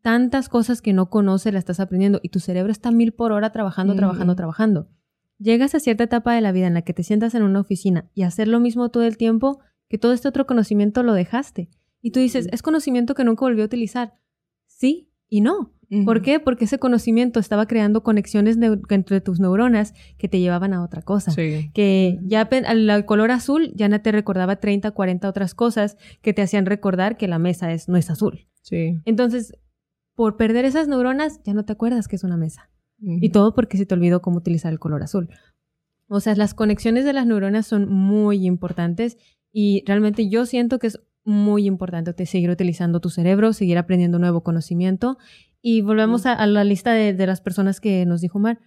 [0.01, 3.51] tantas cosas que no conoces, las estás aprendiendo y tu cerebro está mil por hora
[3.51, 4.87] trabajando, trabajando, trabajando.
[5.39, 8.09] Llegas a cierta etapa de la vida en la que te sientas en una oficina
[8.13, 9.59] y hacer lo mismo todo el tiempo,
[9.89, 11.69] que todo este otro conocimiento lo dejaste.
[12.01, 14.13] Y tú dices, es conocimiento que nunca volví a utilizar.
[14.67, 15.72] Sí y no.
[16.05, 16.39] ¿Por qué?
[16.39, 18.57] Porque ese conocimiento estaba creando conexiones
[18.89, 21.31] entre tus neuronas que te llevaban a otra cosa.
[21.31, 21.69] Sí.
[21.73, 26.41] Que ya al color azul ya no te recordaba 30, 40 otras cosas que te
[26.41, 28.47] hacían recordar que la mesa es, no es azul.
[28.61, 28.99] Sí.
[29.05, 29.53] Entonces,
[30.15, 32.69] por perder esas neuronas, ya no te acuerdas que es una mesa.
[33.01, 33.17] Ujú.
[33.21, 35.29] Y todo porque se te olvidó cómo utilizar el color azul.
[36.07, 39.17] O sea, las conexiones de las neuronas son muy importantes
[39.51, 44.19] y realmente yo siento que es muy importante te- seguir utilizando tu cerebro, seguir aprendiendo
[44.19, 45.17] nuevo conocimiento.
[45.65, 48.59] Y volvemos a, a la lista de, de las personas que nos dijo Mar.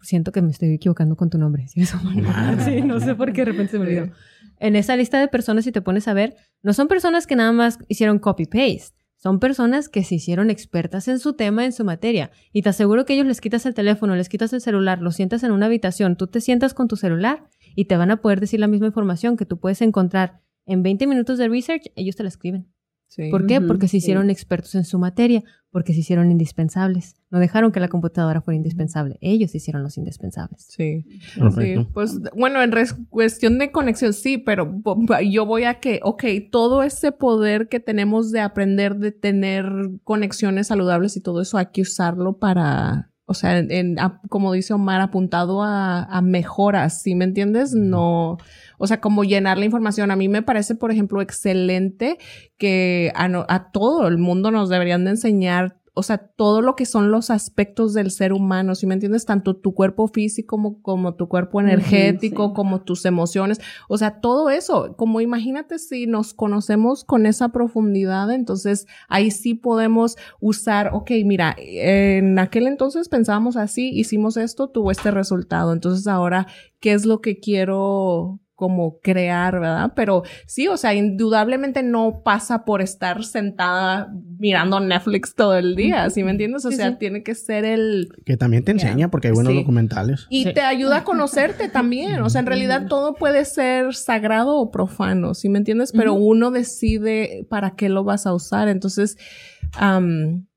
[0.00, 1.66] Siento que me estoy equivocando con tu nombre.
[1.66, 2.58] ¿sí es Omar?
[2.64, 4.12] Sí, no sé por qué de repente se me olvidó.
[4.60, 7.50] En esa lista de personas, si te pones a ver, no son personas que nada
[7.50, 8.94] más hicieron copy-paste.
[9.16, 12.30] Son personas que se hicieron expertas en su tema, en su materia.
[12.52, 15.42] Y te aseguro que ellos les quitas el teléfono, les quitas el celular, los sientas
[15.42, 17.44] en una habitación, tú te sientas con tu celular
[17.74, 21.06] y te van a poder decir la misma información que tú puedes encontrar en 20
[21.08, 22.72] minutos de research, ellos te la escriben.
[23.08, 23.30] Sí.
[23.30, 23.60] ¿Por qué?
[23.60, 23.96] Porque se sí.
[23.98, 27.16] hicieron expertos en su materia, porque se hicieron indispensables.
[27.30, 29.16] No dejaron que la computadora fuera indispensable.
[29.22, 30.66] Ellos hicieron los indispensables.
[30.68, 31.06] Sí.
[31.38, 31.80] Perfecto.
[31.82, 34.80] Sí, pues bueno, en res- cuestión de conexión, sí, pero
[35.28, 39.64] yo voy a que, ok, todo ese poder que tenemos de aprender, de tener
[40.04, 44.52] conexiones saludables y todo eso, hay que usarlo para, o sea, en- en- a- como
[44.52, 47.72] dice Omar, apuntado a, a mejoras, ¿sí me entiendes?
[47.74, 48.36] No,
[48.78, 50.10] o sea, como llenar la información.
[50.10, 52.18] A mí me parece, por ejemplo, excelente
[52.58, 56.74] que a, no- a todo el mundo nos deberían de enseñar o sea, todo lo
[56.74, 59.26] que son los aspectos del ser humano, ¿sí me entiendes?
[59.26, 62.54] Tanto tu cuerpo físico como, como tu cuerpo energético, sí.
[62.54, 68.30] como tus emociones, o sea, todo eso, como imagínate si nos conocemos con esa profundidad,
[68.30, 74.90] entonces ahí sí podemos usar, ok, mira, en aquel entonces pensábamos así, hicimos esto, tuvo
[74.90, 76.46] este resultado, entonces ahora,
[76.80, 79.92] ¿qué es lo que quiero como crear, ¿verdad?
[79.96, 86.08] Pero sí, o sea, indudablemente no pasa por estar sentada mirando Netflix todo el día,
[86.10, 86.64] ¿sí me entiendes?
[86.64, 86.96] O Sí, sea, sí.
[87.00, 88.08] tiene que ser el...
[88.24, 89.58] Que también te enseña porque hay buenos Sí.
[89.58, 90.28] documentales.
[90.30, 90.54] Y Sí.
[90.54, 92.22] te ayuda a conocerte también.
[92.22, 95.90] O sea, en realidad todo puede ser sagrado o profano, ¿sí me entiendes?
[95.90, 98.68] Pero uno decide para qué lo vas a usar.
[98.68, 99.16] Entonces,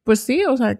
[0.04, 0.78] pues sí, o sea,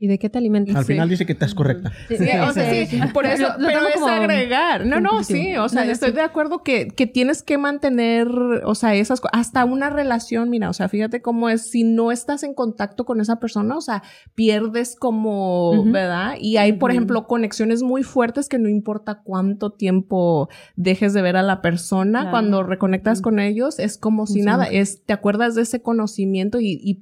[0.00, 0.76] ¿Y de qué te alimentas?
[0.76, 0.92] Al Sí.
[0.92, 1.92] final dice que estás correcta.
[2.08, 4.86] Sí, o sea, sí, por eso, Lo- lo pero es agregar.
[4.86, 6.14] No, no, sí, o sea, No, no, estoy sí.
[6.14, 8.28] de acuerdo que, que tienes que mantener,
[8.64, 12.12] o sea, esas cosas, hasta una relación, mira, o sea, fíjate cómo es, si no
[12.12, 14.02] estás en contacto con esa persona, o sea,
[14.34, 15.84] pierdes como.
[15.90, 16.34] ¿verdad?
[16.40, 21.36] Y hay, por ejemplo, conexiones muy fuertes que no importa cuánto tiempo dejes de ver
[21.36, 22.30] a la persona, Claro.
[22.30, 24.42] cuando reconectas con ellos, es como si Sí.
[24.42, 27.00] nada, es, te acuerdas de ese conocimiento y, y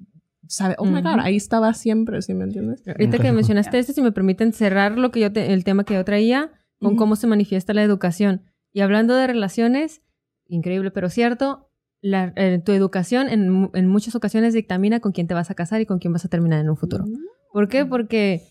[0.48, 2.82] sabe, oh my God, ahí estaba siempre, ¿sí me entiendes?
[2.86, 5.94] Ahorita que mencionaste esto, si me permiten cerrar lo que yo te- el tema que
[5.94, 6.50] yo traía
[6.80, 8.42] con cómo se manifiesta la educación.
[8.72, 10.02] Y hablando de relaciones,
[10.48, 11.70] increíble pero cierto,
[12.02, 15.80] la- eh, tu educación en, en muchas ocasiones dictamina con quién te vas a casar
[15.80, 17.04] y con quién vas a terminar en un futuro.
[17.52, 17.86] ¿Por qué?
[17.86, 18.42] Porque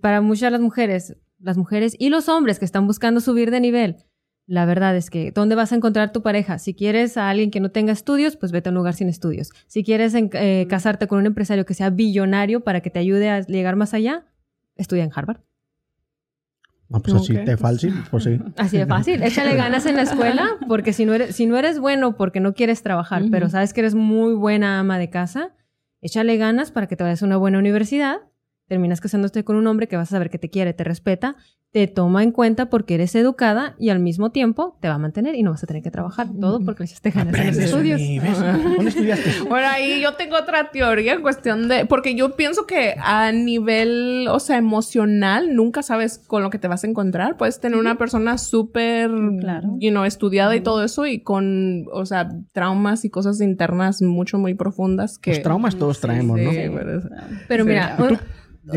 [0.00, 3.60] para muchas de las mujeres, las mujeres y los hombres que están buscando subir de
[3.60, 3.96] nivel,
[4.48, 6.58] la verdad es que ¿dónde vas a encontrar tu pareja?
[6.58, 9.50] Si quieres a alguien que no tenga estudios, pues vete a un lugar sin estudios.
[9.66, 13.28] Si quieres en- eh, casarte con un empresario que sea billonario para que te ayude
[13.28, 14.24] a llegar más allá,
[14.76, 15.40] estudia en Harvard.
[16.88, 18.40] No, pues así te fácil, pues sí.
[18.56, 19.22] Así de fácil.
[19.22, 22.54] Échale ganas en la escuela, porque si no eres, si no eres bueno porque no
[22.54, 25.50] quieres trabajar, pero sabes que eres muy buena ama de casa,
[26.00, 28.16] échale ganas para que te vayas a una buena universidad,
[28.68, 31.36] terminas casándote con un hombre que vas a saber que te quiere, te respeta,
[31.70, 35.34] te toma en cuenta porque eres educada y al mismo tiempo te va a mantener
[35.34, 36.26] y no vas a tener que trabajar.
[36.40, 38.00] Todo porque le echaste ganas en los estudios.
[39.48, 44.26] Bueno, ahí yo tengo otra teoría en cuestión de, porque yo pienso que a nivel,
[44.30, 47.36] o sea, emocional, nunca sabes con lo que te vas a encontrar.
[47.36, 49.76] Puedes tener una persona súper, Claro.
[49.78, 54.38] you know, estudiada y todo eso y con, o sea, traumas y cosas internas mucho,
[54.38, 55.30] muy profundas que...
[55.32, 56.50] Los traumas todos traemos, ¿no?
[56.50, 57.02] Sí, pero-
[57.48, 57.68] Pero Sí.
[57.68, 57.96] mira,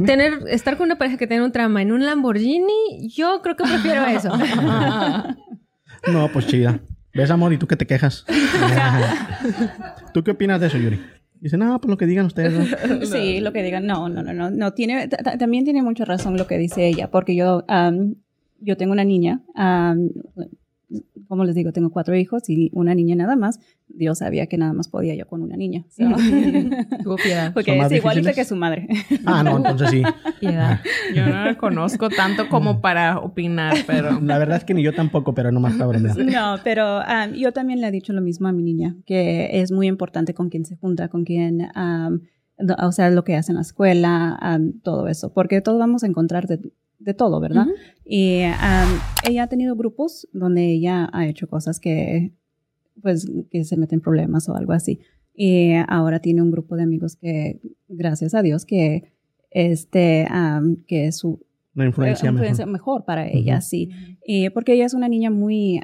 [0.05, 3.63] Tener, estar con una pareja que tiene un trauma en un Lamborghini, yo creo que
[3.63, 4.31] prefiero eso.
[6.11, 6.79] No, pues chida.
[7.13, 7.51] ¿Ves, amor?
[7.53, 8.25] ¿Y tú qué te quejas?
[10.13, 10.99] ¿Tú qué opinas de eso, Yuri?
[11.41, 12.53] Dice, no, pues lo que digan ustedes.
[12.53, 13.05] ¿no?
[13.05, 16.05] Sí, lo que digan, no, no, no, no, no tiene, ta- ta- también tiene mucha
[16.05, 17.65] razón lo que dice ella, porque yo,
[18.59, 19.41] yo tengo una niña,
[21.27, 23.59] como les digo, tengo cuatro hijos y una niña nada más.
[23.87, 25.85] Dios sabía que nada más podía yo con una niña.
[25.89, 26.03] so.
[27.03, 27.53] Tuvo piedad.
[27.53, 28.87] porque ¿Son más es igualita que su madre.
[29.25, 30.03] Ah, no, entonces sí.
[30.39, 30.81] Piedad.
[31.15, 34.19] Yo no la conozco tanto como para opinar, pero...
[34.21, 36.17] La verdad es que ni yo tampoco, pero nomás para bromear.
[36.17, 39.71] No, pero am, yo también le he dicho lo mismo a mi niña, que es
[39.71, 42.21] muy importante con quién se junta, con quién, am,
[42.57, 46.03] no, o sea, lo que hace en la escuela, am, todo eso, porque todos vamos
[46.03, 46.59] a encontrar de,
[47.03, 47.67] de todo, ¿verdad?
[48.05, 48.41] Y
[49.27, 52.31] ella ha tenido grupos donde ella ha hecho cosas que,
[53.01, 54.99] pues, que se meten problemas o algo así.
[55.33, 59.11] Y ahora tiene un grupo de amigos que, gracias a Dios, que
[59.49, 60.27] este,
[60.87, 61.39] que es su
[61.75, 62.45] Una influencia eh, mejor.
[62.45, 63.89] influencia mejor para ella, sí.
[64.25, 65.79] Y porque ella es una niña muy,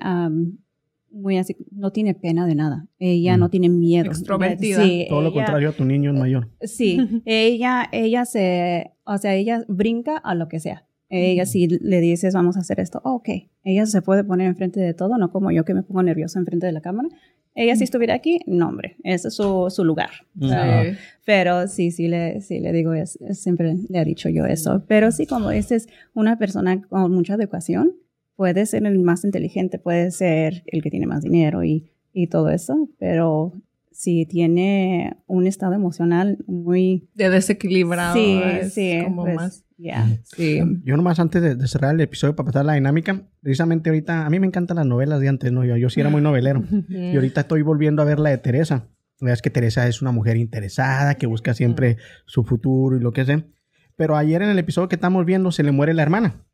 [1.11, 2.87] muy así, no tiene pena de nada.
[2.99, 4.07] Ella no tiene miedo.
[4.11, 4.83] Extrovertida.
[4.83, 6.49] Sí, Todo lo ella- contrario a tu niño es mayor.
[6.61, 10.85] Sí, ella, ella se, o sea, ella brinca a lo que sea.
[11.09, 13.29] Ella si le dices vamos a hacer esto, oh, ok.
[13.63, 16.65] Ella se puede poner enfrente de todo, no como yo que me pongo nerviosa enfrente
[16.65, 17.09] de la cámara.
[17.55, 20.09] Ella si estuviera aquí, no hombre, ese es su, su lugar.
[20.43, 20.83] Ah.
[21.25, 24.83] Pero sí, sí le, sí le digo, es- siempre le he dicho yo eso.
[24.87, 27.93] Pero sí, como dices, una persona con mucha educación
[28.35, 32.49] puede ser el más inteligente, puede ser el que tiene más dinero y, y todo
[32.49, 33.53] eso, pero
[33.97, 37.09] si tiene un estado emocional muy...
[37.15, 38.13] De desequilibrado.
[38.13, 39.65] sí, es sí, Como pues, más...
[39.75, 40.07] ya.
[40.21, 40.61] Sí.
[40.83, 44.29] Yo nomás antes de, de cerrar el episodio para pasar la dinámica, precisamente ahorita, a
[44.29, 45.65] mí me encantan las novelas de antes, ¿no?
[45.65, 46.63] Yo, yo sí era muy novelero.
[46.89, 48.87] Y ahorita estoy volviendo a ver la de Teresa.
[49.19, 51.97] La verdad es que Teresa es una mujer interesada, que busca siempre
[52.27, 53.47] su futuro y lo que sea.
[53.95, 56.45] Pero ayer en el episodio que estamos viendo se le muere la hermana.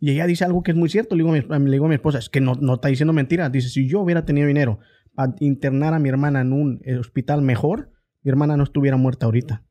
[0.00, 1.16] Y ella dice algo que es muy cierto.
[1.16, 3.12] Le digo a mi, le digo a mi esposa, es que no, no está diciendo
[3.12, 3.52] mentiras.
[3.52, 4.78] Dice, si yo hubiera tenido dinero
[5.18, 7.90] para internar a mi hermana en un eh, hospital mejor,
[8.22, 9.64] mi hermana no estuviera muerta ahorita.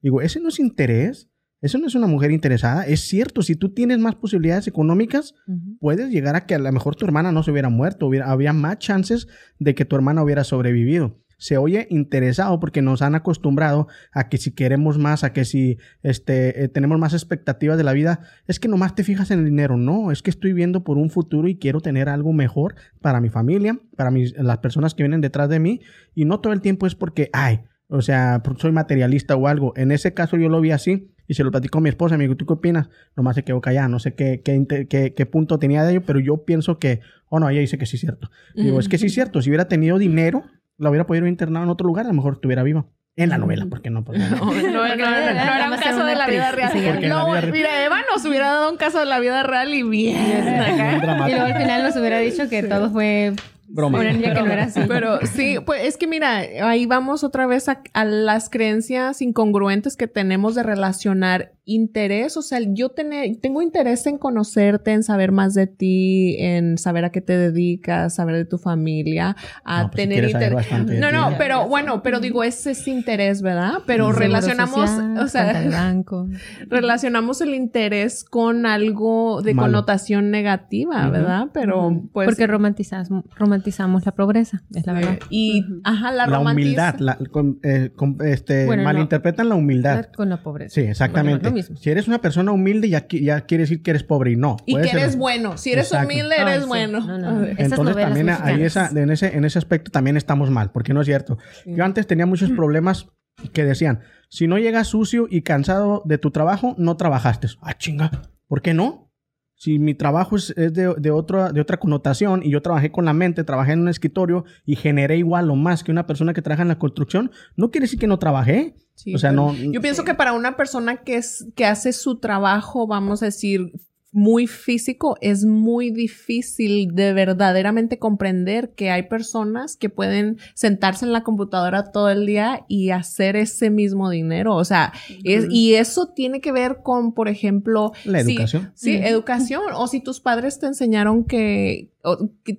[0.00, 1.28] Digo, ese no es interés.
[1.60, 2.86] Eso no es una mujer interesada.
[2.86, 5.34] Es cierto, si tú tienes más posibilidades económicas,
[5.78, 8.54] puedes llegar a que a lo mejor tu hermana no se hubiera muerto, hubiera, había
[8.54, 9.28] más chances
[9.58, 11.22] de que tu hermana hubiera sobrevivido.
[11.38, 15.78] Se oye interesado porque nos han acostumbrado a que si queremos más, a que si
[16.02, 19.44] este, eh, tenemos más expectativas de la vida, es que nomás te fijas en el
[19.46, 19.76] dinero.
[19.76, 23.28] No, es que estoy viendo por un futuro y quiero tener algo mejor para mi
[23.28, 25.80] familia, para mis, las personas que vienen detrás de mí.
[26.14, 29.72] Y no todo el tiempo es porque, ay, o sea, soy materialista o algo.
[29.76, 32.16] En ese caso yo lo vi así y se lo platicó a mi esposa.
[32.16, 32.88] Me dijo, ¿tú qué opinas?
[33.16, 33.88] Nomás se quedó callada.
[33.88, 37.38] No sé qué, qué, qué- qué punto tenía de ello, pero yo pienso que, oh
[37.40, 38.30] no, ella dice que sí es cierto.
[38.54, 39.42] Digo, es que sí es cierto.
[39.42, 40.44] Si hubiera tenido dinero,
[40.78, 42.86] la hubiera podido internar en otro lugar, a lo mejor estuviera viva.
[43.16, 44.36] En la novela, porque no, pues, no.
[44.38, 46.70] No, no, no, no, no era un caso de la vida real.
[46.72, 49.72] porque No, vida real- mira, Eva nos hubiera dado un caso de la vida real
[49.72, 50.16] y bien.
[50.16, 53.32] Y luego al final nos hubiera dicho que todo fue
[53.68, 54.02] Broma.
[54.02, 54.80] niña que no era así.
[54.88, 59.96] Pero sí, pues es que mira, ahí vamos otra vez a, a las creencias incongruentes
[59.96, 62.36] que tenemos de relacionar interés.
[62.36, 67.04] O sea, yo tener- tengo interés en conocerte, en saber más de ti, en saber
[67.04, 70.70] a qué te dedicas, saber de tu familia, a No, pues, tener interés.
[70.72, 71.14] No, ti.
[71.14, 73.78] no, pero bueno, pero digo, ese es interés, ¿verdad?
[73.86, 76.28] Pero relacionamos, social, o sea, banco.
[76.68, 79.68] relacionamos el interés con algo de Malo.
[79.68, 81.08] connotación negativa.
[81.08, 81.46] ¿verdad?
[81.52, 85.18] Pero pues Porque romantizamos, romantizamos la pobreza, es la verdad.
[85.30, 88.88] y ajá, la, humildad, la- con- eh, con- este, Bueno, no.
[88.88, 90.06] malinterpretan la humildad.
[90.16, 90.74] Con la pobreza.
[90.74, 91.53] Sí, exactamente.
[91.54, 91.76] Mismo.
[91.76, 94.56] Si eres una persona humilde, ya, ya quiere decir que eres pobre y no.
[94.66, 95.56] Y que ser- eres bueno.
[95.56, 96.06] Si eres Exacto.
[96.12, 96.68] humilde, Ay, eres sí.
[96.68, 97.00] bueno.
[97.00, 97.46] No, no, no.
[97.46, 101.06] Entonces también ahí esa, en, ese, en ese aspecto también estamos mal, porque no es
[101.06, 101.38] cierto.
[101.64, 103.06] Yo antes tenía muchos problemas
[103.52, 107.48] que decían, si no llegas sucio y cansado de tu trabajo, no trabajaste.
[107.62, 108.10] Ah, chinga,
[108.46, 109.10] ¿por qué no?
[109.56, 113.04] Si mi trabajo es, es de, de, otra, de otra connotación y yo trabajé con
[113.04, 116.42] la mente, trabajé en un escritorio y generé igual o más que una persona que
[116.42, 118.74] trabaja en la construcción, no quiere decir que no trabajé.
[118.94, 119.54] Sí, o sea, no...
[119.54, 123.72] Yo pienso que para una persona que, es, que hace su trabajo, vamos a decir,
[124.14, 131.12] muy físico, es muy difícil de verdaderamente comprender que hay personas que pueden sentarse en
[131.12, 134.54] la computadora todo el día y hacer ese mismo dinero.
[134.54, 134.92] O sea,
[135.24, 138.72] es, y eso tiene que ver con, por ejemplo, La si- educación.
[138.76, 139.62] Sí, educación.
[139.74, 141.90] O si tus padres te enseñaron que,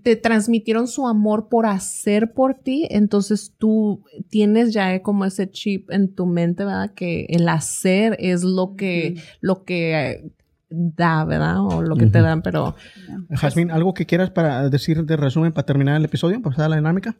[0.03, 5.91] te transmitieron su amor por hacer por ti, entonces tú tienes ya como ese chip
[5.91, 6.91] en tu mente, ¿verdad?
[6.95, 10.31] Que el hacer es lo que, lo que
[10.95, 11.59] da, ¿verdad?
[11.61, 12.27] O lo que te Ujú.
[12.27, 12.75] dan, pero
[13.31, 16.41] Jazmín, ¿algo que quieras para decir de resumen para terminar el episodio?
[16.41, 17.15] Para pasar a la dinámica.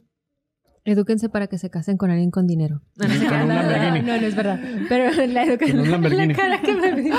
[0.84, 2.80] Edúquense para que se casen con alguien con dinero.
[2.96, 4.06] No, no, se Con crean, un no, no, Lamborghini.
[4.06, 4.60] no, no es verdad.
[4.88, 5.76] Pero la educación.
[5.78, 6.28] Con un Lamborghini.
[6.28, 7.14] La cara que me dio.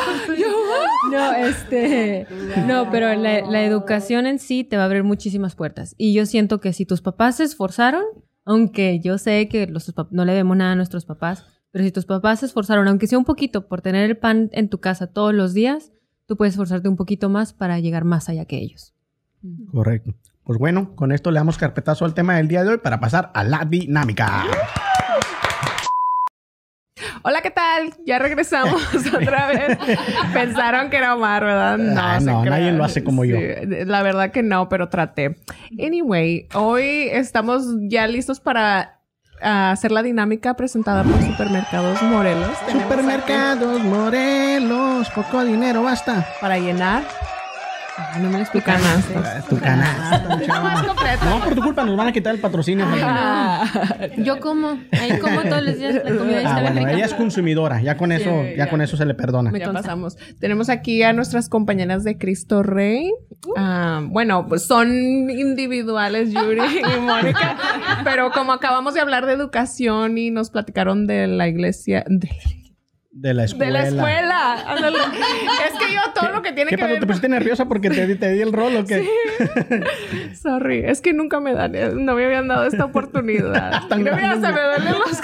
[1.11, 2.27] No, este.
[2.65, 5.95] No, pero la, la educación en sí te va a abrir muchísimas puertas.
[5.97, 8.03] Y yo siento que si tus papás se esforzaron,
[8.45, 12.05] aunque yo sé que los, no le vemos nada a nuestros papás, pero si tus
[12.05, 15.33] papás se esforzaron, aunque sea un poquito, por tener el pan en tu casa todos
[15.33, 15.91] los días,
[16.27, 18.93] tú puedes esforzarte un poquito más para llegar más allá que ellos.
[19.71, 20.13] Correcto.
[20.43, 23.31] Pues bueno, con esto le damos carpetazo al tema del día de hoy para pasar
[23.33, 24.43] a la dinámica.
[27.23, 27.93] Hola, ¿qué tal?
[28.05, 28.81] Ya regresamos
[29.13, 29.77] otra vez.
[30.33, 31.77] Pensaron que era Omar, ¿verdad?
[31.77, 33.37] No, Ah, no, nadie lo hace como yo.
[33.85, 35.37] La verdad que no, pero traté.
[35.79, 38.96] Anyway, hoy estamos ya listos para
[39.41, 42.57] ah, hacer la dinámica presentada por Supermercados Morelos.
[42.71, 46.27] Supermercados, Morelos, poco dinero, basta.
[46.41, 47.03] Para llenar
[48.19, 48.79] No me lo tu explican.
[48.81, 49.41] canasta.
[49.49, 50.37] Tu canasta.
[51.25, 52.85] No, por tu culpa nos van a quitar el patrocinio.
[53.03, 53.65] Ah,
[54.17, 56.91] Yo como, ahí como todos los días la comida Ah, bueno, rica.
[56.93, 57.81] ella es consumidora.
[57.81, 58.69] Ya con eso, Sí, ya ya.
[58.69, 59.51] con eso se le perdona.
[59.51, 60.17] Me ya pasamos.
[60.39, 63.11] Tenemos aquí a nuestras compañeras de Cristo Rey.
[63.55, 64.89] Ah, bueno, pues son
[65.29, 66.61] individuales, Yuri
[66.95, 67.57] y Mónica.
[68.03, 72.29] Pero como acabamos de hablar de educación y nos platicaron de la iglesia, de,
[73.19, 73.83] De la escuela.
[73.83, 74.53] de la escuela.
[74.67, 74.97] Ándale.
[75.67, 76.91] Es que yo todo lo que tiene ¿Qué que pasó?
[76.93, 76.99] ver.
[76.99, 79.07] ¿Te pusiste nerviosa porque te, te di el rol o qué?
[80.41, 81.71] Sorry, es que nunca me dan,
[82.05, 83.87] no me habían dado esta oportunidad.
[83.89, 84.25] Tan No, grande.
[84.47, 85.21] hasta me duelen los.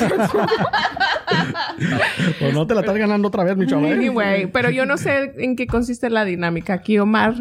[2.39, 3.91] Pues no te la estás ganando otra vez, mi chaval.
[3.93, 6.73] Anyway, pero yo no sé en qué consiste la dinámica.
[6.73, 7.35] Aquí Omar,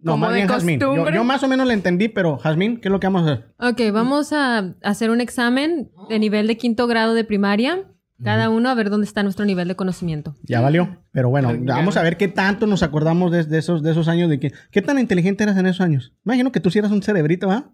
[0.00, 0.80] No, como más de bien Jazmín.
[0.80, 3.32] Yo, yo más o menos la entendí, pero Jazmín, ¿qué es lo que vamos a
[3.32, 3.44] hacer?
[3.58, 7.84] Ok, vamos a hacer un examen de nivel de quinto grado de primaria.
[8.22, 10.34] Cada uno a ver dónde está nuestro nivel de conocimiento.
[10.42, 11.04] Ya valió.
[11.12, 14.28] Pero bueno, vamos a ver qué tanto nos acordamos de, de esos, de esos años.
[14.28, 16.14] de que, ¿Qué tan inteligente eras en esos años?
[16.24, 17.72] Imagino que tú sí eras un cerebrito, ¿va?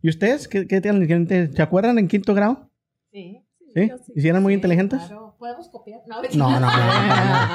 [0.00, 0.48] ¿Y ustedes?
[0.48, 1.50] ¿Qué, qué tan inteligentes?
[1.54, 2.70] ¿Se acuerdan en quinto grado?
[3.12, 3.42] Sí.
[3.74, 3.90] ¿Sí?
[4.14, 5.00] ¿Y si eran muy inteligentes?
[5.42, 6.00] ¿Podemos copiar?
[6.06, 6.66] No, No, no, no.
[6.68, 7.54] no, no.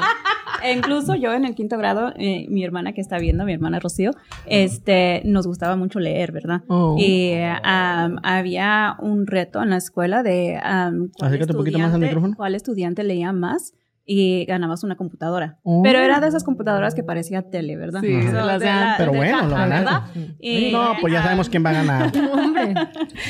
[0.62, 3.80] E incluso yo en el quinto grado, eh, mi hermana que está viendo, mi hermana
[3.80, 4.10] Rocío,
[4.44, 6.60] este, nos gustaba mucho leer, ¿verdad?
[6.68, 6.96] Oh.
[6.98, 7.32] Y
[7.62, 12.06] am, había un reto en la escuela de am, cuál, Acércate poquito más al estudiante-
[12.08, 12.34] micrófono.
[12.36, 13.72] cuál estudiante leía más
[14.04, 15.56] y ganabas una computadora.
[15.62, 15.80] Oh.
[15.82, 18.02] Pero era de esas computadoras que parecía tele, ¿verdad?
[18.02, 20.34] Sí, So, de las de de la- Pero de bueno, caja, lo ganaste.
[20.40, 22.12] Y, No, pues ya sabemos quién va a ganar.
[22.34, 22.74] Hombre,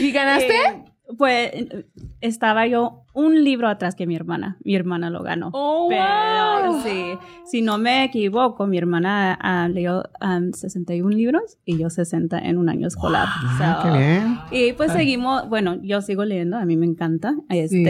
[0.01, 0.55] ¿Y ganaste?
[1.17, 1.51] Pues
[2.21, 4.59] estaba yo un libro atrás que mi hermana.
[4.63, 5.51] Mi hermana lo ganó.
[5.55, 6.83] Oh, Pero wow.
[6.83, 7.15] sí,
[7.47, 12.59] si no me equivoco, mi hermana ah, leyó ah, 61 libros y yo 60 en
[12.59, 13.27] un año escolar.
[13.27, 14.39] Ah, So, qué bien.
[14.51, 17.35] Y pues seguimos, bueno, yo sigo leyendo, a mí me encanta.
[17.49, 17.85] Este, Sí.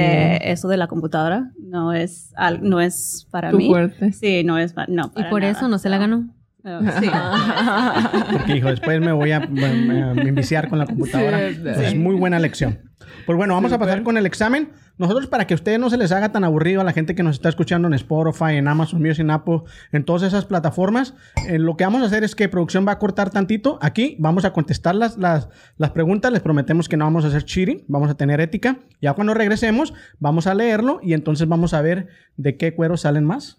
[0.48, 3.66] Eso de la computadora no es, al- no es para Tu mí.
[3.68, 4.12] fuerte.
[4.12, 5.52] Sí, no es, pa- no, Y para por nada.
[5.52, 6.28] eso no se la ganó.
[6.64, 7.08] Oh, sí.
[8.32, 11.50] Porque dijo, después me voy a me- enviciar con la computadora.
[11.50, 11.84] Sí, sí.
[11.84, 12.80] Es muy buena lección.
[13.26, 14.70] Pues bueno, vamos a pasar con el examen.
[14.96, 17.22] Nosotros, para que a ustedes no se les haga tan aburrido a la gente que
[17.22, 19.60] nos está escuchando en Spotify, en Amazon Music, en Apple,
[19.92, 21.14] en todas esas plataformas,
[21.48, 23.78] eh, lo que vamos a hacer es que producción va a cortar tantito.
[23.80, 26.32] Aquí vamos a contestar las, las, las preguntas.
[26.32, 28.78] Les prometemos que no vamos a hacer cheating, vamos a tener ética.
[29.00, 33.24] Ya cuando regresemos, vamos a leerlo y entonces vamos a ver de qué cuero salen
[33.24, 33.58] más.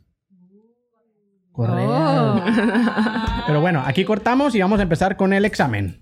[1.60, 2.44] Correcto.
[3.48, 6.00] Pero bueno, aquí cortamos y vamos a empezar con el examen.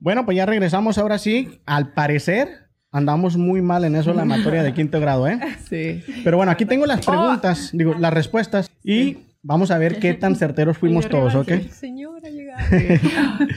[0.00, 1.60] Bueno, pues ya regresamos ahora sí.
[1.66, 2.48] Al parecer,
[2.90, 5.38] andamos muy mal en eso, la materia de quinto grado, ¿eh?
[5.68, 6.02] Sí.
[6.24, 10.36] Pero bueno, aquí tengo las preguntas, digo, las respuestas y vamos a ver qué tan
[10.36, 11.50] certeros fuimos todos, ¿ok?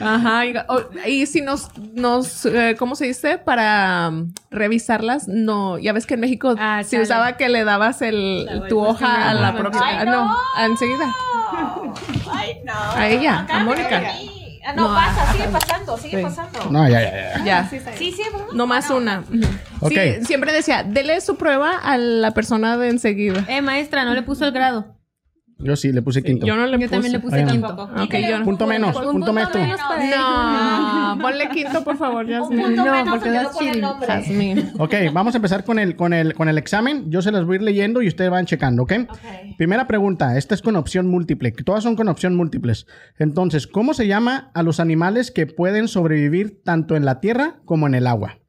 [0.01, 0.45] Ajá.
[0.45, 3.37] Y, o- y si nos, nos eh, ¿cómo se dice?
[3.37, 5.77] Para um, revisarlas, no.
[5.77, 9.33] Ya ves que en México Ah, se usaba que le dabas el, tu hoja a
[9.33, 9.57] la Ajá.
[9.57, 9.87] próxima.
[9.99, 10.25] Ay, no.
[10.27, 10.37] no.
[10.65, 11.13] enseguida.
[12.31, 12.73] Ay, no.
[12.73, 14.01] A ella, a Mónica.
[14.65, 16.23] Ah, no, No, pasa, sigue pasando, sigue Sí.
[16.23, 16.59] pasando.
[16.71, 17.43] No, ya, ya, ya.
[17.43, 17.69] Ya.
[17.69, 17.79] Sí,
[18.13, 18.47] sí, ¿verdad?
[18.53, 19.19] No más una.
[19.19, 19.43] Ujú.
[19.81, 19.91] Ok.
[19.91, 23.43] Sí, siempre decía, dele su prueba a la persona de enseguida.
[23.49, 24.92] Eh, maestra, no le puso el grado.
[25.63, 26.45] Yo sí, le puse quinto.
[26.45, 27.73] Yo no le Yo también le puse quinto.
[27.97, 28.45] Ok, yo no.
[28.45, 29.51] Punto menos, Un punto menos.
[29.53, 32.61] No, ponle quinto, por favor, Un Yasmin.
[32.61, 33.81] punto No, menos porque das no pone el cheating.
[33.81, 34.07] nombre.
[34.07, 34.71] Yasmin.
[34.79, 37.09] Ok, vamos a empezar con el, con, el, con el examen.
[37.09, 38.93] Yo se las voy a ir leyendo y ustedes van checando, ¿ok?
[39.09, 39.17] Ok.
[39.57, 41.51] Primera pregunta, esta es con opción múltiple.
[41.51, 42.85] Todas son con opción múltiples.
[43.17, 47.87] Entonces, ¿cómo se llama a los animales que pueden sobrevivir tanto en la tierra como
[47.87, 48.39] en el agua?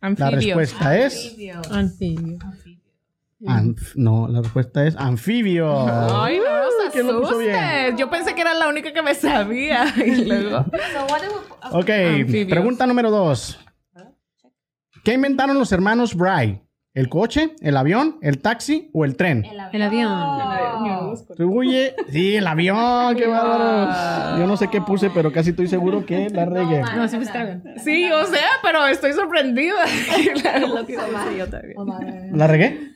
[0.00, 0.56] La Anfibio.
[0.56, 1.36] respuesta es...
[1.70, 2.38] Anfibio.
[3.40, 5.68] Anf- no, la respuesta es anfibio.
[6.22, 7.54] Ay, no nos ¿Quién lo puso bien?
[7.54, 7.96] asustes.
[7.96, 9.84] Yo pensé que era la única que me sabía.
[10.04, 10.64] Y luego.
[11.70, 11.86] So Ok,
[12.48, 13.58] pregunta número dos.
[15.04, 16.60] ¿Qué inventaron los hermanos Wright?
[16.94, 19.44] ¿El coche, el avión, el taxi o el tren?
[19.44, 20.10] El avión.
[21.30, 21.94] Atribuye.
[22.10, 24.38] Sí, el avión, qué bárbaro.
[24.40, 26.80] Yo no sé qué puse, pero casi estoy seguro que la regué.
[26.96, 27.62] No, sí, está bien.
[27.84, 29.76] Sí, o sea, pero estoy sorprendida.
[32.32, 32.92] ¿La regué?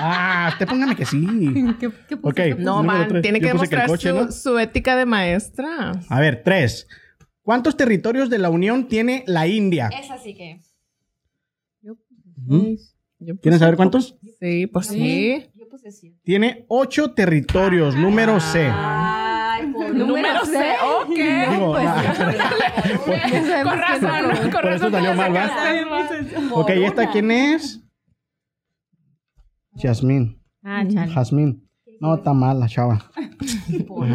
[0.00, 1.26] Ah, usted póngame que sí.
[1.80, 2.28] ¿Qué, qué puso?
[2.30, 2.58] Ok.
[2.58, 3.22] No, man, tres.
[3.22, 4.32] tiene Yo que demostrar coche, su, ¿no?
[4.32, 5.92] su ética de maestra.
[6.08, 6.86] A ver, tres.
[7.42, 9.88] ¿Cuántos territorios de la Unión tiene la India?
[9.88, 10.60] Es así que.
[12.46, 12.74] ¿Mm?
[13.20, 14.16] Yo ¿Quieren puse- saber cuántos?
[14.40, 15.46] Sí, pues sí.
[15.54, 16.18] Yo puse siete.
[16.24, 18.68] Tiene ocho territorios, número C.
[18.70, 21.08] Ay, por Número C, ok.
[21.08, 22.02] Digo, ah,
[23.64, 24.92] Con razón, con Por eso razón.
[24.92, 26.36] salió te mal, sacaste.
[26.52, 27.80] ok, ¿y esta quién es?
[29.76, 30.40] Yasmín.
[30.62, 31.12] Ah, chale.
[31.12, 31.68] Jazmín.
[32.00, 33.10] No, está mal la chava.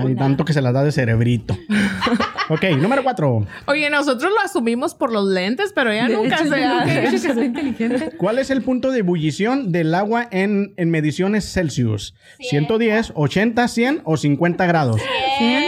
[0.03, 1.57] Ay, tanto que se las da de cerebrito.
[2.49, 3.45] ok, número cuatro.
[3.67, 7.11] Oye, nosotros lo asumimos por los lentes, pero ella nunca se hace.
[7.11, 8.11] que soy inteligente.
[8.17, 12.13] ¿Cuál es el punto de ebullición del agua en, en mediciones Celsius?
[12.51, 15.01] ¿110, 80, 100 o 50 grados?
[15.39, 15.63] Bien.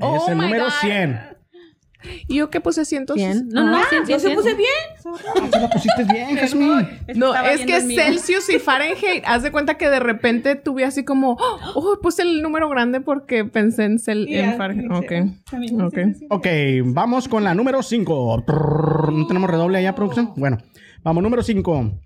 [0.00, 0.72] Oh es el my número God.
[0.80, 1.20] 100.
[2.28, 3.06] ¿Y yo qué puse 100?
[3.14, 3.48] ¿Cien?
[3.48, 4.68] No, no, cien, se puse bien.
[5.04, 6.86] Ah, la pusiste bien, Jazmín.
[7.14, 7.80] No, es que.
[7.80, 11.36] Celsius y Fahrenheit, haz de cuenta que de repente tuve así como,
[11.74, 14.88] oh, puse el número grande porque pensé en, cel en Fahrenheit.
[14.90, 15.12] me Ok,
[15.62, 16.26] hicieron.
[16.30, 16.46] ok.
[16.86, 18.44] Vamos con la número 5.
[19.12, 20.32] ¿No tenemos redoble allá, producción?
[20.36, 20.58] Bueno,
[21.02, 22.00] vamos, número 5.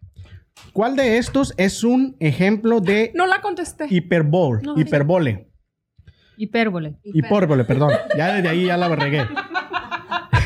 [0.73, 3.87] ¿Cuál de estos es un ejemplo de No la contesté.
[3.89, 4.61] hiperbol?
[4.77, 5.47] hiperbole.
[6.37, 6.95] Hipérbole.
[7.03, 7.91] Hipérbole, perdón.
[8.16, 9.27] Ya desde ahí ya la regué.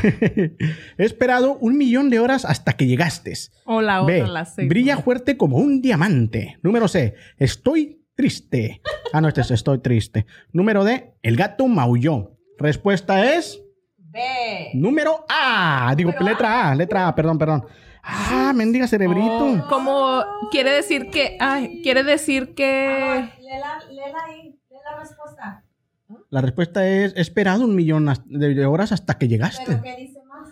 [0.97, 3.33] He esperado un millón de horas hasta que llegaste.
[3.65, 4.27] O la otra, B.
[4.27, 4.65] la C.
[4.65, 6.57] Brilla fuerte como un diamante.
[6.61, 7.15] Número C.
[7.37, 8.81] Estoy triste.
[9.11, 10.25] Ah, no, este es estoy triste.
[10.51, 11.13] Número D.
[11.21, 12.37] El gato maulló.
[12.57, 13.61] Respuesta es
[13.97, 14.71] B.
[14.75, 15.93] número A.
[15.97, 17.65] Digo, letra A, letra A, perdón, perdón.
[18.03, 19.65] Ah, mendiga cerebrito.
[19.69, 24.59] Como quiere decir que, ay, quiere decir que, Léela, léela ahí.
[24.69, 25.63] Lee la respuesta.
[26.33, 29.65] La respuesta es: he esperado un millón de horas hasta que llegaste.
[29.67, 30.49] ¿Pero qué dice más?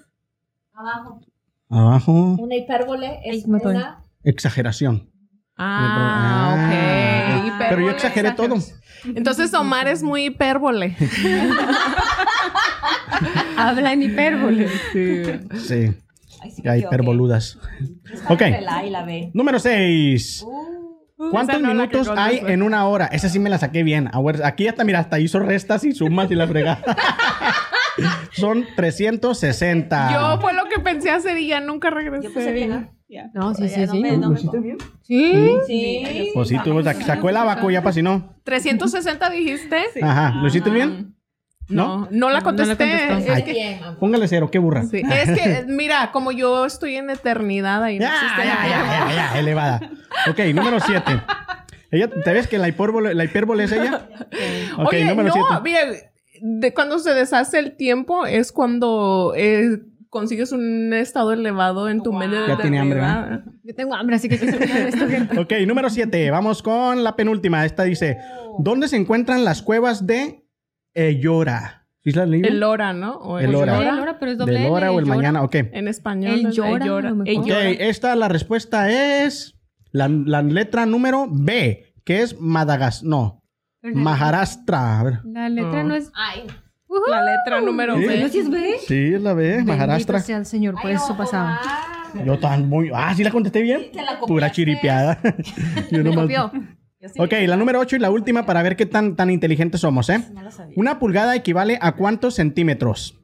[0.73, 1.21] Abajo.
[1.69, 4.03] Abajo, Una hipérbole es Ay, una...
[4.23, 5.09] exageración.
[5.57, 6.73] ah, ok.
[6.73, 8.57] Ah, Hipérbole, Pero yo exageré todo.
[9.15, 10.95] Entonces Omar es muy hipérbole.
[13.57, 14.67] Habla en hipérbole.
[14.93, 15.23] Sí,
[16.43, 16.79] Ay, sí, me equivoqué.
[16.79, 17.57] hiperboludas.
[18.13, 18.41] Está Ok.
[18.41, 19.31] entre la A y la B.
[19.33, 20.43] Número 6.
[20.45, 20.80] Uh,
[21.29, 23.05] ¿Cuántos Esa no minutos hay en una hora?
[23.07, 24.09] Esa sí me la saqué bien.
[24.43, 26.81] Aquí hasta, mira, hasta hizo restas y sumas y la fregada.
[28.31, 30.13] Son 360.
[30.13, 32.29] Yo fue lo que pensé hacer y ya nunca regresé.
[33.33, 34.01] No, sí, sí, sí.
[34.01, 34.77] ¿Lo hiciste bien?
[35.01, 35.51] Sí.
[35.67, 36.31] Sí.
[36.33, 38.35] Pues sí, tú sac- sacó el abaco ya para si no.
[38.45, 39.77] 360 dijiste.
[40.01, 41.15] Ajá, ¿lo hiciste bien?
[41.71, 42.83] No, no la No, no la contesté.
[42.83, 44.83] Ay, que, Póngale cero, qué burra.
[44.83, 49.09] sí, es que, mira, como yo estoy en eternidad ahí no Ya, existe ya, ya,
[49.09, 49.91] ya, ya, elevada.
[50.29, 51.21] Ok, número 7.
[51.91, 54.07] Ella, ¿te ves que la hipérbole, la hipérbole es ella?
[54.77, 55.61] Ok, Oye, número no, 7.
[55.63, 55.79] mira,
[56.41, 59.79] de cuando se deshace el tiempo es cuando eh,
[60.09, 63.43] consigues un estado elevado en tu medio de Ya tiene hambre, eternidad.
[63.63, 64.35] Yo tengo hambre, así que.
[65.37, 66.31] Ok, número 7.
[66.31, 67.65] Vamos con la penúltima.
[67.65, 68.17] Esta dice:
[68.59, 70.43] ¿Dónde se encuentran las cuevas de
[70.93, 71.87] Ellora?
[72.03, 72.41] ¿Sí las leí?
[72.41, 73.13] El Lora, ¿no?
[73.17, 73.77] O El Lora.
[73.77, 75.43] Sí, Lora, pero es doble ¿Del hora o el mañana?
[75.43, 75.55] Ok.
[75.55, 76.31] En español.
[76.33, 77.13] El llora.
[77.13, 77.47] Ok,
[77.79, 79.55] esta la respuesta es
[79.91, 83.07] la, la letra número B, que es Madagascar.
[83.07, 83.43] No,
[83.83, 84.99] Maharashtra.
[84.99, 85.19] A ver.
[85.25, 85.89] La letra No.
[85.89, 86.11] no es.
[87.07, 88.05] La letra número Sí.
[88.05, 88.19] B.
[88.23, 88.73] ¿No sí es B?
[88.87, 90.19] Sí, es la B, Bendito Maharashtra.
[90.19, 91.59] sea el Señor, por eso pasaba.
[92.25, 92.91] Yo tan muy.
[92.93, 93.83] Ah, sí la contesté bien.
[94.27, 95.19] Pura chiripeada.
[95.91, 96.51] Yo nomás- Copió.
[97.17, 100.23] Ok, la número 8 y la última para ver qué tan, tan inteligentes somos, ¿eh?
[100.75, 103.17] Una pulgada equivale a cuántos centímetros?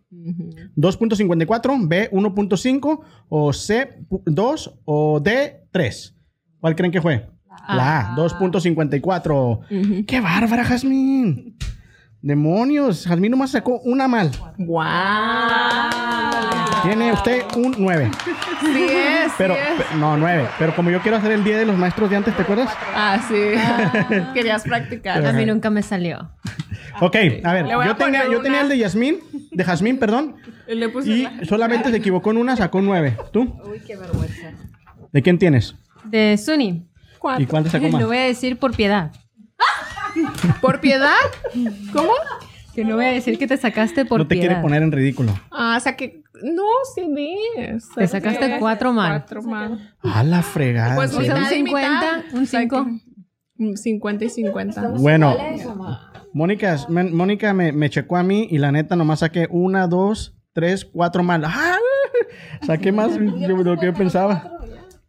[0.75, 2.99] 2.54, B 1.5
[3.29, 6.15] o C 2 o D 3.
[6.59, 7.29] ¿Cuál creen que fue?
[7.67, 10.05] La A, 2.54.
[10.05, 11.57] ¡Qué bárbara, Jazmín!
[12.21, 14.31] Demonios, Jazmín nomás sacó una mal.
[14.57, 16.56] ¡Guau!
[16.87, 18.11] Tiene usted un 9.
[18.61, 19.83] Sí es, Pero, sí es.
[19.85, 20.47] pe- no, 9.
[20.57, 22.69] Pero como yo quiero hacer el día de los maestros de antes, ¿te acuerdas?
[22.95, 23.35] Ah, sí.
[24.33, 25.25] Querías practicar.
[25.25, 26.31] A mí nunca me salió.
[26.99, 29.19] Ok, a ver, a yo tenía, yo el de Yasmín,
[29.51, 30.35] de Jazmín, perdón,
[30.67, 33.15] Le puse y la- solamente se equivocó en una, sacó 9.
[33.31, 33.41] ¿Tú?
[33.65, 34.51] Uy, qué vergüenza.
[35.11, 35.75] ¿De quién tienes?
[36.05, 36.87] De Sunny.
[37.37, 38.01] ¿Y cuánto sacó más?
[38.01, 39.11] Lo voy a decir por piedad.
[40.61, 41.13] ¿Por piedad?
[41.93, 42.11] ¿Cómo?
[42.77, 44.49] Que no voy a decir que te sacaste por no te piedad.
[44.49, 45.33] quiere poner en ridículo.
[45.49, 46.21] Ah, saqué.
[46.43, 46.61] No,
[46.93, 47.89] sí ves.
[47.95, 49.13] Te sacaste cuatro mal.
[49.13, 49.95] Cuatro mal.
[50.03, 50.93] A la fregada.
[50.95, 52.37] Pues, ¿en O sea, un Mitad y 50, mitad.
[52.39, 52.87] un 5.
[53.55, 54.87] Mm, 50 y 50.
[54.89, 55.35] Bueno,
[56.33, 60.85] Mónica, Mónica me, me checó a mí y la neta nomás saqué una, dos, tres,
[60.85, 61.45] cuatro mal.
[61.45, 61.77] ¡Ah!
[62.61, 64.51] Saqué más de lo que yo pensaba.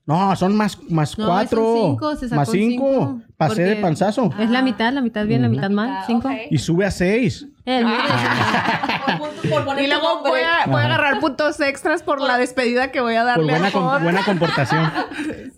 [0.07, 1.59] No, son más, más No, cuatro.
[1.77, 2.87] son cinco, se sacó más cinco.
[2.89, 4.31] cinco, Pasé de panzazo.
[4.41, 6.03] Es la mitad, la mitad bien, la mitad mal.
[6.07, 6.31] 5.
[6.51, 7.47] Y sube a seis.
[7.69, 7.95] El mío
[9.79, 13.21] Y luego voy a, voy a agarrar puntos extras por la despedida que voy a
[13.21, 14.03] Por darle buena, a com- Jorge.
[14.05, 14.91] buena comportación.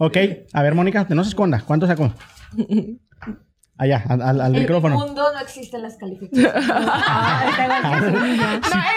[0.03, 0.17] Ok,
[0.55, 1.63] a ver, Mónica, no se esconda.
[1.67, 2.11] ¿Cuánto sacó?
[3.79, 4.99] Allá, al, al- al micrófono.
[4.99, 6.55] mundo no existen las calificaciones.
[6.55, 6.81] No, eh,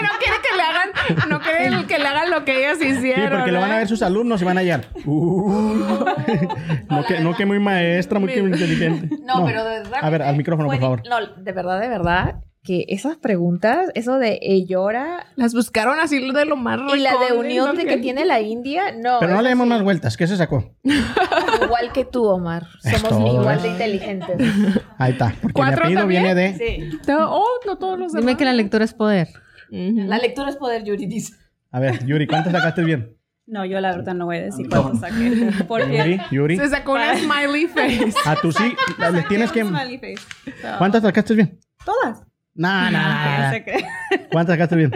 [0.02, 0.90] no quiere que le hagan,
[1.30, 3.38] no quiere que le hagan lo que ellas Sí, hicieron.
[3.38, 3.78] porque lo van a ¿eh?
[3.80, 4.84] ver sus alumnos y van a hallar.
[5.06, 6.04] Uh.
[6.90, 9.16] no, que, no que muy maestra, muy inteligente.
[9.24, 9.98] No, pero de verdad.
[10.02, 11.02] A ver, al micrófono, por favor.
[11.08, 12.34] No, de verdad, de verdad,
[12.64, 17.12] que esas preguntas, eso de eh, llora Las buscaron así de lo más y la
[17.18, 19.18] de unión de que tiene la India, no.
[19.20, 20.16] Pero no le demos sí, más vueltas.
[20.16, 20.74] ¿Qué se sacó?
[20.82, 22.66] Igual que tú, Omar.
[22.80, 23.62] Somos todo, igual ¿eh?
[23.62, 24.40] de inteligentes.
[24.98, 25.34] Ahí está.
[25.40, 26.22] Porque mi ¿Cuatro apellido también?
[26.24, 26.56] viene de...
[26.56, 26.98] Sí.
[27.06, 28.36] No, oh, no todos los Dime demás.
[28.38, 29.28] que la lectura es poder.
[29.70, 31.34] La lectura es poder, Yuri dice.
[31.70, 33.16] A ver, Yuri, ¿cuánto sacaste bien?
[33.46, 35.50] No, yo la verdad no voy a decir cuánto saqué.
[35.68, 36.56] Porque Yuri, Yuri.
[36.56, 38.14] Se sacó una smiley face.
[38.24, 38.74] A tu sí,
[39.12, 39.64] les tienes que...
[39.64, 40.62] Smiley face.
[40.62, 41.60] So, ¿Cuántas sacaste bien?
[41.84, 42.24] Todas.
[42.56, 43.64] No, no, no.
[43.64, 43.84] Que-
[44.30, 44.92] ¿Cuántas sacaste bien?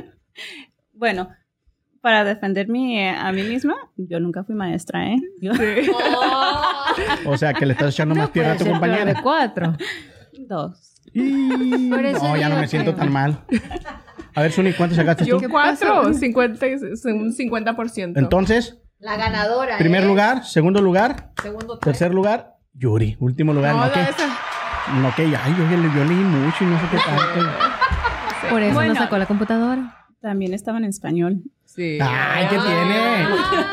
[0.93, 1.29] Bueno,
[2.01, 5.17] para defenderme eh, a mí misma, yo nunca fui maestra, ¿eh?
[5.41, 5.53] Yo-
[7.27, 9.05] O sea, que le estás echando más tierra a tu peor compañera.
[9.05, 9.77] de 4.
[10.49, 10.95] Dos.
[11.13, 13.41] Y- Por eso No, ya no me siento tan mal.
[14.35, 15.49] A ver, Suni, ¿cuánto sacaste Yo tú?
[15.51, 18.13] cuatro, 50, y- un 50%.
[18.19, 19.79] Entonces, La ganadora.
[19.79, 20.07] primer ¿eh?
[20.07, 21.79] lugar, segundo lugar, Segundo.
[21.79, 23.17] tercer lugar, Yuri.
[23.21, 24.38] Último lugar, No, no, que, esa-
[24.97, 27.51] no que, ay, yo, yo, yo leí mucho y no sé qué tanto.
[28.51, 28.95] Por eso Bueno.
[28.95, 29.95] nos sacó la computadora.
[30.21, 31.43] También estaba en español.
[31.65, 31.99] Sí.
[32.03, 33.27] Ay, ¿qué tiene?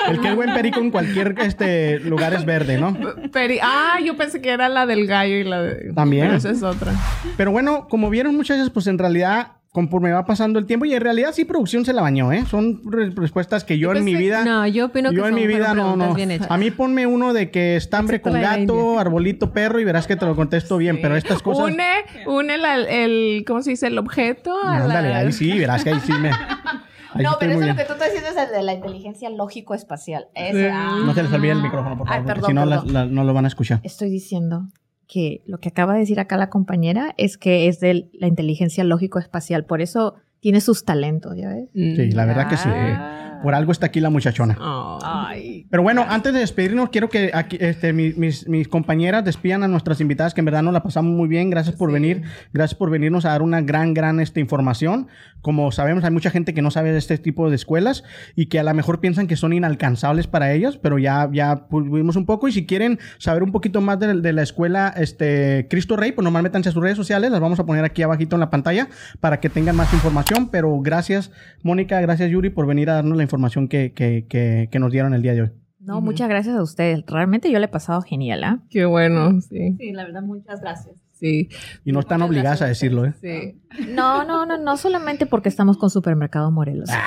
[0.09, 2.93] El que es buen perico en cualquier este, lugar es verde, ¿no?
[3.31, 5.91] Peri- ah, yo pensé que era la del gallo y la de...
[5.93, 6.25] También.
[6.25, 6.91] Pero esa es otra.
[7.35, 11.01] Pero bueno, como vieron muchachas, pues en realidad, conforme va pasando el tiempo, y en
[11.01, 12.45] realidad sí producción se la bañó, ¿eh?
[12.49, 14.45] Son re- respuestas que yo, Yo en mi vida...
[14.45, 16.13] No, yo opino que Yo en son- mi vida no, no.
[16.13, 16.49] bien hechas.
[16.49, 19.01] A mí ponme uno de que estambre Excepto con gato, India.
[19.01, 20.99] arbolito, perro y verás que te lo contesto bien.
[21.01, 21.65] Pero estas cosas.
[21.65, 21.85] Une,
[22.25, 23.87] une la- el, ¿cómo se dice?
[23.87, 25.17] El objeto a la...
[25.17, 26.29] Ahí sí, verás que ahí sí me.
[26.29, 27.77] Ahí No, pero eso lo bien.
[27.77, 30.27] que tú estás diciendo es el de la inteligencia lógico-espacial.
[30.35, 31.01] Ah.
[31.05, 32.93] No se les olvide el micrófono, por Ay, favor, porque si no, la- perdón.
[32.93, 33.79] la- no lo van a escuchar.
[33.83, 34.67] Estoy diciendo
[35.07, 38.83] que lo que acaba de decir acá la compañera es que es de la inteligencia
[38.83, 39.65] lógico-espacial.
[39.65, 41.69] Por eso tiene sus talentos, ¿ya ves?
[41.73, 42.69] Sí, la verdad que sí.
[42.71, 43.39] Ah.
[43.43, 44.57] Por algo está aquí la muchachona.
[44.59, 44.99] Oh.
[45.03, 45.44] Ay.
[45.69, 49.67] Pero bueno, antes de despedirnos, quiero que aquí, este, mi- mis, mis compañeras despidan a
[49.67, 51.49] nuestras invitadas, que en verdad nos la pasamos muy bien.
[51.49, 52.21] Gracias por venir.
[52.53, 55.07] Gracias por venirnos a dar una gran, gran este, información.
[55.41, 58.03] Como sabemos, hay mucha gente que no sabe de este tipo de escuelas
[58.35, 62.15] y que a lo mejor piensan que son inalcanzables para ellas, pero ya, ya vimos
[62.15, 62.47] un poco.
[62.47, 66.23] Y si quieren saber un poquito más de, de la escuela este, Cristo Rey, pues
[66.23, 67.31] nomás métanse a sus redes sociales.
[67.31, 68.87] Las vamos a poner aquí abajito en la pantalla
[69.19, 70.49] para que tengan más información.
[70.49, 71.31] Pero gracias,
[71.63, 75.13] Mónica, gracias, Yuri, por venir a darnos la información que, que, que, que nos dieron
[75.13, 75.51] el día de hoy.
[75.85, 77.03] No, muchas gracias a ustedes.
[77.07, 78.59] Realmente yo le he pasado genial, ¿ah?
[78.69, 79.75] Qué bueno, sí.
[79.77, 80.95] Sí, la verdad, muchas gracias.
[81.13, 81.49] Sí.
[81.85, 83.13] Y no están obligadas a decirlo, ¿eh?
[83.21, 83.61] Sí.
[83.89, 86.89] No, no, no, no solamente porque estamos con Supermercado Morelos.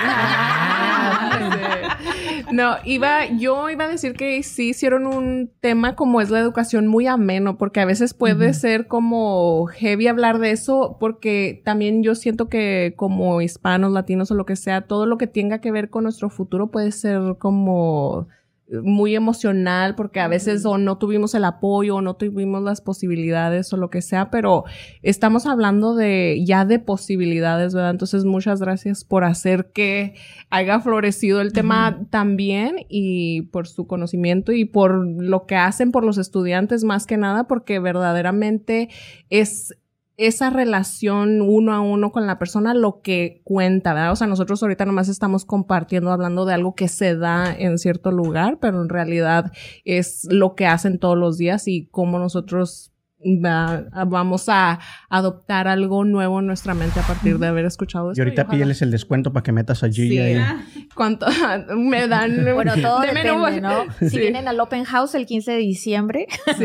[2.53, 6.87] No, iba, yo iba a decir que sí hicieron un tema como es la educación
[6.87, 12.15] muy ameno, porque a veces puede ser como heavy hablar de eso, porque también yo
[12.15, 15.91] siento que como hispanos, latinos o lo que sea, todo lo que tenga que ver
[15.91, 18.29] con nuestro futuro puede ser como
[18.83, 23.73] muy emocional porque a veces o no tuvimos el apoyo o no tuvimos las posibilidades
[23.73, 24.65] o lo que sea, pero
[25.03, 27.91] estamos hablando de ya de posibilidades, ¿verdad?
[27.91, 30.15] Entonces muchas gracias por hacer que
[30.51, 36.05] haya florecido el tema también y por su conocimiento y por lo que hacen por
[36.05, 38.91] los estudiantes más que nada porque verdaderamente
[39.31, 39.75] es
[40.19, 44.13] esa relación uno a uno con la persona lo que cuenta, ¿verdad?
[44.13, 48.11] O sea, nosotros ahorita nomás estamos compartiendo, hablando de algo que se da en cierto
[48.11, 49.53] lugar, pero en realidad
[49.85, 52.93] es lo que hacen todos los días y cómo nosotros
[53.25, 54.79] va- vamos a
[55.09, 58.21] adoptar algo nuevo en nuestra mente a partir de haber escuchado esto.
[58.21, 60.19] Y ahorita ojalá- pídeles el descuento para que metas a Gigi Sí.
[60.19, 60.37] ahí.
[60.95, 61.27] ¿Cuánto
[61.77, 62.45] me dan?
[62.55, 63.25] Bueno, todo depende,
[63.61, 63.93] no- ¿no?
[64.01, 64.19] Si Sí.
[64.19, 66.27] vienen al Open House el 15 de diciembre,
[66.57, 66.65] Sí.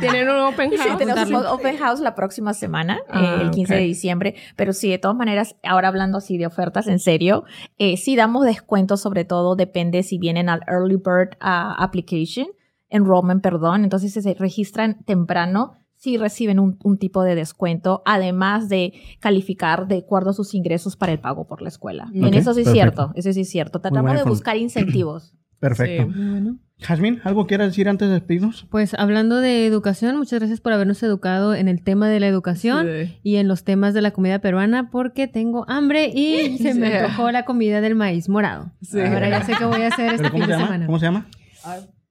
[0.00, 0.98] ¿Tienen un open Sí, house?
[0.98, 3.80] tenemos un Open House la próxima semana, Ah, eh, el 15 ok.
[3.80, 4.34] de diciembre.
[4.56, 7.44] Pero sí, de todas maneras, ahora hablando así de ofertas en serio,
[7.78, 12.46] eh, sí damos descuentos, sobre todo depende si vienen al Early Bird ah, Application,
[12.90, 13.82] Enrollment, perdón.
[13.84, 15.74] Entonces, si se registran temprano,
[16.04, 20.96] sí reciben un, un tipo de descuento, además de calificar de acuerdo a sus ingresos
[20.96, 22.06] para el pago por la escuela.
[22.14, 23.80] en eso sí es cierto, eso sí es cierto.
[23.80, 25.34] Tratamos de buscar incentivos.
[25.60, 26.04] Perfecto.
[26.12, 26.18] Sí.
[26.18, 26.58] Bueno.
[26.80, 28.66] Jazmín, ¿algo quieras decir antes de despedirnos?
[28.70, 32.86] Pues hablando de educación, muchas gracias por habernos educado en el tema de la educación
[32.86, 33.18] Sí.
[33.22, 36.96] y en los temas de la comida peruana porque tengo hambre y se me Sí.
[36.96, 38.72] antojó la comida del maíz morado.
[38.82, 39.00] Sí.
[39.00, 40.66] Ahora ya sé qué voy a hacer este ¿Pero cómo fin se de llama?
[40.66, 40.86] semana.
[40.86, 41.26] ¿Cómo se llama?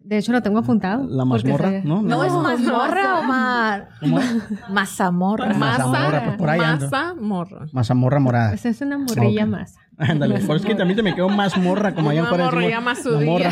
[0.04, 1.06] De hecho, lo tengo apuntado.
[1.08, 2.02] La mazmorra, se- ¿no?
[2.02, 3.90] No, La- es mazmorra.
[4.02, 4.36] ¿Cómo es?
[4.70, 5.54] Mazamorra.
[5.54, 6.86] Mazamorra, pues por ahí ando.
[6.90, 7.66] Masa morra.
[7.72, 8.50] Mazamorra morada.
[8.50, 9.76] Pues es una morrilla más.
[9.98, 12.46] Ándale, por eso es que también te me quedó más morra, como allá Una afuera
[12.46, 13.52] morrilla más morra.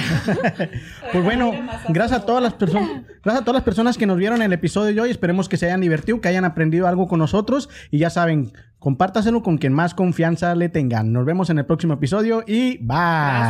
[1.12, 1.52] pues bueno,
[1.90, 2.90] gracias a todas las personas,
[3.24, 5.12] gracias a todas las personas que nos vieron el episodio de hoy.
[5.12, 7.70] Esperemos que se hayan divertido, que hayan aprendido algo con nosotros.
[7.92, 11.14] Y ya saben, compártaselo con quien más confianza le tengan.
[11.14, 12.88] Nos vemos en el próximo episodio y bye.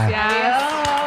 [0.09, 1.00] Gracias.